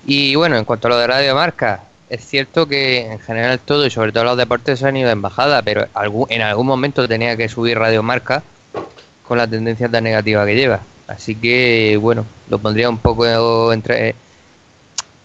Y 0.05 0.35
bueno, 0.35 0.57
en 0.57 0.65
cuanto 0.65 0.87
a 0.87 0.91
lo 0.91 0.97
de 0.97 1.07
Radio 1.07 1.35
Marca, 1.35 1.83
es 2.09 2.25
cierto 2.25 2.67
que 2.67 3.11
en 3.11 3.19
general 3.19 3.59
todo 3.59 3.85
y 3.85 3.89
sobre 3.89 4.11
todo 4.11 4.23
los 4.23 4.37
deportes 4.37 4.83
han 4.83 4.97
ido 4.97 5.09
en 5.09 5.21
bajada, 5.21 5.61
pero 5.61 5.87
en 6.29 6.41
algún 6.41 6.67
momento 6.67 7.07
tenía 7.07 7.37
que 7.37 7.47
subir 7.49 7.77
Radio 7.77 8.01
Marca 8.03 8.43
con 9.27 9.37
la 9.37 9.47
tendencia 9.47 9.87
tan 9.89 10.03
negativa 10.03 10.45
que 10.45 10.55
lleva. 10.55 10.81
Así 11.07 11.35
que 11.35 11.97
bueno, 12.01 12.25
lo 12.49 12.59
pondría 12.59 12.89
un 12.89 12.97
poco 12.97 13.71
entre 13.71 14.15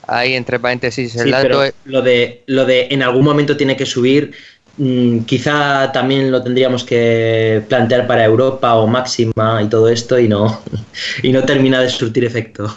ahí 0.07 0.35
entre 0.35 0.59
paréntesis 0.59 1.17
el 1.17 1.25
sí, 1.25 1.31
dato. 1.31 1.49
Pero 1.49 1.75
lo 1.85 2.03
de 2.03 2.43
lo 2.47 2.65
de 2.67 2.89
en 2.91 3.03
algún 3.03 3.25
momento 3.25 3.57
tiene 3.57 3.77
que 3.77 3.87
subir, 3.87 4.33
mmm, 4.77 5.21
quizá 5.21 5.91
también 5.93 6.31
lo 6.31 6.43
tendríamos 6.43 6.85
que 6.85 7.63
plantear 7.69 8.07
para 8.07 8.25
Europa 8.25 8.75
o 8.75 8.87
máxima 8.87 9.63
y 9.63 9.69
todo 9.69 9.89
esto 9.89 10.19
y 10.19 10.29
no 10.29 10.63
y 11.23 11.33
no 11.33 11.43
termina 11.45 11.81
de 11.81 11.89
surtir 11.89 12.25
efecto. 12.25 12.75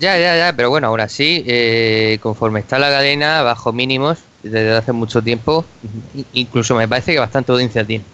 Ya, 0.00 0.18
ya, 0.18 0.34
ya, 0.34 0.56
pero 0.56 0.70
bueno, 0.70 0.86
aún 0.86 1.00
así, 1.00 1.44
eh, 1.46 2.18
conforme 2.22 2.60
está 2.60 2.78
la 2.78 2.88
cadena, 2.88 3.42
bajo 3.42 3.70
mínimos, 3.70 4.18
desde 4.42 4.74
hace 4.74 4.92
mucho 4.92 5.20
tiempo, 5.20 5.66
incluso 6.32 6.74
me 6.74 6.88
parece 6.88 7.12
que 7.12 7.18
bastante 7.18 7.52
audiencia 7.52 7.84
tiene. 7.84 8.04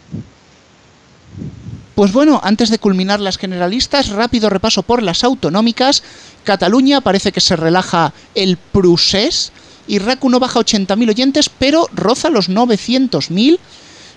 Pues 1.95 2.13
bueno, 2.13 2.41
antes 2.43 2.71
de 2.71 2.81
culminar 2.81 3.21
las 3.21 3.39
generalistas, 3.39 4.09
rápido 4.09 4.51
repaso 4.51 4.83
por 4.83 5.01
las 5.01 5.23
autonómicas. 5.23 6.03
Cataluña 6.43 7.01
parece 7.01 7.31
que 7.31 7.41
se 7.41 7.55
relaja 7.55 8.13
el 8.35 8.57
Prusés 8.57 9.53
y 9.87 10.01
RACU 10.01 10.29
no 10.29 10.41
baja 10.41 10.59
80.000 10.59 11.09
oyentes, 11.09 11.49
pero 11.49 11.89
roza 11.95 12.31
los 12.31 12.51
900.000 12.51 13.61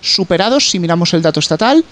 superados 0.00 0.68
si 0.68 0.80
miramos 0.80 1.14
el 1.14 1.22
dato 1.22 1.38
estatal. 1.38 1.84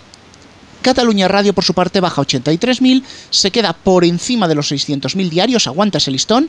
Cataluña 0.82 1.28
Radio, 1.28 1.52
por 1.52 1.64
su 1.64 1.74
parte, 1.74 2.00
baja 2.00 2.22
83.000, 2.22 3.02
se 3.30 3.50
queda 3.50 3.72
por 3.72 4.04
encima 4.04 4.48
de 4.48 4.54
los 4.54 4.70
600.000 4.70 5.28
diarios, 5.28 5.66
aguanta 5.66 5.98
ese 5.98 6.10
listón. 6.10 6.48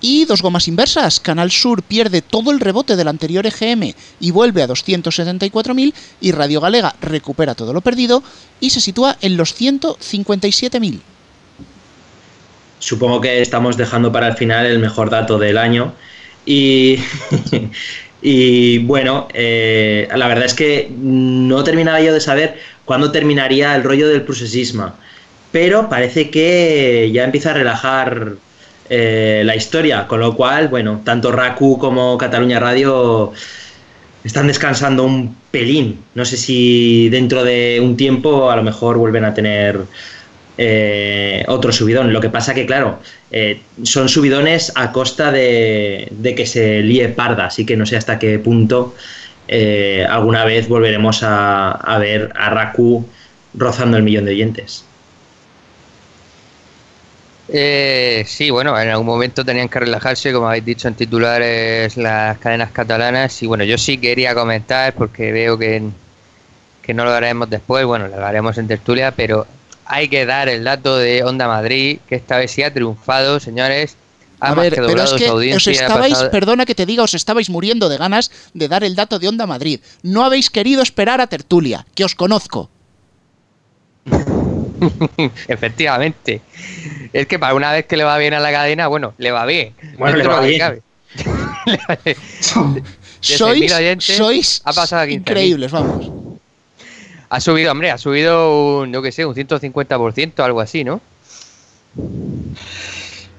Y 0.00 0.26
dos 0.26 0.42
gomas 0.42 0.68
inversas, 0.68 1.18
Canal 1.18 1.50
Sur 1.50 1.82
pierde 1.82 2.22
todo 2.22 2.52
el 2.52 2.60
rebote 2.60 2.94
del 2.94 3.08
anterior 3.08 3.44
EGM 3.44 3.94
y 4.20 4.30
vuelve 4.30 4.62
a 4.62 4.68
274.000 4.68 5.92
y 6.20 6.30
Radio 6.30 6.60
Galega 6.60 6.94
recupera 7.00 7.56
todo 7.56 7.72
lo 7.72 7.80
perdido 7.80 8.22
y 8.60 8.70
se 8.70 8.80
sitúa 8.80 9.16
en 9.20 9.36
los 9.36 9.60
157.000. 9.60 11.00
Supongo 12.78 13.20
que 13.20 13.42
estamos 13.42 13.76
dejando 13.76 14.12
para 14.12 14.28
el 14.28 14.36
final 14.36 14.66
el 14.66 14.78
mejor 14.78 15.10
dato 15.10 15.36
del 15.36 15.58
año 15.58 15.92
y, 16.46 16.98
Y 18.20 18.78
bueno, 18.78 19.28
eh, 19.32 20.08
la 20.14 20.26
verdad 20.26 20.44
es 20.44 20.54
que 20.54 20.90
no 20.96 21.62
terminaba 21.62 22.00
yo 22.00 22.12
de 22.12 22.20
saber 22.20 22.58
cuándo 22.88 23.12
terminaría 23.12 23.76
el 23.76 23.84
rollo 23.84 24.08
del 24.08 24.22
procesismo. 24.22 24.94
Pero 25.52 25.90
parece 25.90 26.30
que 26.30 27.10
ya 27.12 27.24
empieza 27.24 27.50
a 27.50 27.54
relajar 27.54 28.36
eh, 28.88 29.42
la 29.44 29.54
historia, 29.54 30.06
con 30.06 30.20
lo 30.20 30.34
cual, 30.34 30.68
bueno, 30.68 31.02
tanto 31.04 31.30
RACU 31.30 31.78
como 31.78 32.16
Cataluña 32.16 32.58
Radio 32.58 33.34
están 34.24 34.46
descansando 34.46 35.04
un 35.04 35.36
pelín. 35.50 36.00
No 36.14 36.24
sé 36.24 36.38
si 36.38 37.10
dentro 37.10 37.44
de 37.44 37.78
un 37.82 37.94
tiempo 37.94 38.50
a 38.50 38.56
lo 38.56 38.62
mejor 38.62 38.96
vuelven 38.96 39.26
a 39.26 39.34
tener 39.34 39.80
eh, 40.56 41.44
otro 41.46 41.70
subidón. 41.70 42.14
Lo 42.14 42.22
que 42.22 42.30
pasa 42.30 42.54
que, 42.54 42.64
claro, 42.64 43.00
eh, 43.30 43.60
son 43.82 44.08
subidones 44.08 44.72
a 44.76 44.92
costa 44.92 45.30
de, 45.30 46.10
que 46.34 46.46
se 46.46 46.82
líe 46.82 47.10
parda, 47.10 47.46
así 47.46 47.66
que 47.66 47.76
no 47.76 47.84
sé 47.84 47.98
hasta 47.98 48.18
qué 48.18 48.38
punto 48.38 48.94
eh, 49.48 50.06
alguna 50.08 50.44
vez 50.44 50.68
volveremos 50.68 51.20
a, 51.22 51.96
ver 51.98 52.30
a 52.36 52.50
Raku 52.50 53.08
rozando 53.54 53.96
el 53.96 54.02
millón 54.02 54.26
de 54.26 54.32
oyentes. 54.32 54.84
sí, 57.48 58.50
bueno, 58.50 58.78
en 58.78 58.90
algún 58.90 59.06
momento 59.06 59.44
tenían 59.44 59.68
que 59.70 59.80
relajarse, 59.80 60.32
como 60.32 60.48
habéis 60.48 60.66
dicho 60.66 60.86
en 60.86 60.94
titulares, 60.94 61.96
las 61.96 62.38
cadenas 62.38 62.70
catalanas. 62.72 63.42
Y 63.42 63.46
bueno, 63.46 63.64
yo 63.64 63.78
sí 63.78 63.98
quería 63.98 64.34
comentar, 64.34 64.94
porque 64.94 65.32
veo 65.32 65.58
que, 65.58 65.82
que 66.82 66.94
no 66.94 67.04
lo 67.04 67.12
haremos 67.12 67.48
después, 67.48 67.86
bueno, 67.86 68.08
lo 68.08 68.24
haremos 68.24 68.58
en 68.58 68.68
tertulia, 68.68 69.12
pero 69.12 69.46
hay 69.86 70.08
que 70.08 70.26
dar 70.26 70.50
el 70.50 70.64
dato 70.64 70.98
de 70.98 71.24
Onda 71.24 71.48
Madrid, 71.48 72.00
que 72.06 72.16
esta 72.16 72.36
vez 72.36 72.50
sí 72.50 72.62
ha 72.62 72.72
triunfado, 72.72 73.40
señores. 73.40 73.96
A 74.40 74.54
ver, 74.54 74.74
pero 74.74 75.02
es 75.02 75.12
que 75.12 75.30
os 75.30 75.66
estabais, 75.66 76.18
perdona 76.30 76.64
que 76.64 76.74
te 76.74 76.86
diga, 76.86 77.02
os 77.02 77.14
estabais 77.14 77.50
muriendo 77.50 77.88
de 77.88 77.96
ganas 77.96 78.30
de 78.54 78.68
dar 78.68 78.84
el 78.84 78.94
dato 78.94 79.18
de 79.18 79.28
Onda 79.28 79.46
Madrid. 79.46 79.80
No 80.02 80.24
habéis 80.24 80.50
querido 80.50 80.82
esperar 80.82 81.20
a 81.20 81.26
Tertulia, 81.26 81.86
que 81.94 82.04
os 82.04 82.14
conozco. 82.14 82.70
Efectivamente. 85.48 86.40
Es 87.12 87.26
que 87.26 87.38
para 87.38 87.54
una 87.54 87.72
vez 87.72 87.86
que 87.86 87.96
le 87.96 88.04
va 88.04 88.16
bien 88.18 88.34
a 88.34 88.40
la 88.40 88.52
cadena, 88.52 88.86
bueno, 88.86 89.14
le 89.18 89.30
va 89.32 89.44
bien. 89.46 89.74
Bueno, 89.98 90.16
le 90.22 90.26
va 90.26 90.40
bien. 90.40 90.82
sois, 93.20 93.72
sois 93.98 94.62
increíbles, 95.08 95.72
vamos. 95.72 96.10
Ha 97.30 97.40
subido, 97.40 97.72
hombre, 97.72 97.90
ha 97.90 97.98
subido 97.98 98.80
un, 98.80 98.92
yo 98.92 99.02
qué 99.02 99.12
sé, 99.12 99.26
un 99.26 99.34
150%, 99.34 100.42
algo 100.42 100.60
así, 100.60 100.84
¿no? 100.84 101.00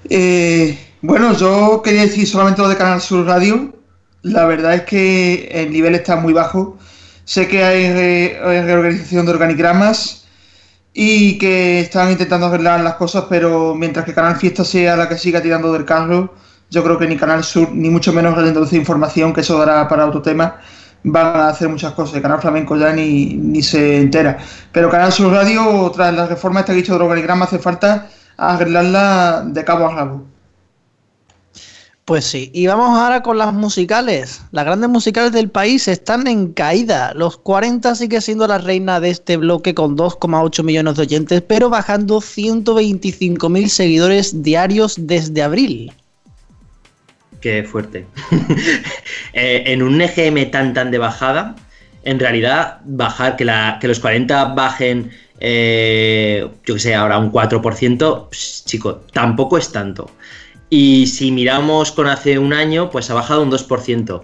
Eh, 0.10 0.78
bueno, 1.02 1.34
yo 1.34 1.82
quería 1.82 2.02
decir 2.02 2.28
solamente 2.28 2.62
lo 2.62 2.68
de 2.68 2.76
Canal 2.76 3.02
Sur 3.02 3.26
Radio. 3.26 3.74
La 4.22 4.46
verdad 4.46 4.74
es 4.74 4.82
que 4.84 5.48
el 5.52 5.72
nivel 5.72 5.96
está 5.96 6.18
muy 6.18 6.34
bajo. 6.34 6.78
Sé 7.24 7.48
que 7.48 7.64
hay, 7.64 7.94
reorganización 8.42 9.26
de 9.26 9.32
organigramas 9.32 10.26
y 10.94 11.38
que 11.38 11.80
están 11.80 12.12
intentando 12.12 12.48
arreglar 12.48 12.82
las 12.82 12.96
cosas, 12.96 13.26
pero 13.30 13.76
mientras 13.76 14.06
que 14.06 14.14
Canal 14.14 14.36
Fiesta 14.36 14.66
sea 14.66 14.98
la 14.98 15.08
que 15.08 15.18
siga 15.18 15.42
tirando 15.42 15.72
del 15.72 15.86
carro, 15.86 16.34
yo 16.70 16.84
creo 16.84 16.98
que 16.98 17.08
ni 17.08 17.16
Canal 17.18 17.44
Sur, 17.44 17.72
ni 17.72 17.90
mucho 17.90 18.12
menos 18.12 18.38
el 18.38 18.54
de 18.54 18.78
información, 18.78 19.32
que 19.34 19.42
eso 19.42 19.58
dará 19.58 19.88
para 19.88 20.06
otro 20.06 20.22
tema, 20.22 20.60
van 21.04 21.36
a 21.36 21.50
hacer 21.50 21.70
muchas 21.70 21.94
cosas. 21.94 22.22
Canal 22.22 22.42
Flamenco 22.42 22.76
ya 22.76 22.92
ni, 22.92 23.36
ni 23.36 23.62
se 23.64 24.02
entera. 24.02 24.38
Pero 24.72 24.90
Canal 24.90 25.12
Sur 25.14 25.32
Radio, 25.32 25.90
tras 25.96 26.14
la 26.14 26.28
reforma 26.28 26.62
esta 26.62 26.74
que 26.74 26.80
dicho 26.80 26.98
de 26.98 27.04
organigrama, 27.04 27.46
hace 27.46 27.60
falta 27.60 28.10
arreglarla 28.38 29.44
de 29.46 29.64
cabo 29.64 29.88
a 29.88 29.96
rabo. 29.96 30.39
Pues 32.10 32.26
sí, 32.26 32.50
y 32.56 32.66
vamos 32.66 32.98
ahora 32.98 33.22
con 33.22 33.38
las 33.38 33.54
musicales. 33.54 34.42
Las 34.52 34.66
grandes 34.66 34.90
musicales 34.90 35.32
del 35.32 35.52
país 35.52 35.88
están 35.88 36.26
en 36.26 36.54
caída. 36.54 37.14
Los 37.14 37.38
40 37.38 37.94
sigue 37.94 38.20
siendo 38.20 38.48
la 38.48 38.58
reina 38.58 39.00
de 39.00 39.12
este 39.12 39.38
bloque 39.38 39.76
con 39.76 39.96
2,8 39.96 40.64
millones 40.64 40.96
de 40.96 41.04
oyentes, 41.04 41.44
pero 41.44 41.70
bajando 41.70 42.18
125.000 42.18 43.68
seguidores 43.68 44.42
diarios 44.42 44.96
desde 44.98 45.44
abril. 45.44 45.94
Qué 47.42 47.64
fuerte. 47.64 48.08
Eh, 49.34 49.66
en 49.68 49.84
un 49.84 50.02
EGM 50.02 50.50
tan 50.50 50.74
tan 50.74 50.90
de 50.90 50.98
bajada, 50.98 51.56
en 52.04 52.20
realidad 52.20 52.80
bajar, 52.86 53.36
que, 53.36 53.46
la, 53.46 53.78
que 53.80 53.88
los 53.88 54.00
40 54.00 54.46
bajen, 54.56 55.12
eh, 55.40 56.50
yo 56.66 56.74
que 56.74 56.80
sé, 56.80 56.96
ahora 56.96 57.20
un 57.20 57.32
4%, 57.32 58.28
pues, 58.30 58.64
chico, 58.66 59.02
tampoco 59.14 59.60
es 59.60 59.72
tanto. 59.72 60.10
Y 60.70 61.08
si 61.08 61.32
miramos 61.32 61.92
con 61.92 62.08
hace 62.08 62.38
un 62.38 62.54
año, 62.54 62.90
pues 62.90 63.10
ha 63.10 63.14
bajado 63.14 63.44
un 63.44 63.52
2%. 63.52 64.24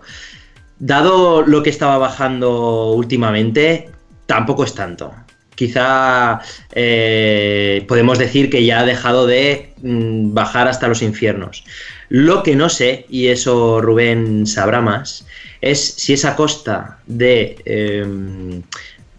Dado 0.80 1.42
lo 1.42 1.64
que 1.64 1.70
estaba 1.70 1.98
bajando 1.98 2.92
últimamente, 2.92 3.90
tampoco 4.26 4.64
es 4.64 4.76
tanto. 4.76 5.14
Quizá 5.56 6.42
eh, 6.74 7.86
podemos 7.88 8.20
decir 8.20 8.50
que 8.50 8.66
ya 8.66 8.82
ha 8.82 8.86
dejado 8.86 9.26
de 9.26 9.74
mm, 9.82 10.34
bajar 10.34 10.68
hasta 10.68 10.88
los 10.88 11.02
infiernos. 11.02 11.64
Lo 12.10 12.44
que 12.44 12.56
no 12.56 12.70
sé, 12.70 13.06
y 13.10 13.28
eso 13.28 13.82
Rubén 13.82 14.46
sabrá 14.46 14.82
más, 14.82 15.26
es 15.62 15.80
si 15.80 16.14
es 16.14 16.26
a 16.26 16.36
costa 16.36 17.00
de 17.08 17.58
em, 17.66 18.62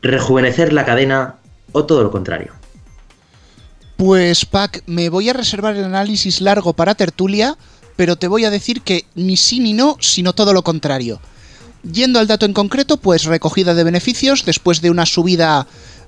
rejuvenecer 0.02 0.72
la 0.72 0.84
cadena 0.84 1.36
o 1.72 1.84
todo 1.84 2.02
lo 2.02 2.10
contrario. 2.10 2.52
Pues 3.96 4.44
Pac, 4.44 4.82
me 4.86 5.08
voy 5.08 5.28
a 5.28 5.32
reservar 5.32 5.76
el 5.76 5.84
análisis 5.84 6.40
largo 6.40 6.74
para 6.74 6.94
tertulia, 6.94 7.56
pero 7.96 8.16
te 8.16 8.28
voy 8.28 8.44
a 8.44 8.50
decir 8.50 8.82
que 8.82 9.06
ni 9.14 9.36
sí 9.36 9.58
ni 9.58 9.72
no, 9.72 9.96
sino 10.00 10.34
todo 10.34 10.52
lo 10.52 10.62
contrario. 10.62 11.20
Yendo 11.82 12.18
al 12.18 12.26
dato 12.26 12.46
en 12.46 12.52
concreto, 12.52 12.98
pues 12.98 13.24
recogida 13.24 13.74
de 13.74 13.84
beneficios 13.84 14.44
después 14.44 14.80
de 14.80 14.90
una 14.90 15.06
subida 15.06 15.66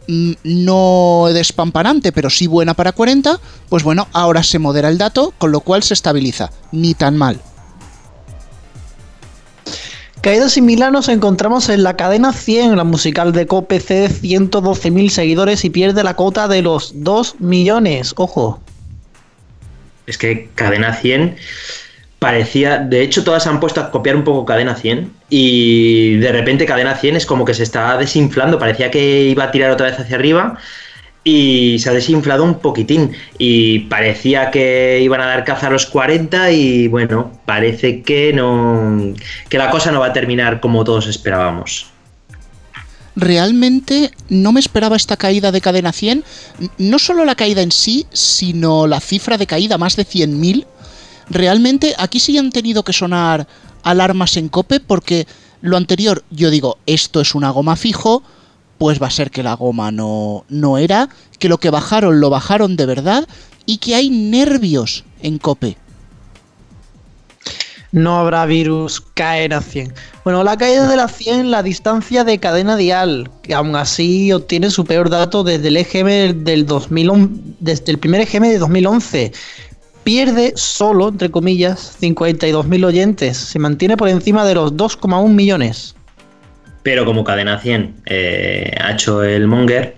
Mm, 0.08 0.32
no 0.42 1.28
despampanante, 1.34 2.12
pero 2.12 2.30
sí 2.30 2.46
buena 2.46 2.72
para 2.72 2.92
40, 2.92 3.38
pues 3.68 3.82
bueno, 3.82 4.08
ahora 4.14 4.42
se 4.42 4.58
modera 4.58 4.88
el 4.88 4.96
dato, 4.96 5.34
con 5.36 5.52
lo 5.52 5.60
cual 5.60 5.82
se 5.82 5.92
estabiliza. 5.92 6.50
Ni 6.72 6.94
tan 6.94 7.16
mal. 7.18 7.38
Caída 10.20 10.48
similar 10.48 10.90
nos 10.90 11.08
encontramos 11.08 11.68
en 11.68 11.84
la 11.84 11.96
cadena 11.96 12.32
100, 12.32 12.76
la 12.76 12.84
musical 12.84 13.32
de 13.32 13.46
COPC, 13.46 14.08
112.000 14.10 15.08
seguidores 15.10 15.64
y 15.64 15.70
pierde 15.70 16.02
la 16.02 16.14
cota 16.14 16.48
de 16.48 16.62
los 16.62 16.92
2 17.04 17.40
millones. 17.40 18.14
Ojo. 18.16 18.60
Es 20.06 20.18
que 20.18 20.48
cadena 20.54 20.94
100 20.94 21.36
parecía, 22.18 22.78
de 22.78 23.02
hecho 23.02 23.22
todas 23.22 23.46
han 23.46 23.60
puesto 23.60 23.80
a 23.80 23.90
copiar 23.90 24.16
un 24.16 24.24
poco 24.24 24.44
Cadena 24.44 24.74
100 24.74 25.12
y 25.28 26.16
de 26.16 26.32
repente 26.32 26.66
Cadena 26.66 26.96
100 26.96 27.16
es 27.16 27.26
como 27.26 27.44
que 27.44 27.54
se 27.54 27.62
está 27.62 27.96
desinflando, 27.96 28.58
parecía 28.58 28.90
que 28.90 29.22
iba 29.22 29.44
a 29.44 29.50
tirar 29.50 29.70
otra 29.70 29.86
vez 29.86 30.00
hacia 30.00 30.16
arriba 30.16 30.58
y 31.24 31.78
se 31.78 31.90
ha 31.90 31.92
desinflado 31.92 32.44
un 32.44 32.58
poquitín 32.60 33.12
y 33.38 33.80
parecía 33.80 34.50
que 34.50 35.00
iban 35.02 35.20
a 35.20 35.26
dar 35.26 35.44
caza 35.44 35.66
a 35.66 35.70
los 35.70 35.86
40 35.86 36.50
y 36.52 36.88
bueno, 36.88 37.32
parece 37.44 38.02
que 38.02 38.32
no 38.32 39.14
que 39.48 39.58
la 39.58 39.70
cosa 39.70 39.92
no 39.92 40.00
va 40.00 40.06
a 40.06 40.12
terminar 40.12 40.60
como 40.60 40.84
todos 40.84 41.06
esperábamos. 41.06 41.86
Realmente 43.16 44.12
no 44.28 44.52
me 44.52 44.60
esperaba 44.60 44.94
esta 44.94 45.16
caída 45.16 45.50
de 45.50 45.60
cadena 45.60 45.92
100, 45.92 46.22
no 46.78 46.98
solo 47.00 47.24
la 47.24 47.34
caída 47.34 47.62
en 47.62 47.72
sí, 47.72 48.06
sino 48.12 48.86
la 48.86 49.00
cifra 49.00 49.36
de 49.36 49.46
caída 49.46 49.76
más 49.76 49.96
de 49.96 50.06
100.000 50.06 50.66
realmente 51.30 51.94
aquí 51.98 52.20
sí 52.20 52.38
han 52.38 52.50
tenido 52.50 52.82
que 52.82 52.92
sonar 52.92 53.46
alarmas 53.82 54.36
en 54.36 54.48
cope 54.48 54.80
porque 54.80 55.26
lo 55.60 55.76
anterior, 55.76 56.24
yo 56.30 56.50
digo, 56.50 56.78
esto 56.86 57.20
es 57.20 57.34
una 57.34 57.50
goma 57.50 57.76
fijo, 57.76 58.22
pues 58.78 59.02
va 59.02 59.08
a 59.08 59.10
ser 59.10 59.30
que 59.30 59.42
la 59.42 59.54
goma 59.54 59.90
no, 59.90 60.44
no 60.48 60.78
era, 60.78 61.08
que 61.38 61.48
lo 61.48 61.58
que 61.58 61.70
bajaron 61.70 62.20
lo 62.20 62.30
bajaron 62.30 62.76
de 62.76 62.86
verdad 62.86 63.28
y 63.66 63.78
que 63.78 63.94
hay 63.94 64.08
nervios 64.08 65.04
en 65.20 65.38
cope. 65.38 65.76
No 67.90 68.18
habrá 68.18 68.44
virus, 68.44 69.00
caer 69.00 69.54
a 69.54 69.62
100. 69.62 69.94
Bueno, 70.22 70.44
la 70.44 70.58
caída 70.58 70.86
de 70.88 70.96
la 70.96 71.08
100, 71.08 71.50
la 71.50 71.62
distancia 71.62 72.22
de 72.22 72.38
cadena 72.38 72.76
dial, 72.76 73.30
que 73.42 73.54
aún 73.54 73.74
así 73.76 74.30
obtiene 74.30 74.70
su 74.70 74.84
peor 74.84 75.08
dato 75.08 75.42
desde 75.42 75.68
el 75.68 75.78
EGM 75.78 76.44
del 76.44 76.66
2011, 76.66 77.40
desde 77.60 77.92
el 77.92 77.98
primer 77.98 78.20
EGM 78.20 78.42
de 78.42 78.58
2011 78.58 79.32
pierde 80.08 80.54
solo, 80.56 81.08
entre 81.08 81.30
comillas, 81.30 81.98
52.000 82.00 82.84
oyentes. 82.86 83.36
Se 83.36 83.58
mantiene 83.58 83.94
por 83.96 84.08
encima 84.08 84.46
de 84.46 84.54
los 84.54 84.72
2,1 84.72 85.28
millones. 85.28 85.94
Pero 86.88 87.04
como 87.04 87.22
cadena 87.22 87.58
100 87.58 87.96
eh, 88.06 88.74
ha 88.80 88.92
hecho 88.92 89.22
el 89.22 89.46
Monger, 89.46 89.94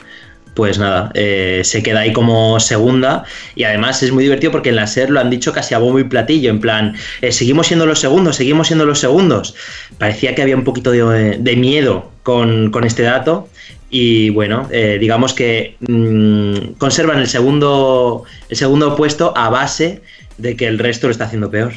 pues 0.55 0.77
nada, 0.81 1.13
eh, 1.15 1.61
se 1.63 1.85
queda 1.85 2.01
ahí 2.01 2.13
como 2.13 2.59
segunda 2.59 3.23
y 3.55 3.63
además 3.63 4.03
es 4.03 4.11
muy 4.11 4.25
divertido 4.25 4.51
porque 4.51 4.71
en 4.71 4.75
la 4.75 4.89
SER 4.89 5.09
lo 5.09 5.21
han 5.21 5.31
dicho 5.31 5.53
casi 5.53 5.73
a 5.73 5.79
bombo 5.79 6.01
y 6.01 6.05
platillo, 6.05 6.51
en 6.51 6.59
plan, 6.59 6.97
eh, 7.23 7.31
seguimos 7.31 7.69
siendo 7.69 7.87
los 7.87 8.01
segundos, 8.01 8.35
seguimos 8.35 8.67
siendo 8.67 8.87
los 8.87 8.99
segundos. 8.99 9.55
Parecía 9.99 10.35
que 10.35 10.43
había 10.43 10.57
un 10.57 10.65
poquito 10.65 10.91
de, 10.91 11.57
miedo 11.57 12.11
con, 12.25 12.73
este 12.85 13.05
dato 13.05 13.49
y 13.89 14.31
bueno, 14.31 14.69
digamos 14.99 15.33
que 15.33 15.77
mm, 15.79 16.73
conservan 16.79 17.21
el 17.21 17.29
segundo, 17.29 18.25
el 18.49 18.57
segundo 18.57 18.97
puesto 18.97 19.33
a 19.37 19.49
base 19.49 20.03
de 20.39 20.57
que 20.57 20.67
el 20.67 20.81
resto 20.81 21.07
lo 21.07 21.13
está 21.13 21.27
haciendo 21.27 21.53
peor. 21.53 21.73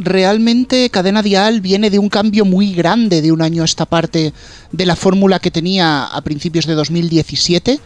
Realmente 0.00 0.90
Cadena 0.90 1.22
Dial 1.22 1.60
viene 1.60 1.90
de 1.90 1.98
un 1.98 2.08
cambio 2.08 2.44
muy 2.44 2.72
grande 2.72 3.22
de 3.22 3.32
un 3.32 3.42
año 3.42 3.62
a 3.62 3.66
esta 3.66 3.86
parte 3.86 4.32
de 4.72 4.86
la 4.86 4.96
fórmula 4.96 5.38
que 5.38 5.50
tenía 5.50 6.04
a 6.04 6.20
principios 6.22 6.66
de 6.66 6.74
2017. 6.74 7.78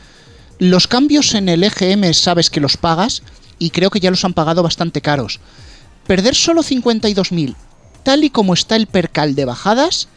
Los 0.58 0.86
cambios 0.86 1.34
en 1.34 1.48
el 1.48 1.64
EGM 1.64 2.14
sabes 2.14 2.50
que 2.50 2.60
los 2.60 2.76
pagas 2.76 3.22
y 3.58 3.70
creo 3.70 3.90
que 3.90 4.00
ya 4.00 4.10
los 4.10 4.24
han 4.24 4.34
pagado 4.34 4.62
bastante 4.62 5.00
caros. 5.00 5.40
Perder 6.06 6.34
solo 6.34 6.62
52.000, 6.62 7.56
tal 8.02 8.24
y 8.24 8.30
como 8.30 8.54
está 8.54 8.76
el 8.76 8.86
percal 8.86 9.34
de 9.34 9.44
bajadas, 9.44 10.08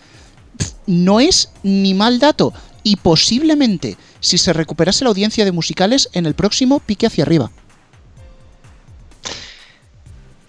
no 0.86 1.20
es 1.20 1.50
ni 1.64 1.94
mal 1.94 2.20
dato 2.20 2.54
y 2.84 2.98
posiblemente 2.98 3.98
si 4.20 4.38
se 4.38 4.54
recuperase 4.54 5.04
la 5.04 5.10
audiencia 5.10 5.46
de 5.46 5.52
musicales 5.52 6.10
en 6.14 6.26
el 6.26 6.36
próximo 6.36 6.80
pique 6.80 7.08
hacia 7.08 7.24
arriba. 7.24 7.52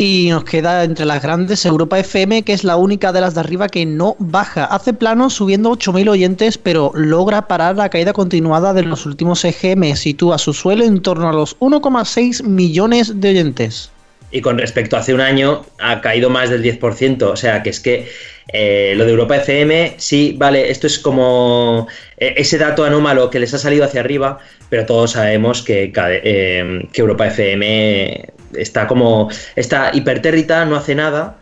Y 0.01 0.29
nos 0.31 0.45
queda 0.45 0.85
entre 0.85 1.05
las 1.05 1.21
grandes 1.21 1.67
Europa 1.67 1.99
FM, 1.99 2.45
que 2.45 2.53
es 2.53 2.63
la 2.63 2.77
única 2.77 3.13
de 3.13 3.21
las 3.21 3.35
de 3.35 3.41
arriba 3.41 3.67
que 3.67 3.85
no 3.85 4.15
baja. 4.21 4.65
Hace 4.65 4.93
plano 4.93 5.29
subiendo 5.29 5.73
8.000 5.73 6.09
oyentes, 6.09 6.57
pero 6.57 6.93
logra 6.95 7.49
parar 7.49 7.75
la 7.75 7.89
caída 7.89 8.13
continuada 8.13 8.73
de 8.73 8.85
los 8.85 9.07
últimos 9.07 9.45
EGM. 9.45 9.97
Sitúa 9.97 10.39
su 10.39 10.53
suelo 10.53 10.85
en 10.85 11.03
torno 11.03 11.29
a 11.29 11.33
los 11.33 11.59
1,6 11.59 12.45
millones 12.45 13.21
de 13.21 13.31
oyentes. 13.31 13.91
Y 14.31 14.41
con 14.41 14.57
respecto 14.57 14.95
a 14.95 15.01
hace 15.01 15.15
un 15.15 15.21
año, 15.21 15.67
ha 15.81 16.01
caído 16.01 16.31
más 16.31 16.49
del 16.49 16.63
10%. 16.63 17.23
O 17.25 17.35
sea, 17.35 17.65
que 17.65 17.71
es 17.71 17.81
que 17.81 18.07
eh, 18.53 18.95
lo 18.97 19.05
de 19.05 19.11
Europa 19.11 19.39
FM, 19.39 19.95
sí, 19.97 20.37
vale, 20.39 20.71
esto 20.71 20.87
es 20.87 21.01
como 21.01 21.89
eh, 22.19 22.35
ese 22.37 22.57
dato 22.57 22.85
anómalo 22.85 23.31
que 23.31 23.41
les 23.41 23.53
ha 23.53 23.59
salido 23.59 23.85
hacia 23.85 23.99
arriba, 23.99 24.39
pero 24.71 24.87
todos 24.87 25.11
sabemos 25.11 25.63
que, 25.63 25.93
eh, 25.93 26.89
que 26.93 27.01
Europa 27.01 27.27
FM 27.27 28.38
está 28.55 28.87
como, 28.87 29.29
está 29.57 29.91
hipertérrita, 29.95 30.65
no 30.65 30.77
hace 30.77 30.95
nada 30.95 31.39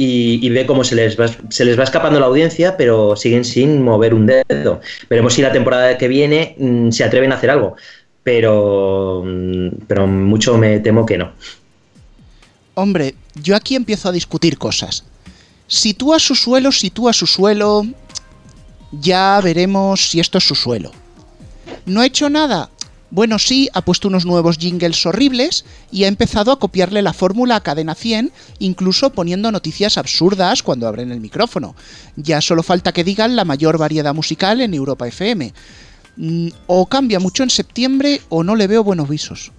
y, 0.00 0.48
ve 0.50 0.64
cómo 0.64 0.84
se 0.84 0.94
les, 0.94 1.18
va, 1.18 1.26
se 1.48 1.64
les 1.64 1.78
va 1.78 1.82
escapando 1.82 2.20
la 2.20 2.26
audiencia, 2.26 2.76
pero 2.76 3.16
siguen 3.16 3.44
sin 3.44 3.82
mover 3.82 4.14
un 4.14 4.26
dedo. 4.26 4.80
Veremos 5.10 5.34
si 5.34 5.42
la 5.42 5.52
temporada 5.52 5.98
que 5.98 6.06
viene 6.06 6.54
mm, 6.56 6.90
se 6.90 7.02
atreven 7.02 7.32
a 7.32 7.34
hacer 7.34 7.50
algo, 7.50 7.74
pero, 8.22 9.24
mm, 9.24 9.68
pero 9.88 10.06
mucho 10.06 10.56
me 10.56 10.78
temo 10.78 11.04
que 11.04 11.18
no. 11.18 11.32
Hombre, 12.74 13.16
yo 13.42 13.56
aquí 13.56 13.74
empiezo 13.74 14.08
a 14.08 14.12
discutir 14.12 14.56
cosas. 14.56 15.04
Sitúa 15.66 16.20
su 16.20 16.36
suelo, 16.36 16.70
sitúa 16.70 17.12
su 17.12 17.26
suelo. 17.26 17.84
Ya 18.92 19.40
veremos 19.42 20.10
si 20.10 20.20
esto 20.20 20.38
es 20.38 20.44
su 20.44 20.54
suelo. 20.54 20.92
¿No 21.86 22.02
ha 22.02 22.06
hecho 22.06 22.30
nada? 22.30 22.70
Bueno, 23.10 23.38
sí, 23.38 23.70
ha 23.72 23.82
puesto 23.82 24.08
unos 24.08 24.26
nuevos 24.26 24.58
jingles 24.58 25.06
horribles 25.06 25.64
y 25.90 26.04
ha 26.04 26.08
empezado 26.08 26.52
a 26.52 26.58
copiarle 26.58 27.00
la 27.00 27.14
fórmula 27.14 27.56
a 27.56 27.62
Cadena 27.62 27.94
100, 27.94 28.32
incluso 28.58 29.10
poniendo 29.10 29.50
noticias 29.50 29.96
absurdas 29.96 30.62
cuando 30.62 30.86
abren 30.86 31.10
el 31.10 31.20
micrófono. 31.20 31.74
Ya 32.16 32.42
solo 32.42 32.62
falta 32.62 32.92
que 32.92 33.04
digan 33.04 33.34
la 33.34 33.46
mayor 33.46 33.78
variedad 33.78 34.14
musical 34.14 34.60
en 34.60 34.74
Europa 34.74 35.08
FM. 35.08 35.54
Mm, 36.16 36.48
o 36.66 36.86
cambia 36.86 37.18
mucho 37.18 37.42
en 37.42 37.50
septiembre 37.50 38.20
o 38.28 38.42
no 38.42 38.56
le 38.56 38.66
veo 38.66 38.84
buenos 38.84 39.08
visos. 39.08 39.52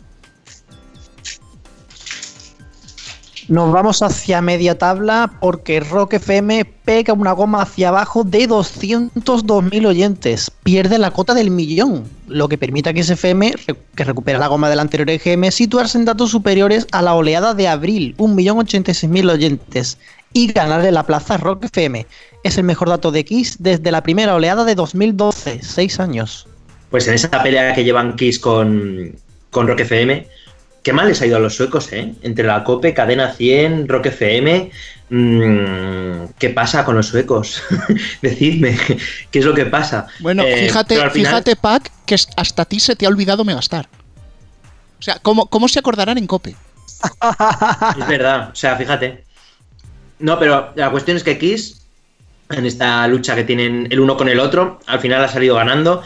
Nos 3.50 3.72
vamos 3.72 4.04
hacia 4.04 4.44
media 4.44 4.78
tabla 4.78 5.32
porque 5.40 5.80
Rock 5.80 6.14
FM 6.14 6.66
pega 6.86 7.14
una 7.14 7.32
goma 7.32 7.64
hacia 7.64 7.90
abajo 7.90 8.24
de 8.24 8.48
202.000 8.48 9.88
oyentes. 9.88 10.52
Pierde 10.62 11.00
la 11.00 11.10
cota 11.10 11.34
del 11.34 11.50
millón, 11.50 12.04
lo 12.28 12.48
que 12.48 12.60
permite 12.60 12.92
a 12.92 12.94
que 12.94 13.00
FM, 13.00 13.56
que 13.96 14.04
recupera 14.04 14.38
la 14.38 14.46
goma 14.46 14.70
del 14.70 14.80
anterior 14.80 15.10
EGM, 15.10 15.50
situarse 15.50 15.98
en 15.98 16.06
datos 16.06 16.30
superiores 16.30 16.86
a 16.92 17.02
la 17.02 17.16
oleada 17.16 17.56
de 17.56 17.68
abril, 17.68 18.14
1.086.000 18.20 19.32
oyentes, 19.32 19.98
y 20.32 20.54
ganarle 20.54 20.92
la 20.92 21.08
plaza 21.08 21.38
Rock 21.38 21.64
FM. 21.64 22.06
Es 22.44 22.60
el 22.60 22.66
mejor 22.66 22.90
dato 22.90 23.10
de 23.10 23.26
Kiss 23.26 23.56
desde 23.58 23.92
la 23.92 24.04
primera 24.04 24.36
oleada 24.36 24.64
de 24.64 24.76
2012, 24.76 25.62
6 25.64 26.00
años. 26.00 26.48
Pues 26.92 27.08
en 27.08 27.16
esa 27.16 27.42
pelea 27.42 27.74
que 27.74 27.84
llevan 27.84 28.16
Kiss 28.16 28.38
con, 28.38 29.16
con 29.50 29.68
Rock 29.68 29.80
FM, 29.80 30.28
Qué 30.84 30.94
mal 30.94 31.08
les 31.08 31.22
ha 31.22 31.26
ido 31.26 31.38
a 31.38 31.40
los 31.40 31.56
suecos, 31.56 31.92
¿eh? 31.92 32.14
Entre 32.22 32.46
la 32.46 32.64
COPE, 32.64 32.94
Cadena 32.94 33.34
100, 33.34 33.88
Rock 33.88 34.08
FM. 34.08 34.72
Mmm, 35.10 36.26
¿Qué 36.38 36.50
pasa 36.52 36.86
con 36.86 36.96
los 36.96 37.08
suecos? 37.08 37.62
Decidme, 38.22 38.78
¿qué 39.32 39.40
es 39.40 39.46
lo 39.46 39.54
que 39.54 39.66
pasa? 39.66 40.08
Bueno, 40.20 40.44
eh, 40.44 40.68
fíjate, 40.68 41.10
fíjate, 41.10 41.56
Pac, 41.56 41.92
que 42.06 42.16
hasta 42.16 42.62
a 42.62 42.66
ti 42.66 42.80
se 42.80 42.96
te 42.96 43.06
ha 43.06 43.10
olvidado 43.10 43.44
Megastar. 43.44 43.90
O 45.00 45.02
sea, 45.02 45.18
¿cómo, 45.22 45.48
cómo 45.48 45.68
se 45.68 45.80
acordarán 45.80 46.18
en 46.18 46.28
COPE? 46.28 46.56
es 48.00 48.08
verdad, 48.08 48.50
o 48.52 48.56
sea, 48.56 48.76
fíjate. 48.76 49.24
No, 50.20 50.38
pero 50.38 50.74
la 50.76 50.92
cuestión 50.92 51.18
es 51.18 51.24
que 51.24 51.38
Kiss, 51.38 51.82
en 52.50 52.66
esta 52.66 53.08
lucha 53.08 53.36
que 53.36 53.46
tienen 53.46 53.88
el 53.90 54.00
uno 54.00 54.18
con 54.18 54.28
el 54.28 54.40
otro, 54.40 54.80
al 54.86 55.00
final 55.00 55.24
ha 55.24 55.28
salido 55.28 55.56
ganando. 55.56 56.04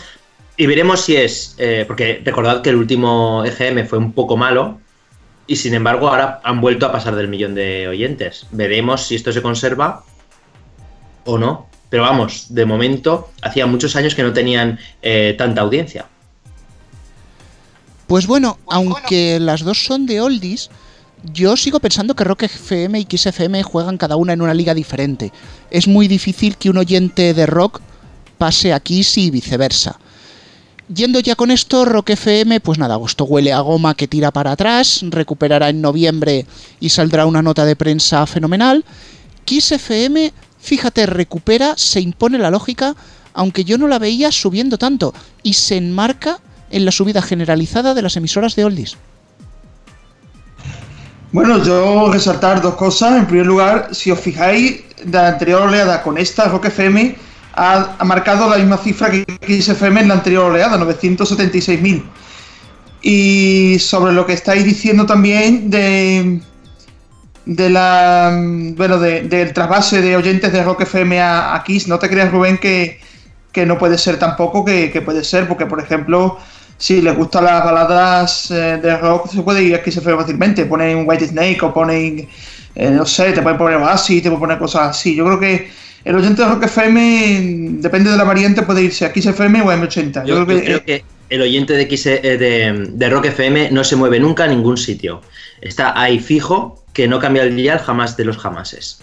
Y 0.55 0.67
veremos 0.67 1.01
si 1.01 1.15
es, 1.15 1.55
eh, 1.57 1.83
porque 1.87 2.21
recordad 2.23 2.61
que 2.61 2.69
el 2.69 2.75
último 2.75 3.43
EGM 3.43 3.87
fue 3.87 3.97
un 3.97 4.13
poco 4.13 4.37
malo 4.37 4.79
y 5.47 5.55
sin 5.55 5.73
embargo 5.73 6.07
ahora 6.07 6.41
han 6.43 6.61
vuelto 6.61 6.85
a 6.85 6.91
pasar 6.91 7.15
del 7.15 7.27
millón 7.27 7.55
de 7.55 7.87
oyentes. 7.87 8.45
Veremos 8.51 9.01
si 9.01 9.15
esto 9.15 9.31
se 9.31 9.41
conserva 9.41 10.03
o 11.25 11.37
no. 11.37 11.67
Pero 11.89 12.03
vamos, 12.03 12.47
de 12.49 12.65
momento 12.65 13.29
hacía 13.41 13.67
muchos 13.67 13.95
años 13.95 14.15
que 14.15 14.23
no 14.23 14.33
tenían 14.33 14.79
eh, 15.03 15.35
tanta 15.37 15.61
audiencia. 15.61 16.07
Pues 18.07 18.25
bueno, 18.25 18.57
aunque 18.67 19.39
las 19.39 19.61
dos 19.61 19.83
son 19.83 20.05
de 20.07 20.19
oldies, 20.19 20.71
yo 21.31 21.55
sigo 21.55 21.79
pensando 21.79 22.15
que 22.15 22.23
Rock 22.23 22.43
FM 22.43 22.99
y 22.99 23.05
Kiss 23.05 23.27
FM 23.27 23.63
juegan 23.63 23.97
cada 23.97 24.15
una 24.15 24.33
en 24.33 24.41
una 24.41 24.53
liga 24.53 24.73
diferente. 24.73 25.31
Es 25.69 25.87
muy 25.87 26.07
difícil 26.07 26.57
que 26.57 26.69
un 26.69 26.77
oyente 26.77 27.33
de 27.33 27.45
rock 27.45 27.79
pase 28.37 28.73
a 28.73 28.79
Kiss 28.79 29.17
y 29.17 29.29
viceversa. 29.29 29.99
Yendo 30.89 31.21
ya 31.21 31.35
con 31.35 31.49
esto, 31.49 31.85
Rock 31.85 32.11
FM, 32.11 32.59
pues 32.59 32.77
nada, 32.77 32.95
agosto 32.95 33.23
huele 33.23 33.53
a 33.53 33.61
goma 33.61 33.95
que 33.95 34.09
tira 34.09 34.31
para 34.31 34.51
atrás, 34.51 34.99
recuperará 35.03 35.69
en 35.69 35.81
noviembre 35.81 36.45
y 36.81 36.89
saldrá 36.89 37.25
una 37.25 37.41
nota 37.41 37.63
de 37.63 37.77
prensa 37.77 38.25
fenomenal. 38.27 38.83
Kiss 39.45 39.71
FM, 39.71 40.33
fíjate, 40.59 41.05
recupera, 41.05 41.75
se 41.77 42.01
impone 42.01 42.37
la 42.37 42.51
lógica, 42.51 42.95
aunque 43.33 43.63
yo 43.63 43.77
no 43.77 43.87
la 43.87 43.97
veía 43.97 44.31
subiendo 44.33 44.77
tanto, 44.77 45.13
y 45.41 45.53
se 45.53 45.77
enmarca 45.77 46.39
en 46.69 46.83
la 46.83 46.91
subida 46.91 47.21
generalizada 47.21 47.93
de 47.93 48.01
las 48.01 48.17
emisoras 48.17 48.55
de 48.55 48.65
Oldies. 48.65 48.97
Bueno, 51.31 51.63
yo 51.63 52.11
resaltar 52.11 52.61
dos 52.61 52.75
cosas. 52.75 53.17
En 53.17 53.25
primer 53.25 53.45
lugar, 53.45 53.89
si 53.91 54.11
os 54.11 54.19
fijáis, 54.19 54.81
la 55.09 55.29
anterior 55.29 55.61
oleada 55.61 56.03
con 56.03 56.17
esta, 56.17 56.49
Rock 56.49 56.65
FM 56.65 57.15
ha, 57.53 58.03
marcado 58.03 58.49
la 58.49 58.57
misma 58.57 58.77
cifra 58.77 59.09
que 59.09 59.25
XFM 59.41 60.01
en 60.01 60.07
la 60.09 60.15
anterior 60.15 60.45
oleada, 60.45 60.77
976.000. 60.77 62.03
Y 63.01 63.77
sobre 63.79 64.13
lo 64.13 64.25
que 64.25 64.33
estáis 64.33 64.63
diciendo 64.63 65.05
también 65.05 65.69
de, 65.69 66.41
de 67.45 67.69
la 67.69 68.31
bueno 68.75 68.97
del 68.97 69.53
trasvase 69.53 70.01
de 70.01 70.15
oyentes 70.15 70.53
de 70.53 70.63
Rock 70.63 70.81
FM 70.81 71.21
a, 71.21 71.61
Kiss, 71.65 71.87
no 71.87 71.99
te 71.99 72.09
creas 72.09 72.31
Rubén 72.31 72.57
que, 72.57 72.99
no 73.65 73.77
puede 73.77 73.97
ser 73.97 74.17
tampoco 74.17 74.63
que, 74.63 75.01
puede 75.05 75.23
ser, 75.23 75.47
porque 75.47 75.65
por 75.65 75.81
ejemplo, 75.81 76.39
si 76.77 77.01
les 77.01 77.15
gustan 77.15 77.43
las 77.43 77.63
baladas 77.63 78.49
eh, 78.51 78.79
de 78.81 78.97
rock, 78.97 79.29
se 79.29 79.41
puede 79.41 79.63
ir 79.63 79.75
a 79.75 79.83
Kiss 79.83 79.97
FM 79.97 80.17
fácilmente, 80.17 80.65
ponen 80.65 81.07
White 81.07 81.27
Snake 81.27 81.59
o 81.61 81.73
ponen, 81.73 82.27
eh, 82.75 82.89
no 82.89 83.05
sé, 83.05 83.33
te 83.33 83.41
pueden 83.41 83.57
poner 83.57 83.81
así, 83.83 84.21
te 84.21 84.29
pueden 84.29 84.39
poner 84.39 84.57
cosas 84.57 84.89
así. 84.89 85.13
Yo 85.13 85.25
creo 85.25 85.39
que 85.39 85.83
el 86.05 86.15
oyente 86.15 86.41
de 86.41 86.47
Rock 86.47 86.63
FM, 86.65 87.77
depende 87.79 88.11
de 88.11 88.17
la 88.17 88.23
variante, 88.23 88.61
puede 88.63 88.83
irse 88.83 89.05
a 89.05 89.07
FM 89.09 89.61
o 89.61 89.69
a 89.69 89.77
M80. 89.77 90.25
Yo, 90.25 90.45
creo, 90.45 90.83
que, 90.83 91.03
el 91.29 91.41
oyente 91.41 91.73
de, 91.73 91.87
eh, 91.89 92.89
de, 92.91 93.09
Rock 93.09 93.25
FM 93.25 93.71
no 93.71 93.83
se 93.83 93.95
mueve 93.95 94.19
nunca 94.19 94.43
a 94.43 94.47
ningún 94.47 94.77
sitio. 94.77 95.21
Está 95.61 95.99
ahí 95.99 96.19
fijo, 96.19 96.83
que 96.93 97.07
no 97.07 97.19
cambia 97.19 97.43
el 97.43 97.55
dial 97.55 97.79
jamás 97.79 98.17
de 98.17 98.25
los 98.25 98.37
jamases. 98.37 98.99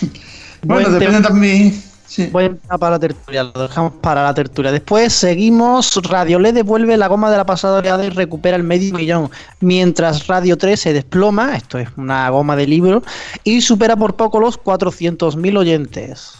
bueno, 0.62 0.90
depende 0.90 1.22
también. 1.22 1.82
Voy 2.30 2.44
a 2.44 2.46
empezar 2.46 2.78
para 2.78 2.92
la 2.92 2.98
tertulia, 3.00 3.42
lo 3.42 3.62
dejamos 3.68 3.92
para 4.00 4.22
la 4.22 4.32
tertulia. 4.32 4.70
Después 4.70 5.12
seguimos, 5.12 5.94
Radio 6.04 6.38
LED 6.38 6.54
devuelve 6.54 6.96
la 6.96 7.08
goma 7.08 7.30
de 7.30 7.36
la 7.36 7.44
pasada 7.44 7.78
oleada 7.78 8.04
y 8.04 8.10
recupera 8.10 8.56
el 8.56 8.62
medio 8.62 8.94
millón, 8.94 9.30
mientras 9.60 10.26
Radio 10.26 10.56
3 10.56 10.78
se 10.78 10.92
desploma, 10.92 11.56
esto 11.56 11.78
es 11.78 11.88
una 11.96 12.28
goma 12.30 12.56
de 12.56 12.66
libro, 12.66 13.02
y 13.44 13.60
supera 13.60 13.96
por 13.96 14.14
poco 14.14 14.40
los 14.40 14.58
400.000 14.58 15.58
oyentes. 15.58 16.32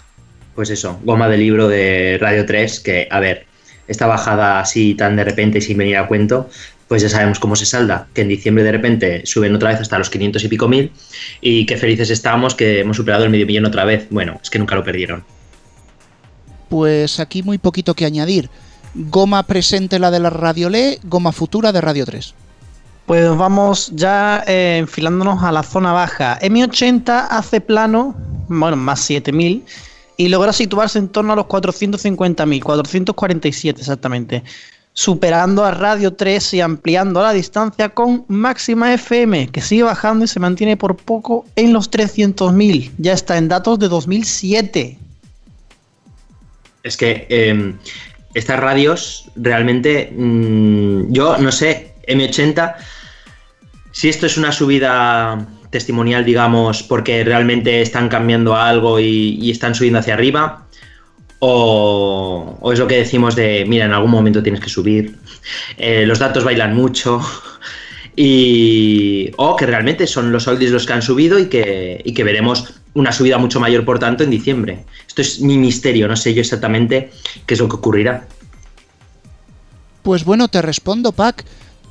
Pues 0.55 0.71
eso, 0.71 0.99
goma 1.05 1.29
de 1.29 1.37
libro 1.37 1.69
de 1.69 2.19
Radio 2.21 2.47
3, 2.47 2.81
que 2.81 3.09
a 3.11 3.21
ver, 3.21 3.47
esta 3.89 4.07
bajada 4.07 4.61
así 4.61 4.95
tan 4.95 5.17
de 5.17 5.25
repente 5.25 5.59
y 5.59 5.63
sin 5.63 5.77
venir 5.77 5.99
a 5.99 6.07
cuento, 6.07 6.49
pues 6.89 7.03
ya 7.03 7.09
sabemos 7.09 7.41
cómo 7.41 7.57
se 7.57 7.67
salda, 7.67 8.07
que 8.15 8.23
en 8.23 8.29
diciembre 8.29 8.65
de 8.65 8.73
repente 8.73 9.27
suben 9.27 9.55
otra 9.55 9.71
vez 9.71 9.81
hasta 9.81 9.99
los 9.99 10.09
500 10.09 10.45
y 10.45 10.49
pico 10.49 10.69
mil 10.69 10.93
y 11.41 11.67
qué 11.67 11.77
felices 11.77 12.11
estamos 12.11 12.55
que 12.55 12.81
hemos 12.81 12.97
superado 12.97 13.25
el 13.25 13.31
medio 13.31 13.47
millón 13.47 13.67
otra 13.67 13.85
vez. 13.85 14.07
Bueno, 14.11 14.39
es 14.43 14.51
que 14.51 14.59
nunca 14.59 14.77
lo 14.77 14.85
perdieron. 14.85 15.25
Pues 16.69 17.21
aquí 17.21 17.43
muy 17.43 17.59
poquito 17.59 17.95
que 17.95 18.05
añadir. 18.05 18.51
Goma 18.95 19.43
presente 19.43 19.99
la 19.99 20.11
de 20.11 20.21
la 20.21 20.31
Radio 20.31 20.71
Le, 20.71 20.99
goma 21.05 21.33
futura 21.33 21.71
de 21.73 21.81
Radio 21.81 22.07
3. 22.07 22.35
Pues 23.07 23.37
vamos 23.37 23.93
ya 23.95 24.43
eh, 24.49 24.79
enfilándonos 24.79 25.43
a 25.45 25.53
la 25.53 25.63
zona 25.63 25.93
baja. 25.93 26.41
M80 26.41 27.29
hace 27.31 27.61
plano, 27.61 28.17
bueno, 28.49 28.77
más 28.77 29.01
7000, 29.01 29.65
y 30.17 30.29
logra 30.29 30.53
situarse 30.53 30.99
en 30.99 31.09
torno 31.09 31.35
a 31.35 31.37
los 31.37 31.47
450.000, 31.47 32.63
447 32.63 33.81
exactamente, 33.81 34.43
superando 34.93 35.65
a 35.65 35.71
Radio 35.71 36.15
3 36.15 36.55
y 36.55 36.61
ampliando 36.63 37.23
la 37.23 37.33
distancia 37.33 37.91
con 37.91 38.25
Máxima 38.27 38.93
FM, 38.95 39.49
que 39.49 39.61
sigue 39.61 39.85
bajando 39.85 40.25
y 40.25 40.29
se 40.29 40.41
mantiene 40.41 40.77
por 40.77 40.97
poco 40.97 41.45
en 41.55 41.73
los 41.73 41.91
300.000. 41.91 42.93
Ya 42.99 43.13
está 43.13 43.37
en 43.37 43.49
datos 43.49 43.79
de 43.79 43.89
2007. 43.89 44.99
Es 46.87 46.97
que 46.97 47.27
eh, 47.29 47.75
estas 48.35 48.61
radios 48.61 49.25
realmente, 49.35 50.13
mmm, 50.15 51.13
yo 51.13 51.37
no 51.39 51.51
sé, 51.51 51.95
M80, 52.07 52.77
si 53.91 54.09
esto 54.09 54.27
es 54.27 54.37
una 54.37 54.53
subida 54.53 55.49
testimonial, 55.71 56.25
digamos, 56.25 56.85
porque 56.85 57.25
realmente 57.25 57.83
están 57.83 58.09
cambiando 58.09 58.55
algo 58.55 59.01
y, 59.01 59.51
están 59.51 59.75
subiendo 59.75 59.99
hacia 59.99 60.15
arriba, 60.15 60.67
o, 61.41 62.57
o, 62.61 62.73
es 62.73 62.79
lo 62.79 62.87
que 62.87 62.99
decimos 62.99 63.35
de, 63.35 63.65
mira, 63.67 63.87
en 63.87 63.93
algún 63.93 64.11
momento 64.11 64.43
tienes 64.43 64.61
que 64.61 64.69
subir, 64.69 65.17
eh, 65.77 66.07
los 66.07 66.21
datos 66.21 66.45
bailan 66.45 66.77
mucho, 66.77 67.21
y, 68.17 69.33
o 69.37 69.57
que 69.57 69.67
realmente 69.67 70.07
son 70.07 70.31
los 70.31 70.47
oldies 70.47 70.71
los 70.71 70.87
que 70.87 70.93
han 70.93 71.03
subido 71.03 71.39
y 71.39 71.47
que, 71.47 72.01
y 72.05 72.15
que 72.15 72.23
veremos 72.23 72.81
una 72.97 73.13
subida 73.13 73.37
mucho 73.37 73.61
mayor, 73.61 73.85
por 73.85 73.99
tanto, 73.99 74.25
en 74.25 74.31
diciembre. 74.31 74.85
Esto 75.07 75.21
es 75.21 75.41
mi 75.41 75.59
misterio, 75.59 76.09
no 76.09 76.17
sé 76.17 76.33
yo 76.33 76.41
exactamente 76.41 77.11
qué 77.45 77.55
es 77.55 77.61
lo 77.61 77.69
que 77.69 77.77
ocurrirá. 77.77 78.27
Pues 80.03 80.25
bueno, 80.25 80.49
te 80.49 80.63
respondo, 80.63 81.13
Pac. 81.13 81.45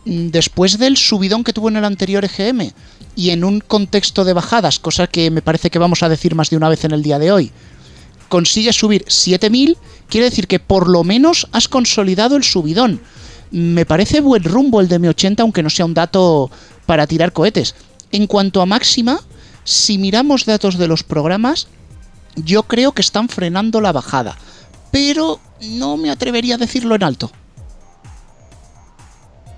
Después 0.04 0.80
del 0.80 0.98
subidón 0.98 1.44
que 1.44 1.54
tuvo 1.54 1.70
en 1.70 1.78
el 1.78 1.86
anterior 1.86 2.26
EGM 2.26 2.72
y 3.16 3.30
en 3.30 3.44
un 3.44 3.60
contexto 3.60 4.24
de 4.24 4.34
bajadas, 4.34 4.80
cosa 4.80 5.08
que 5.08 5.30
me 5.30 5.42
parece 5.42 5.70
que 5.70 5.80
vamos 5.80 6.02
a 6.02 6.10
decir 6.10 6.34
más 6.36 6.50
de 6.50 6.58
una 6.58 6.70
vez 6.70 6.84
en 6.86 6.92
el 6.92 7.04
día 7.04 7.20
de 7.20 7.32
hoy, 7.32 7.52
consigues 8.28 8.76
subir 8.76 9.06
7000, 9.08 9.78
quiere 10.10 10.30
decir 10.30 10.48
que 10.48 10.60
por 10.60 10.90
lo 10.90 11.04
menos 11.04 11.48
has 11.52 11.68
consolidado 11.68 12.36
el 12.36 12.44
subidón. 12.44 13.00
Me 13.52 13.86
parece 13.86 14.22
buen 14.22 14.44
rumbo 14.44 14.82
el 14.82 14.88
de 14.88 15.00
mi 15.00 15.08
80, 15.08 15.44
aunque 15.44 15.64
no 15.64 15.70
sea 15.70 15.86
un 15.86 15.94
dato 15.94 16.50
para 16.86 17.06
tirar 17.06 17.32
cohetes. 17.32 17.76
En 18.12 18.28
cuanto 18.28 18.62
a 18.62 18.66
máxima, 18.66 19.20
si 19.66 19.98
miramos 19.98 20.46
datos 20.46 20.78
de 20.78 20.88
los 20.88 21.04
programas, 21.04 21.68
yo 22.36 22.64
creo 22.64 22.94
que 22.94 23.02
están 23.02 23.28
frenando 23.28 23.82
la 23.82 23.92
bajada, 23.92 24.38
pero 24.92 25.40
no 25.62 25.98
me 25.98 26.12
atrevería 26.12 26.56
a 26.56 26.60
decirlo 26.60 26.96
en 26.96 27.04
alto. 27.04 27.32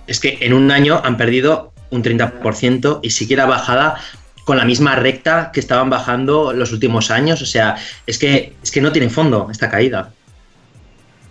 Es 0.08 0.20
que 0.20 0.40
en 0.42 0.54
un 0.54 0.72
año 0.72 1.02
han 1.04 1.18
perdido 1.18 1.74
un 1.92 2.02
30% 2.02 3.02
y 3.04 3.12
siquiera 3.12 3.46
bajada 3.46 3.98
con 4.46 4.58
la 4.58 4.64
misma 4.64 4.96
recta 4.96 5.52
que 5.52 5.60
estaban 5.60 5.90
bajando 5.90 6.54
los 6.54 6.72
últimos 6.72 7.12
años. 7.12 7.42
O 7.42 7.46
sea, 7.46 7.76
es 8.06 8.18
que, 8.18 8.56
es 8.64 8.72
que 8.72 8.80
no 8.80 8.94
tiene 8.94 9.10
fondo 9.10 9.50
esta 9.52 9.70
caída. 9.70 10.14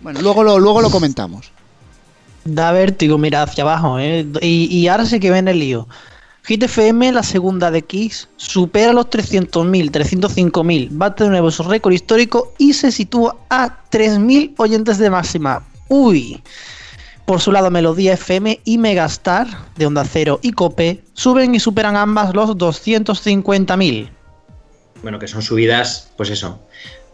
Bueno, 0.01 0.21
luego 0.21 0.43
lo, 0.43 0.59
luego 0.59 0.81
lo 0.81 0.91
comentamos. 0.91 1.51
Da 2.45 2.71
vértigo, 2.71 3.17
mira 3.17 3.41
hacia 3.41 3.63
abajo, 3.63 3.97
¿eh? 3.99 4.25
Y, 4.41 4.65
y 4.65 4.87
ahora 4.87 5.07
sí 5.07 5.19
que 5.19 5.31
ven 5.31 5.47
el 5.47 5.59
lío. 5.59 5.87
Hit 6.47 6.63
FM, 6.63 7.11
la 7.11 7.23
segunda 7.23 7.71
de 7.71 7.79
X, 7.79 8.29
supera 8.37 8.93
los 8.93 9.07
300.000, 9.07 9.91
305.000, 9.91 10.87
bate 10.91 11.25
de 11.25 11.29
nuevo 11.29 11.51
su 11.51 11.61
récord 11.63 11.91
histórico 11.91 12.53
y 12.57 12.71
se 12.71 12.93
sitúa 12.93 13.35
a 13.49 13.81
3.000 13.91 14.53
oyentes 14.55 14.97
de 14.97 15.09
máxima. 15.09 15.67
Uy. 15.89 16.41
Por 17.25 17.41
su 17.41 17.51
lado, 17.51 17.69
Melodía 17.69 18.13
FM 18.13 18.61
y 18.63 18.77
Megastar, 18.77 19.45
de 19.75 19.87
Onda 19.87 20.05
Cero 20.05 20.39
y 20.41 20.53
Cope, 20.53 21.03
suben 21.11 21.53
y 21.53 21.59
superan 21.59 21.97
ambas 21.97 22.33
los 22.33 22.51
250.000. 22.51 24.09
Bueno, 25.01 25.19
que 25.19 25.27
son 25.27 25.41
subidas, 25.41 26.13
pues 26.15 26.29
eso, 26.29 26.61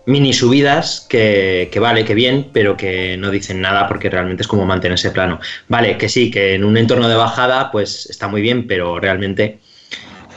mini 0.06 0.34
subidas 0.34 1.06
que, 1.10 1.70
vale, 1.80 2.06
que 2.06 2.14
bien, 2.14 2.50
pero 2.52 2.76
que 2.76 3.18
no 3.18 3.32
dicen 3.32 3.62
nada 3.62 3.88
porque 3.88 4.10
realmente 4.10 4.42
es 4.42 4.48
como 4.48 4.66
mantenerse 4.66 5.12
plano. 5.12 5.40
Vale, 5.68 5.98
que 5.98 6.10
sí, 6.10 6.30
que 6.30 6.56
en 6.56 6.64
un 6.64 6.78
entorno 6.78 7.08
de 7.08 7.16
bajada, 7.16 7.72
pues 7.72 8.08
está 8.10 8.28
muy 8.28 8.42
bien, 8.42 8.68
pero 8.68 9.00
realmente, 9.00 9.60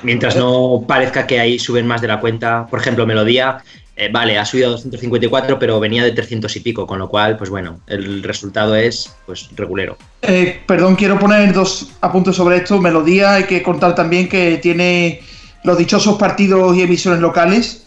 mientras 0.02 0.36
no 0.36 0.84
parezca 0.86 1.26
que 1.26 1.40
ahí 1.40 1.58
suben 1.58 1.86
más 1.86 2.00
de 2.00 2.08
la 2.08 2.20
cuenta, 2.20 2.66
por 2.70 2.80
ejemplo, 2.80 3.06
Melodía, 3.06 3.62
eh, 3.98 4.10
vale, 4.12 4.38
ha 4.38 4.44
subido 4.44 4.68
a 4.68 4.70
254, 4.72 5.58
pero 5.58 5.80
venía 5.80 6.04
de 6.04 6.12
300 6.12 6.54
y 6.54 6.60
pico, 6.60 6.86
con 6.86 6.98
lo 6.98 7.08
cual, 7.08 7.38
pues 7.38 7.48
bueno, 7.48 7.80
el 7.86 8.22
resultado 8.22 8.76
es 8.76 9.10
pues 9.24 9.48
regulero. 9.56 9.96
Eh, 10.20 10.60
perdón, 10.66 10.96
quiero 10.96 11.18
poner 11.18 11.52
dos 11.54 11.88
apuntes 12.02 12.36
sobre 12.36 12.58
esto. 12.58 12.78
Melodía, 12.78 13.34
hay 13.34 13.44
que 13.44 13.62
contar 13.62 13.94
también 13.94 14.28
que 14.28 14.58
tiene 14.58 15.22
los 15.64 15.78
dichosos 15.78 16.18
partidos 16.18 16.76
y 16.76 16.82
emisiones 16.82 17.20
locales. 17.20 17.85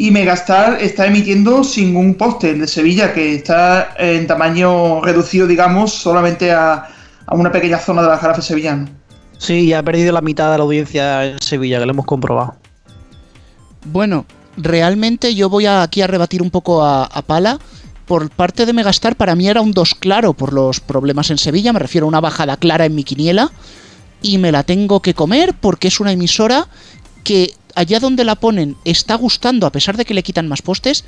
Y 0.00 0.12
Megastar 0.12 0.80
está 0.80 1.06
emitiendo 1.06 1.64
sin 1.64 1.96
un 1.96 2.14
poste, 2.14 2.50
el 2.50 2.60
de 2.60 2.68
Sevilla, 2.68 3.12
que 3.12 3.34
está 3.34 3.94
en 3.98 4.28
tamaño 4.28 5.00
reducido, 5.02 5.48
digamos, 5.48 5.92
solamente 5.92 6.52
a, 6.52 6.86
a 7.26 7.34
una 7.34 7.50
pequeña 7.50 7.78
zona 7.78 8.02
de 8.02 8.08
la 8.08 8.16
jarafe 8.16 8.40
sevillana. 8.40 8.88
Sí, 9.38 9.72
ha 9.72 9.82
perdido 9.82 10.12
la 10.12 10.20
mitad 10.20 10.52
de 10.52 10.58
la 10.58 10.62
audiencia 10.62 11.24
en 11.24 11.40
Sevilla, 11.40 11.80
que 11.80 11.86
lo 11.86 11.92
hemos 11.92 12.06
comprobado. 12.06 12.54
Bueno, 13.86 14.24
realmente 14.56 15.34
yo 15.34 15.48
voy 15.48 15.66
a, 15.66 15.82
aquí 15.82 16.00
a 16.00 16.06
rebatir 16.06 16.42
un 16.42 16.50
poco 16.50 16.84
a, 16.84 17.04
a, 17.04 17.22
Pala. 17.22 17.58
Por 18.06 18.30
parte 18.30 18.66
de 18.66 18.72
Megastar, 18.72 19.16
para 19.16 19.34
mí 19.34 19.48
era 19.48 19.60
un 19.60 19.72
2 19.72 19.96
claro 19.96 20.32
por 20.32 20.52
los 20.52 20.78
problemas 20.78 21.30
en 21.30 21.38
Sevilla. 21.38 21.72
Me 21.72 21.80
refiero 21.80 22.06
a 22.06 22.08
una 22.08 22.20
bajada 22.20 22.56
clara 22.56 22.84
en 22.84 22.94
mi 22.94 23.02
quiniela. 23.02 23.50
Y 24.22 24.38
me 24.38 24.52
la 24.52 24.62
tengo 24.62 25.00
que 25.02 25.14
comer 25.14 25.54
porque 25.60 25.88
es 25.88 25.98
una 25.98 26.12
emisora 26.12 26.68
que 27.24 27.52
allá 27.74 28.00
donde 28.00 28.24
la 28.24 28.36
ponen 28.36 28.76
está 28.84 29.14
gustando 29.14 29.66
a 29.66 29.72
pesar 29.72 29.96
de 29.96 30.04
que 30.04 30.14
le 30.14 30.22
quitan 30.22 30.48
más 30.48 30.62
postes. 30.62 31.04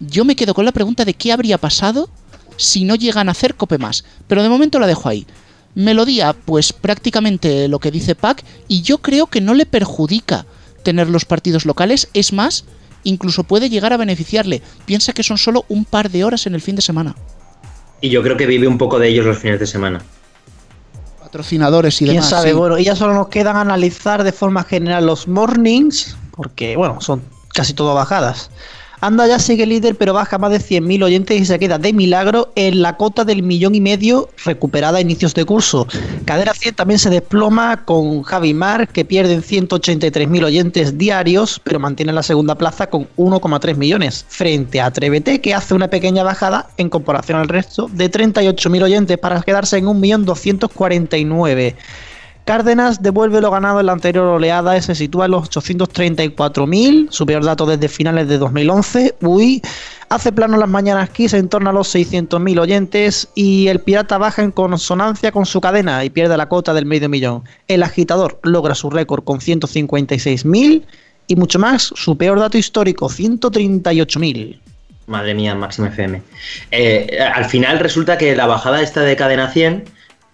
Yo 0.00 0.24
me 0.24 0.36
quedo 0.36 0.54
con 0.54 0.64
la 0.64 0.72
pregunta 0.72 1.04
de 1.04 1.14
qué 1.14 1.32
habría 1.32 1.58
pasado 1.58 2.08
si 2.56 2.84
no 2.84 2.94
llegan 2.94 3.28
a 3.28 3.32
hacer 3.32 3.54
cope 3.54 3.78
más. 3.78 4.04
Pero 4.26 4.42
de 4.42 4.48
momento 4.48 4.78
la 4.78 4.86
dejo 4.86 5.08
ahí. 5.08 5.26
Melodía, 5.74 6.32
pues 6.32 6.72
prácticamente 6.72 7.68
lo 7.68 7.78
que 7.78 7.90
dice 7.90 8.14
Pac. 8.14 8.44
Y 8.68 8.82
yo 8.82 8.98
creo 8.98 9.26
que 9.26 9.40
no 9.40 9.54
le 9.54 9.66
perjudica 9.66 10.46
tener 10.82 11.08
los 11.08 11.24
partidos 11.24 11.66
locales. 11.66 12.08
Es 12.14 12.32
más, 12.32 12.64
incluso 13.04 13.44
puede 13.44 13.68
llegar 13.68 13.92
a 13.92 13.98
beneficiarle. 13.98 14.62
Piensa 14.84 15.12
que 15.12 15.22
son 15.22 15.38
solo 15.38 15.64
un 15.68 15.84
par 15.84 16.10
de 16.10 16.24
horas 16.24 16.46
en 16.46 16.54
el 16.54 16.60
fin 16.60 16.76
de 16.76 16.82
semana. 16.82 17.14
Y 18.00 18.10
yo 18.10 18.22
creo 18.22 18.36
que 18.36 18.46
vive 18.46 18.68
un 18.68 18.78
poco 18.78 18.98
de 18.98 19.08
ellos 19.08 19.26
los 19.26 19.38
fines 19.38 19.60
de 19.60 19.66
semana. 19.66 20.02
Patrocinadores 21.36 22.00
y 22.00 22.04
¿Quién 22.06 22.16
demás. 22.16 22.30
sabe? 22.30 22.48
sí. 22.48 22.54
Bueno, 22.54 22.78
y 22.78 22.84
ya 22.84 22.96
solo 22.96 23.12
nos 23.12 23.28
quedan 23.28 23.56
analizar 23.56 24.24
de 24.24 24.32
forma 24.32 24.64
general 24.64 25.04
los 25.04 25.28
mornings, 25.28 26.16
porque, 26.30 26.76
bueno, 26.76 27.00
son 27.02 27.22
casi 27.52 27.74
todo 27.74 27.92
bajadas. 27.94 28.50
Anda 29.00 29.26
ya 29.26 29.38
sigue 29.38 29.66
líder, 29.66 29.96
pero 29.96 30.14
baja 30.14 30.38
más 30.38 30.50
de 30.50 30.58
100.000 30.58 31.04
oyentes 31.04 31.40
y 31.40 31.44
se 31.44 31.58
queda 31.58 31.78
de 31.78 31.92
milagro 31.92 32.52
en 32.56 32.80
la 32.80 32.96
cota 32.96 33.24
del 33.24 33.42
millón 33.42 33.74
y 33.74 33.80
medio 33.80 34.30
recuperada 34.44 34.98
a 34.98 35.00
inicios 35.00 35.34
de 35.34 35.44
curso. 35.44 35.86
Cadera 36.24 36.54
100 36.54 36.74
también 36.76 36.98
se 36.98 37.10
desploma 37.10 37.84
con 37.84 38.22
Javi 38.22 38.54
Mar, 38.54 38.88
que 38.88 39.04
pierden 39.04 39.42
183.000 39.42 40.44
oyentes 40.44 40.96
diarios, 40.96 41.60
pero 41.62 41.78
mantiene 41.78 42.12
la 42.12 42.22
segunda 42.22 42.54
plaza 42.54 42.88
con 42.88 43.06
1,3 43.16 43.76
millones, 43.76 44.24
frente 44.28 44.80
a 44.80 44.86
Atrévete, 44.86 45.40
que 45.40 45.54
hace 45.54 45.74
una 45.74 45.88
pequeña 45.88 46.22
bajada 46.22 46.68
en 46.78 46.88
comparación 46.88 47.38
al 47.38 47.48
resto 47.48 47.90
de 47.92 48.10
38.000 48.10 48.82
oyentes 48.82 49.18
para 49.18 49.42
quedarse 49.42 49.76
en 49.76 49.86
1.249.000. 49.86 51.74
Cárdenas 52.46 53.02
devuelve 53.02 53.40
lo 53.40 53.50
ganado 53.50 53.80
en 53.80 53.86
la 53.86 53.92
anterior 53.92 54.24
oleada 54.24 54.76
y 54.76 54.80
se 54.80 54.94
sitúa 54.94 55.24
en 55.24 55.32
los 55.32 55.50
834.000, 55.50 57.08
su 57.10 57.26
peor 57.26 57.44
dato 57.44 57.66
desde 57.66 57.88
finales 57.88 58.28
de 58.28 58.38
2011. 58.38 59.16
Uy, 59.20 59.60
hace 60.10 60.30
plano 60.30 60.56
las 60.56 60.68
mañanas 60.68 61.10
Kiss 61.10 61.34
en 61.34 61.48
torno 61.48 61.70
a 61.70 61.72
los 61.72 61.92
600.000 61.92 62.60
oyentes 62.60 63.28
y 63.34 63.66
el 63.66 63.80
pirata 63.80 64.16
baja 64.18 64.44
en 64.44 64.52
consonancia 64.52 65.32
con 65.32 65.44
su 65.44 65.60
cadena 65.60 66.04
y 66.04 66.10
pierde 66.10 66.36
la 66.36 66.48
cota 66.48 66.72
del 66.72 66.86
medio 66.86 67.08
millón. 67.08 67.42
El 67.66 67.82
agitador 67.82 68.38
logra 68.44 68.76
su 68.76 68.90
récord 68.90 69.24
con 69.24 69.40
156.000 69.40 70.84
y 71.26 71.34
mucho 71.34 71.58
más, 71.58 71.90
su 71.96 72.16
peor 72.16 72.38
dato 72.38 72.56
histórico, 72.58 73.08
138.000. 73.08 74.60
Madre 75.08 75.34
mía, 75.34 75.56
Máxima 75.56 75.88
FM. 75.88 76.22
Eh, 76.70 77.18
al 77.34 77.46
final 77.46 77.80
resulta 77.80 78.16
que 78.16 78.36
la 78.36 78.46
bajada 78.46 78.82
esta 78.82 79.00
de 79.00 79.16
cadena 79.16 79.50
100 79.50 79.82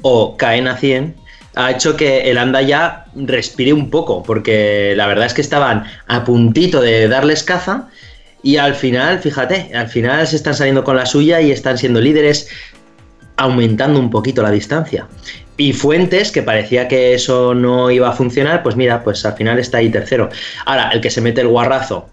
o 0.02 0.36
cadena 0.36 0.76
100 0.76 1.21
ha 1.54 1.70
hecho 1.70 1.96
que 1.96 2.30
el 2.30 2.38
anda 2.38 2.62
ya 2.62 3.06
respire 3.14 3.72
un 3.72 3.90
poco, 3.90 4.22
porque 4.22 4.94
la 4.96 5.06
verdad 5.06 5.26
es 5.26 5.34
que 5.34 5.40
estaban 5.40 5.84
a 6.06 6.24
puntito 6.24 6.80
de 6.80 7.08
darles 7.08 7.42
caza 7.42 7.88
y 8.42 8.56
al 8.56 8.74
final, 8.74 9.20
fíjate, 9.20 9.70
al 9.74 9.88
final 9.88 10.26
se 10.26 10.36
están 10.36 10.54
saliendo 10.54 10.82
con 10.84 10.96
la 10.96 11.06
suya 11.06 11.40
y 11.40 11.50
están 11.50 11.78
siendo 11.78 12.00
líderes 12.00 12.48
aumentando 13.36 13.98
un 13.98 14.10
poquito 14.10 14.42
la 14.42 14.50
distancia. 14.50 15.06
Y 15.56 15.72
Fuentes, 15.74 16.32
que 16.32 16.42
parecía 16.42 16.88
que 16.88 17.14
eso 17.14 17.54
no 17.54 17.90
iba 17.90 18.08
a 18.08 18.12
funcionar, 18.12 18.62
pues 18.62 18.74
mira, 18.74 19.04
pues 19.04 19.24
al 19.24 19.34
final 19.34 19.58
está 19.58 19.78
ahí 19.78 19.90
tercero. 19.90 20.30
Ahora, 20.64 20.90
el 20.90 21.00
que 21.00 21.10
se 21.10 21.20
mete 21.20 21.42
el 21.42 21.48
guarrazo 21.48 22.08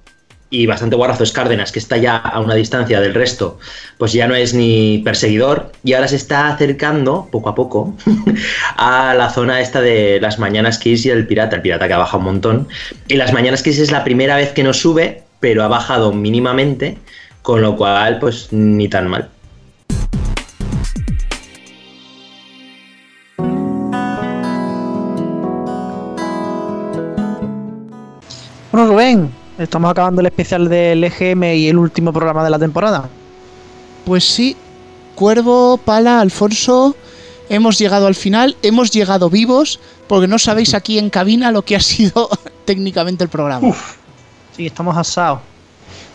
y 0.50 0.66
bastante 0.66 0.96
guarrazo 0.96 1.24
es 1.24 1.32
Cárdenas, 1.32 1.72
que 1.72 1.80
está 1.80 1.98
ya 1.98 2.18
a 2.18 2.40
una 2.40 2.56
distancia 2.56 3.00
del 3.00 3.14
resto, 3.14 3.60
pues 3.98 4.14
ya 4.14 4.28
no 4.28 4.36
es 4.36 4.54
ni 4.54 5.00
perseguidor 5.00 5.72
y 5.84 5.94
ahora 5.94 6.08
se 6.08 6.16
está 6.16 6.48
acercando 6.48 7.28
poco 7.32 7.50
a 7.50 7.56
poco 7.56 7.96
a 8.78 9.14
la 9.14 9.30
zona 9.30 9.62
esta 9.62 9.82
de 9.82 10.20
las 10.20 10.40
Mañanas 10.40 10.80
Kiss 10.80 11.06
y 11.06 11.10
el 11.12 11.28
Pirata, 11.28 11.58
el 11.58 11.62
Pirata 11.62 11.88
que 11.88 11.94
ha 11.94 11.98
bajado 11.98 12.20
un 12.20 12.26
montón. 12.26 12.68
Y 13.08 13.16
las 13.16 13.34
Mañanas 13.34 13.62
Kiss 13.62 13.80
es 13.80 13.92
la 13.92 14.04
primera 14.04 14.36
vez 14.36 14.52
que 14.52 14.64
nos 14.64 14.78
sube, 14.80 15.24
pero 15.40 15.64
ha 15.64 15.68
bajado 15.68 16.12
mínimamente, 16.12 16.98
con 17.42 17.62
lo 17.62 17.76
cual 17.76 18.20
pues 18.20 18.52
ni 18.52 18.90
tan 18.90 19.08
mal. 19.08 19.30
Bueno, 28.72 28.88
Rubén, 28.88 29.30
estamos 29.60 29.92
acabando 29.92 30.22
el 30.22 30.28
especial 30.28 30.70
del 30.70 31.04
EGM 31.04 31.44
y 31.44 31.68
el 31.68 31.78
último 31.78 32.14
programa 32.14 32.44
de 32.44 32.50
la 32.50 32.60
temporada. 32.60 33.10
Pues 34.06 34.24
sí, 34.24 34.56
Cuervo, 35.16 35.78
Pala, 35.78 36.22
Alfonso, 36.22 36.96
hemos 37.50 37.78
llegado 37.78 38.08
al 38.08 38.16
final, 38.16 38.56
hemos 38.62 38.92
llegado 38.92 39.30
vivos, 39.30 39.80
porque 40.08 40.28
no 40.28 40.40
sabéis 40.40 40.74
aquí 40.74 40.98
en 40.98 41.10
cabina 41.10 41.52
lo 41.52 41.64
que 41.64 41.76
ha 41.76 41.82
sido 41.82 42.30
técnicamente 42.66 43.24
el 43.24 43.30
programa. 43.30 43.76
Sí, 44.56 44.66
estamos 44.66 44.98
asados. 44.98 45.40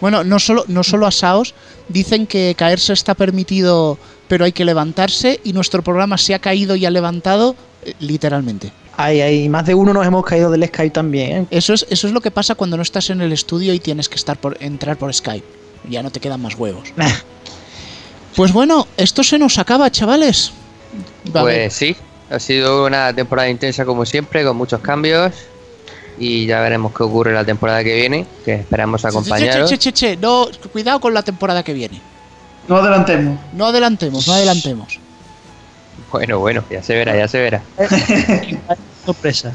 Bueno, 0.00 0.24
no 0.24 0.38
solo, 0.38 0.64
no 0.68 0.82
solo 0.82 1.06
asaos, 1.06 1.54
dicen 1.88 2.26
que 2.26 2.54
caerse 2.56 2.92
está 2.92 3.14
permitido, 3.14 3.98
pero 4.26 4.44
hay 4.44 4.52
que 4.52 4.64
levantarse, 4.64 5.40
y 5.44 5.52
nuestro 5.52 5.82
programa 5.82 6.18
se 6.18 6.34
ha 6.34 6.38
caído 6.38 6.76
y 6.76 6.86
ha 6.86 6.90
levantado 6.90 7.54
eh, 7.84 7.94
literalmente. 8.00 8.72
Ay, 8.96 9.20
ay, 9.20 9.48
más 9.48 9.66
de 9.66 9.74
uno 9.74 9.92
nos 9.92 10.06
hemos 10.06 10.24
caído 10.24 10.50
del 10.50 10.66
Skype 10.66 10.90
también. 10.90 11.42
¿eh? 11.42 11.46
Eso 11.50 11.72
es, 11.72 11.86
eso 11.90 12.06
es 12.06 12.12
lo 12.12 12.20
que 12.20 12.30
pasa 12.30 12.54
cuando 12.54 12.76
no 12.76 12.82
estás 12.82 13.10
en 13.10 13.20
el 13.20 13.32
estudio 13.32 13.74
y 13.74 13.80
tienes 13.80 14.08
que 14.08 14.16
estar 14.16 14.36
por, 14.36 14.56
entrar 14.60 14.96
por 14.96 15.12
Skype. 15.12 15.46
Ya 15.88 16.02
no 16.02 16.10
te 16.10 16.20
quedan 16.20 16.40
más 16.40 16.54
huevos. 16.54 16.92
Pues 18.36 18.52
bueno, 18.52 18.88
esto 18.96 19.22
se 19.22 19.38
nos 19.38 19.58
acaba, 19.58 19.90
chavales. 19.90 20.52
Pues 21.32 21.72
sí, 21.72 21.96
ha 22.30 22.38
sido 22.38 22.86
una 22.86 23.12
temporada 23.12 23.48
intensa 23.48 23.84
como 23.84 24.04
siempre, 24.04 24.44
con 24.44 24.56
muchos 24.56 24.80
cambios. 24.80 25.32
Y 26.18 26.46
ya 26.46 26.60
veremos 26.60 26.92
qué 26.92 27.02
ocurre 27.02 27.32
la 27.32 27.44
temporada 27.44 27.82
que 27.82 27.94
viene, 27.94 28.26
que 28.44 28.54
esperamos 28.54 29.04
acompañaros. 29.04 29.68
Che, 29.68 29.78
che, 29.78 29.92
che, 29.92 30.14
che, 30.14 30.16
no, 30.16 30.48
cuidado 30.72 31.00
con 31.00 31.12
la 31.12 31.22
temporada 31.22 31.62
que 31.62 31.72
viene. 31.72 32.00
No 32.68 32.76
adelantemos. 32.76 33.38
No 33.52 33.66
adelantemos, 33.66 34.26
no 34.26 34.34
adelantemos. 34.34 34.98
Bueno, 36.12 36.38
bueno, 36.38 36.62
ya 36.70 36.80
se 36.82 36.94
verá, 36.94 37.16
ya 37.16 37.26
se 37.26 37.40
verá. 37.40 37.62
Sorpresa. 39.04 39.52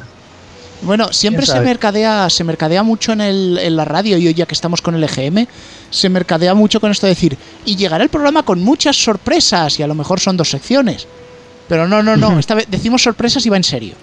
Bueno, 0.82 1.12
siempre 1.12 1.46
¿Quién 1.46 1.58
se 1.58 1.62
mercadea, 1.64 2.30
se 2.30 2.44
mercadea 2.44 2.84
mucho 2.84 3.12
en, 3.14 3.22
el- 3.22 3.60
en 3.62 3.76
la 3.76 3.86
radio 3.86 4.18
y 4.18 4.28
hoy 4.28 4.34
ya 4.34 4.46
que 4.46 4.54
estamos 4.54 4.82
con 4.82 4.96
el 4.96 5.04
EGM, 5.04 5.46
se 5.90 6.10
mercadea 6.10 6.54
mucho 6.54 6.80
con 6.80 6.92
esto 6.92 7.06
de 7.06 7.12
decir, 7.14 7.38
y 7.66 7.76
llegará 7.76 8.04
el 8.04 8.10
programa 8.10 8.44
con 8.44 8.62
muchas 8.62 8.96
sorpresas 8.96 9.80
y 9.80 9.84
a 9.84 9.88
lo 9.88 9.96
mejor 9.96 10.20
son 10.20 10.38
dos 10.38 10.50
secciones. 10.50 11.08
Pero 11.68 11.88
no, 11.88 12.02
no, 12.02 12.16
no, 12.18 12.40
esta 12.40 12.56
vez 12.56 12.66
decimos 12.70 13.04
sorpresas 13.04 13.46
y 13.46 13.50
va 13.50 13.58
en 13.58 13.64
serio. 13.64 13.94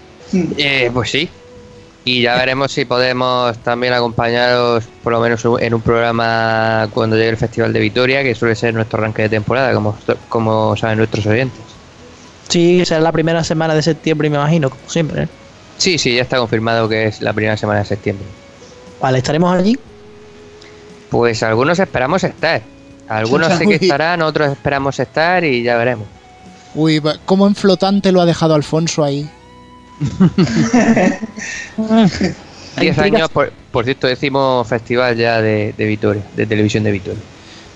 Eh, 0.56 0.90
pues 0.92 1.10
sí. 1.10 1.28
Y 2.04 2.22
ya 2.22 2.36
veremos 2.36 2.70
si 2.70 2.84
podemos 2.84 3.58
también 3.58 3.92
acompañaros, 3.92 4.84
por 5.02 5.12
lo 5.12 5.20
menos 5.20 5.44
en 5.60 5.74
un 5.74 5.80
programa 5.80 6.88
cuando 6.94 7.16
llegue 7.16 7.30
el 7.30 7.36
Festival 7.36 7.72
de 7.72 7.80
Vitoria, 7.80 8.22
que 8.22 8.34
suele 8.34 8.54
ser 8.54 8.72
nuestro 8.74 8.98
arranque 9.00 9.22
de 9.22 9.28
temporada, 9.30 9.72
como, 9.74 9.98
como 10.28 10.76
saben 10.76 10.98
nuestros 10.98 11.26
oyentes. 11.26 11.60
Sí, 12.48 12.84
será 12.84 13.00
la 13.00 13.12
primera 13.12 13.42
semana 13.44 13.74
de 13.74 13.82
septiembre, 13.82 14.30
me 14.30 14.36
imagino, 14.36 14.70
como 14.70 14.88
siempre. 14.88 15.24
¿eh? 15.24 15.28
Sí, 15.78 15.98
sí, 15.98 16.14
ya 16.14 16.22
está 16.22 16.38
confirmado 16.38 16.88
que 16.88 17.06
es 17.06 17.20
la 17.20 17.32
primera 17.32 17.56
semana 17.56 17.80
de 17.80 17.86
septiembre. 17.86 18.26
Vale, 19.00 19.18
estaremos 19.18 19.54
allí. 19.54 19.78
Pues 21.10 21.42
algunos 21.42 21.78
esperamos 21.78 22.24
estar. 22.24 22.62
Algunos 23.08 23.52
sé 23.58 23.66
que 23.66 23.74
estarán, 23.80 24.22
otros 24.22 24.52
esperamos 24.52 24.98
estar 24.98 25.44
y 25.44 25.62
ya 25.62 25.76
veremos. 25.76 26.06
Uy, 26.74 27.02
cómo 27.24 27.46
en 27.46 27.54
flotante 27.54 28.12
lo 28.12 28.20
ha 28.20 28.26
dejado 28.26 28.54
Alfonso 28.54 29.02
ahí. 29.04 29.28
Diez 32.78 32.94
intrigas. 32.94 32.98
años, 32.98 33.28
por, 33.30 33.50
por 33.72 33.84
cierto, 33.84 34.06
decimos 34.06 34.68
festival 34.68 35.16
ya 35.16 35.40
de, 35.40 35.72
de 35.76 35.86
Vitoria, 35.86 36.22
de 36.36 36.46
televisión 36.46 36.84
de 36.84 36.92
Vitoria. 36.92 37.22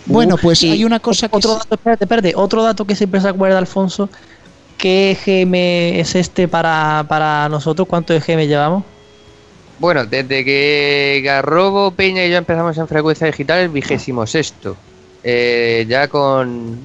Bueno, 0.06 0.36
pues 0.36 0.62
hay 0.62 0.84
una 0.84 1.00
cosa 1.00 1.28
que... 1.28 1.36
Otro 1.36 1.54
dato, 1.54 1.74
espérate, 1.74 2.04
espérate, 2.04 2.32
otro 2.34 2.62
dato 2.62 2.84
que 2.84 2.94
siempre 2.94 3.20
se 3.20 3.28
acuerda 3.28 3.58
Alfonso. 3.58 4.10
¿Qué 4.80 5.10
EGM 5.10 5.54
es 6.00 6.14
este 6.14 6.48
para, 6.48 7.04
para 7.06 7.48
nosotros? 7.50 7.86
¿Cuánto 7.86 8.14
EGM 8.14 8.46
llevamos? 8.46 8.82
Bueno, 9.78 10.06
desde 10.06 10.44
que 10.44 11.20
Garrobo, 11.22 11.90
Peña 11.90 12.24
y 12.24 12.30
yo 12.30 12.38
empezamos 12.38 12.76
en 12.78 12.88
frecuencia 12.88 13.26
digital, 13.26 13.60
el 13.60 13.68
vigésimo 13.68 14.26
sexto. 14.26 14.76
Eh, 15.22 15.84
ya 15.86 16.08
con 16.08 16.78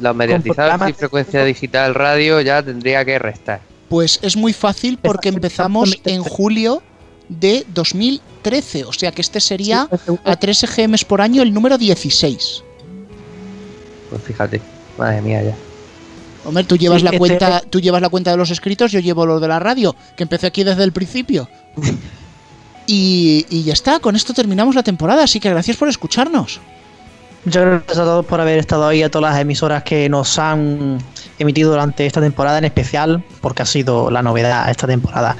los 0.00 0.16
mediatizados 0.16 0.88
y 0.88 0.92
frecuencia 0.94 1.44
digital 1.44 1.94
radio 1.94 2.40
ya 2.40 2.62
tendría 2.62 3.04
que 3.04 3.18
restar. 3.18 3.60
Pues 3.90 4.18
es 4.22 4.34
muy 4.36 4.54
fácil 4.54 4.98
porque 5.00 5.28
empezamos 5.28 6.00
en 6.06 6.22
julio 6.22 6.82
de 7.28 7.66
2013, 7.74 8.84
o 8.84 8.92
sea 8.94 9.12
que 9.12 9.20
este 9.20 9.40
sería 9.40 9.88
a 10.24 10.36
3 10.36 10.64
EGMs 10.64 11.04
por 11.04 11.20
año 11.20 11.42
el 11.42 11.52
número 11.52 11.76
16. 11.76 12.64
Pues 14.08 14.22
fíjate, 14.22 14.62
madre 14.96 15.20
mía 15.20 15.42
ya. 15.42 15.71
Hombre, 16.44 16.64
tú 16.64 16.76
llevas 16.76 17.00
Sí, 17.00 17.04
la 17.04 17.18
cuenta, 17.18 17.60
tú 17.60 17.80
llevas 17.80 18.02
la 18.02 18.08
cuenta 18.08 18.30
de 18.30 18.36
los 18.36 18.50
escritos, 18.50 18.90
yo 18.90 19.00
llevo 19.00 19.26
lo 19.26 19.38
de 19.40 19.48
la 19.48 19.58
radio, 19.58 19.94
que 20.16 20.24
empecé 20.24 20.46
aquí 20.46 20.64
desde 20.64 20.84
el 20.84 20.92
principio. 20.92 21.48
Y, 22.84 23.46
y 23.48 23.62
ya 23.62 23.74
está, 23.74 24.00
con 24.00 24.16
esto 24.16 24.34
terminamos 24.34 24.74
la 24.74 24.82
temporada, 24.82 25.22
así 25.22 25.38
que 25.38 25.48
gracias 25.48 25.76
por 25.76 25.88
escucharnos. 25.88 26.60
Muchas 27.44 27.64
gracias 27.64 27.98
a 27.98 28.04
todos 28.04 28.26
por 28.26 28.40
haber 28.40 28.58
estado 28.58 28.86
ahí, 28.86 29.02
a 29.02 29.10
todas 29.10 29.32
las 29.32 29.40
emisoras 29.40 29.82
que 29.82 30.08
nos 30.08 30.38
han 30.38 30.98
emitido 31.38 31.70
durante 31.70 32.06
esta 32.06 32.20
temporada 32.20 32.58
en 32.58 32.64
especial, 32.64 33.24
porque 33.40 33.62
ha 33.62 33.66
sido 33.66 34.10
la 34.10 34.22
novedad 34.22 34.70
esta 34.70 34.86
temporada. 34.86 35.36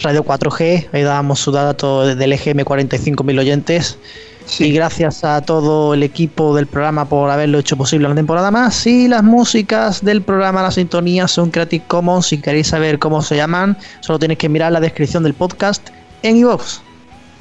Radio 0.00 0.24
4G, 0.24 0.88
ahí 0.92 1.02
dábamos 1.02 1.40
su 1.40 1.50
dato 1.50 2.14
del 2.14 2.32
EGM 2.32 2.60
45.000 2.60 3.38
oyentes. 3.38 3.98
Sí. 4.46 4.64
Y 4.64 4.72
gracias 4.72 5.24
a 5.24 5.40
todo 5.40 5.94
el 5.94 6.02
equipo 6.02 6.54
del 6.54 6.66
programa 6.66 7.08
por 7.08 7.30
haberlo 7.30 7.58
hecho 7.58 7.76
posible 7.76 8.06
una 8.06 8.14
temporada 8.14 8.50
más. 8.50 8.86
Y 8.86 9.08
las 9.08 9.22
músicas 9.22 10.04
del 10.04 10.22
programa, 10.22 10.62
las 10.62 10.74
sintonías 10.74 11.30
son 11.30 11.50
Creative 11.50 11.84
Commons. 11.86 12.26
Si 12.26 12.40
queréis 12.40 12.68
saber 12.68 12.98
cómo 12.98 13.22
se 13.22 13.36
llaman, 13.36 13.76
solo 14.00 14.18
tenéis 14.18 14.38
que 14.38 14.48
mirar 14.48 14.72
la 14.72 14.80
descripción 14.80 15.22
del 15.22 15.34
podcast 15.34 15.88
en 16.22 16.36
iVoox. 16.36 16.80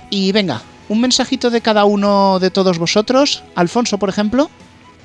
Y 0.09 0.31
venga, 0.31 0.61
un 0.89 1.01
mensajito 1.01 1.49
de 1.49 1.61
cada 1.61 1.85
uno 1.85 2.39
de 2.39 2.51
todos 2.51 2.77
vosotros. 2.77 3.43
Alfonso, 3.55 3.97
por 3.97 4.09
ejemplo. 4.09 4.49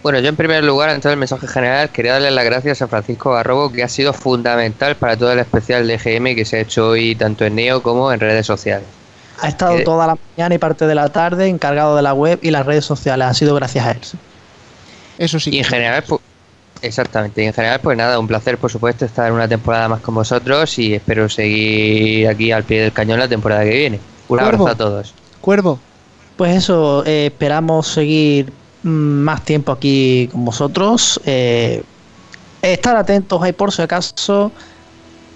Bueno, 0.02 0.20
yo 0.20 0.28
en 0.28 0.36
primer 0.36 0.62
lugar, 0.62 0.90
en 0.90 1.00
todo 1.00 1.12
el 1.12 1.18
mensaje 1.18 1.48
general, 1.48 1.90
quería 1.90 2.12
darle 2.12 2.30
las 2.30 2.44
gracias 2.44 2.82
a 2.82 2.86
Francisco 2.86 3.32
Garrobo, 3.32 3.72
que 3.72 3.82
ha 3.82 3.88
sido 3.88 4.12
fundamental 4.12 4.96
para 4.96 5.16
todo 5.16 5.32
el 5.32 5.38
especial 5.38 5.86
de 5.86 5.98
GM 5.98 6.34
que 6.36 6.44
se 6.44 6.58
ha 6.58 6.60
hecho 6.60 6.90
hoy 6.90 7.16
tanto 7.16 7.44
en 7.44 7.56
Neo 7.56 7.82
como 7.82 8.12
en 8.12 8.20
redes 8.20 8.46
sociales. 8.46 8.86
Ha 9.40 9.48
estado 9.48 9.76
Eh, 9.78 9.84
toda 9.84 10.06
la 10.06 10.16
mañana 10.36 10.54
y 10.54 10.58
parte 10.58 10.86
de 10.86 10.94
la 10.94 11.08
tarde 11.10 11.48
encargado 11.48 11.94
de 11.96 12.02
la 12.02 12.14
web 12.14 12.38
y 12.42 12.50
las 12.50 12.64
redes 12.66 12.84
sociales. 12.84 13.26
Ha 13.26 13.34
sido 13.34 13.54
gracias 13.54 13.86
a 13.86 13.90
él. 13.92 14.00
Eso 15.18 15.38
sí. 15.40 15.50
Y 15.50 15.58
en 15.58 15.64
general, 15.64 16.04
pues, 16.06 16.20
exactamente, 16.82 17.42
y 17.42 17.46
en 17.46 17.52
general, 17.54 17.80
pues 17.80 17.96
nada, 17.96 18.18
un 18.18 18.26
placer, 18.26 18.58
por 18.58 18.70
supuesto, 18.70 19.04
estar 19.04 19.30
una 19.32 19.48
temporada 19.48 19.88
más 19.88 20.00
con 20.00 20.14
vosotros 20.14 20.78
y 20.78 20.94
espero 20.94 21.28
seguir 21.28 22.28
aquí 22.28 22.52
al 22.52 22.64
pie 22.64 22.82
del 22.82 22.92
cañón 22.92 23.18
la 23.18 23.28
temporada 23.28 23.64
que 23.64 23.70
viene. 23.70 23.96
Un 24.28 24.38
Cuervo. 24.38 24.46
abrazo 24.46 24.68
a 24.68 24.74
todos. 24.74 25.14
Cuervo. 25.40 25.78
Pues 26.36 26.54
eso, 26.56 27.02
eh, 27.06 27.26
esperamos 27.26 27.86
seguir 27.88 28.52
mm, 28.82 28.88
más 28.88 29.42
tiempo 29.44 29.72
aquí 29.72 30.28
con 30.32 30.44
vosotros. 30.44 31.20
eh, 31.24 31.82
estar 32.62 32.96
atentos 32.96 33.40
ahí 33.42 33.52
por 33.52 33.72
si 33.72 33.82
acaso. 33.82 34.50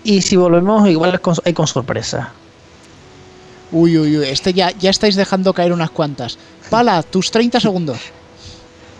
Y 0.03 0.23
si 0.23 0.37
volvemos, 0.37 0.89
igual 0.89 1.15
es 1.15 1.21
con, 1.21 1.37
hay 1.45 1.53
con 1.53 1.67
sorpresa. 1.67 2.33
Uy, 3.73 3.97
uy, 3.99 4.19
uy. 4.19 4.27
Este 4.29 4.53
ya, 4.53 4.71
ya 4.79 4.91
estáis 4.91 5.17
dejando 5.17 5.53
caer 5.53 5.73
unas 5.73 5.91
cuantas. 5.91 6.39
Pala, 6.71 7.03
tus 7.03 7.31
30 7.31 7.61
segundos. 7.61 7.99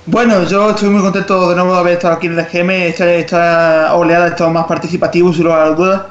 Bueno, 0.07 0.45
yo 0.49 0.71
estoy 0.71 0.89
muy 0.89 1.03
contento 1.03 1.49
de 1.51 1.55
nuevo 1.57 1.75
de 1.75 1.81
haber 1.81 1.93
estado 1.95 2.15
aquí 2.15 2.27
en 2.27 2.39
el 2.39 2.41
EGM. 2.41 2.71
Esta, 2.71 3.13
esta 3.13 3.95
oleada 3.95 4.27
ha 4.27 4.29
estado 4.29 4.51
más 4.51 4.67
participativa, 4.67 5.33
sin 5.33 5.45
lugar 5.45 5.61
a 5.61 5.71
dudas. 5.71 6.03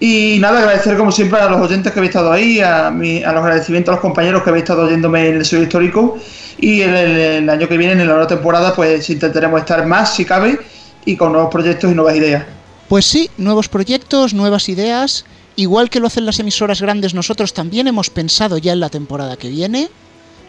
Y 0.00 0.38
nada, 0.40 0.60
agradecer 0.60 0.96
como 0.96 1.10
siempre 1.10 1.40
a 1.40 1.48
los 1.50 1.60
oyentes 1.60 1.92
que 1.92 1.98
habéis 1.98 2.10
estado 2.10 2.30
ahí, 2.32 2.60
a, 2.60 2.90
mi- 2.90 3.22
a 3.22 3.32
los 3.32 3.42
agradecimientos 3.42 3.92
a 3.92 3.96
los 3.96 4.00
compañeros 4.00 4.42
que 4.44 4.50
habéis 4.50 4.62
estado 4.62 4.82
oyéndome 4.84 5.28
en 5.28 5.36
el 5.38 5.44
sello 5.44 5.62
histórico. 5.64 6.18
Y 6.58 6.80
el, 6.82 6.94
el- 6.94 7.16
el 7.42 7.50
año 7.50 7.68
que 7.68 7.76
viene, 7.76 7.92
en 7.94 7.98
la 8.08 8.14
nueva 8.14 8.26
temporada, 8.28 8.74
pues 8.74 9.10
intentaremos 9.10 9.60
estar 9.60 9.84
más, 9.86 10.14
si 10.14 10.24
cabe, 10.24 10.58
y 11.04 11.16
con 11.16 11.32
nuevos 11.32 11.50
proyectos 11.50 11.90
y 11.90 11.94
nuevas 11.94 12.16
ideas. 12.16 12.44
Pues 12.88 13.04
sí, 13.06 13.28
nuevos 13.38 13.68
proyectos, 13.68 14.34
nuevas 14.34 14.68
ideas. 14.68 15.24
Igual 15.58 15.90
que 15.90 15.98
lo 15.98 16.06
hacen 16.06 16.24
las 16.24 16.38
emisoras 16.38 16.80
grandes, 16.80 17.14
nosotros 17.14 17.52
también 17.52 17.88
hemos 17.88 18.10
pensado 18.10 18.58
ya 18.58 18.72
en 18.72 18.78
la 18.78 18.90
temporada 18.90 19.36
que 19.36 19.48
viene. 19.48 19.90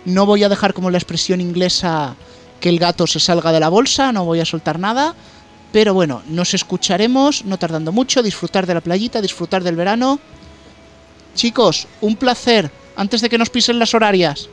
No 0.05 0.28
voy 0.28 0.43
a 0.43 0.49
dejar 0.49 0.76
como 0.76 0.91
la 0.91 0.99
expresión 0.99 1.41
inglesa 1.41 2.16
que 2.60 2.70
el 2.70 2.78
gato 2.78 3.07
se 3.07 3.20
salga 3.20 3.51
de 3.51 3.60
la 3.60 3.70
bolsa, 3.70 4.12
no 4.12 4.24
voy 4.24 4.39
a 4.39 4.45
soltar 4.45 4.78
nada. 4.78 5.16
Pero 5.72 5.95
bueno, 5.95 6.22
nos 6.28 6.53
escucharemos, 6.53 7.43
no 7.43 7.57
tardando 7.57 7.91
mucho, 7.91 8.22
disfrutar 8.22 8.68
de 8.68 8.76
la 8.76 8.82
playita, 8.82 9.20
disfrutar 9.20 9.64
del 9.64 9.76
verano. 9.76 10.20
Chicos, 11.34 11.88
un 12.01 12.16
placer, 12.16 12.70
antes 12.95 13.22
de 13.22 13.30
que 13.30 13.39
nos 13.39 13.49
pisen 13.49 13.80
las 13.80 13.95
horarias. 13.95 14.47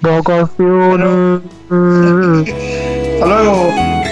Vacaciones. 0.00 1.40
Hasta 1.70 3.26
luego. 3.26 4.03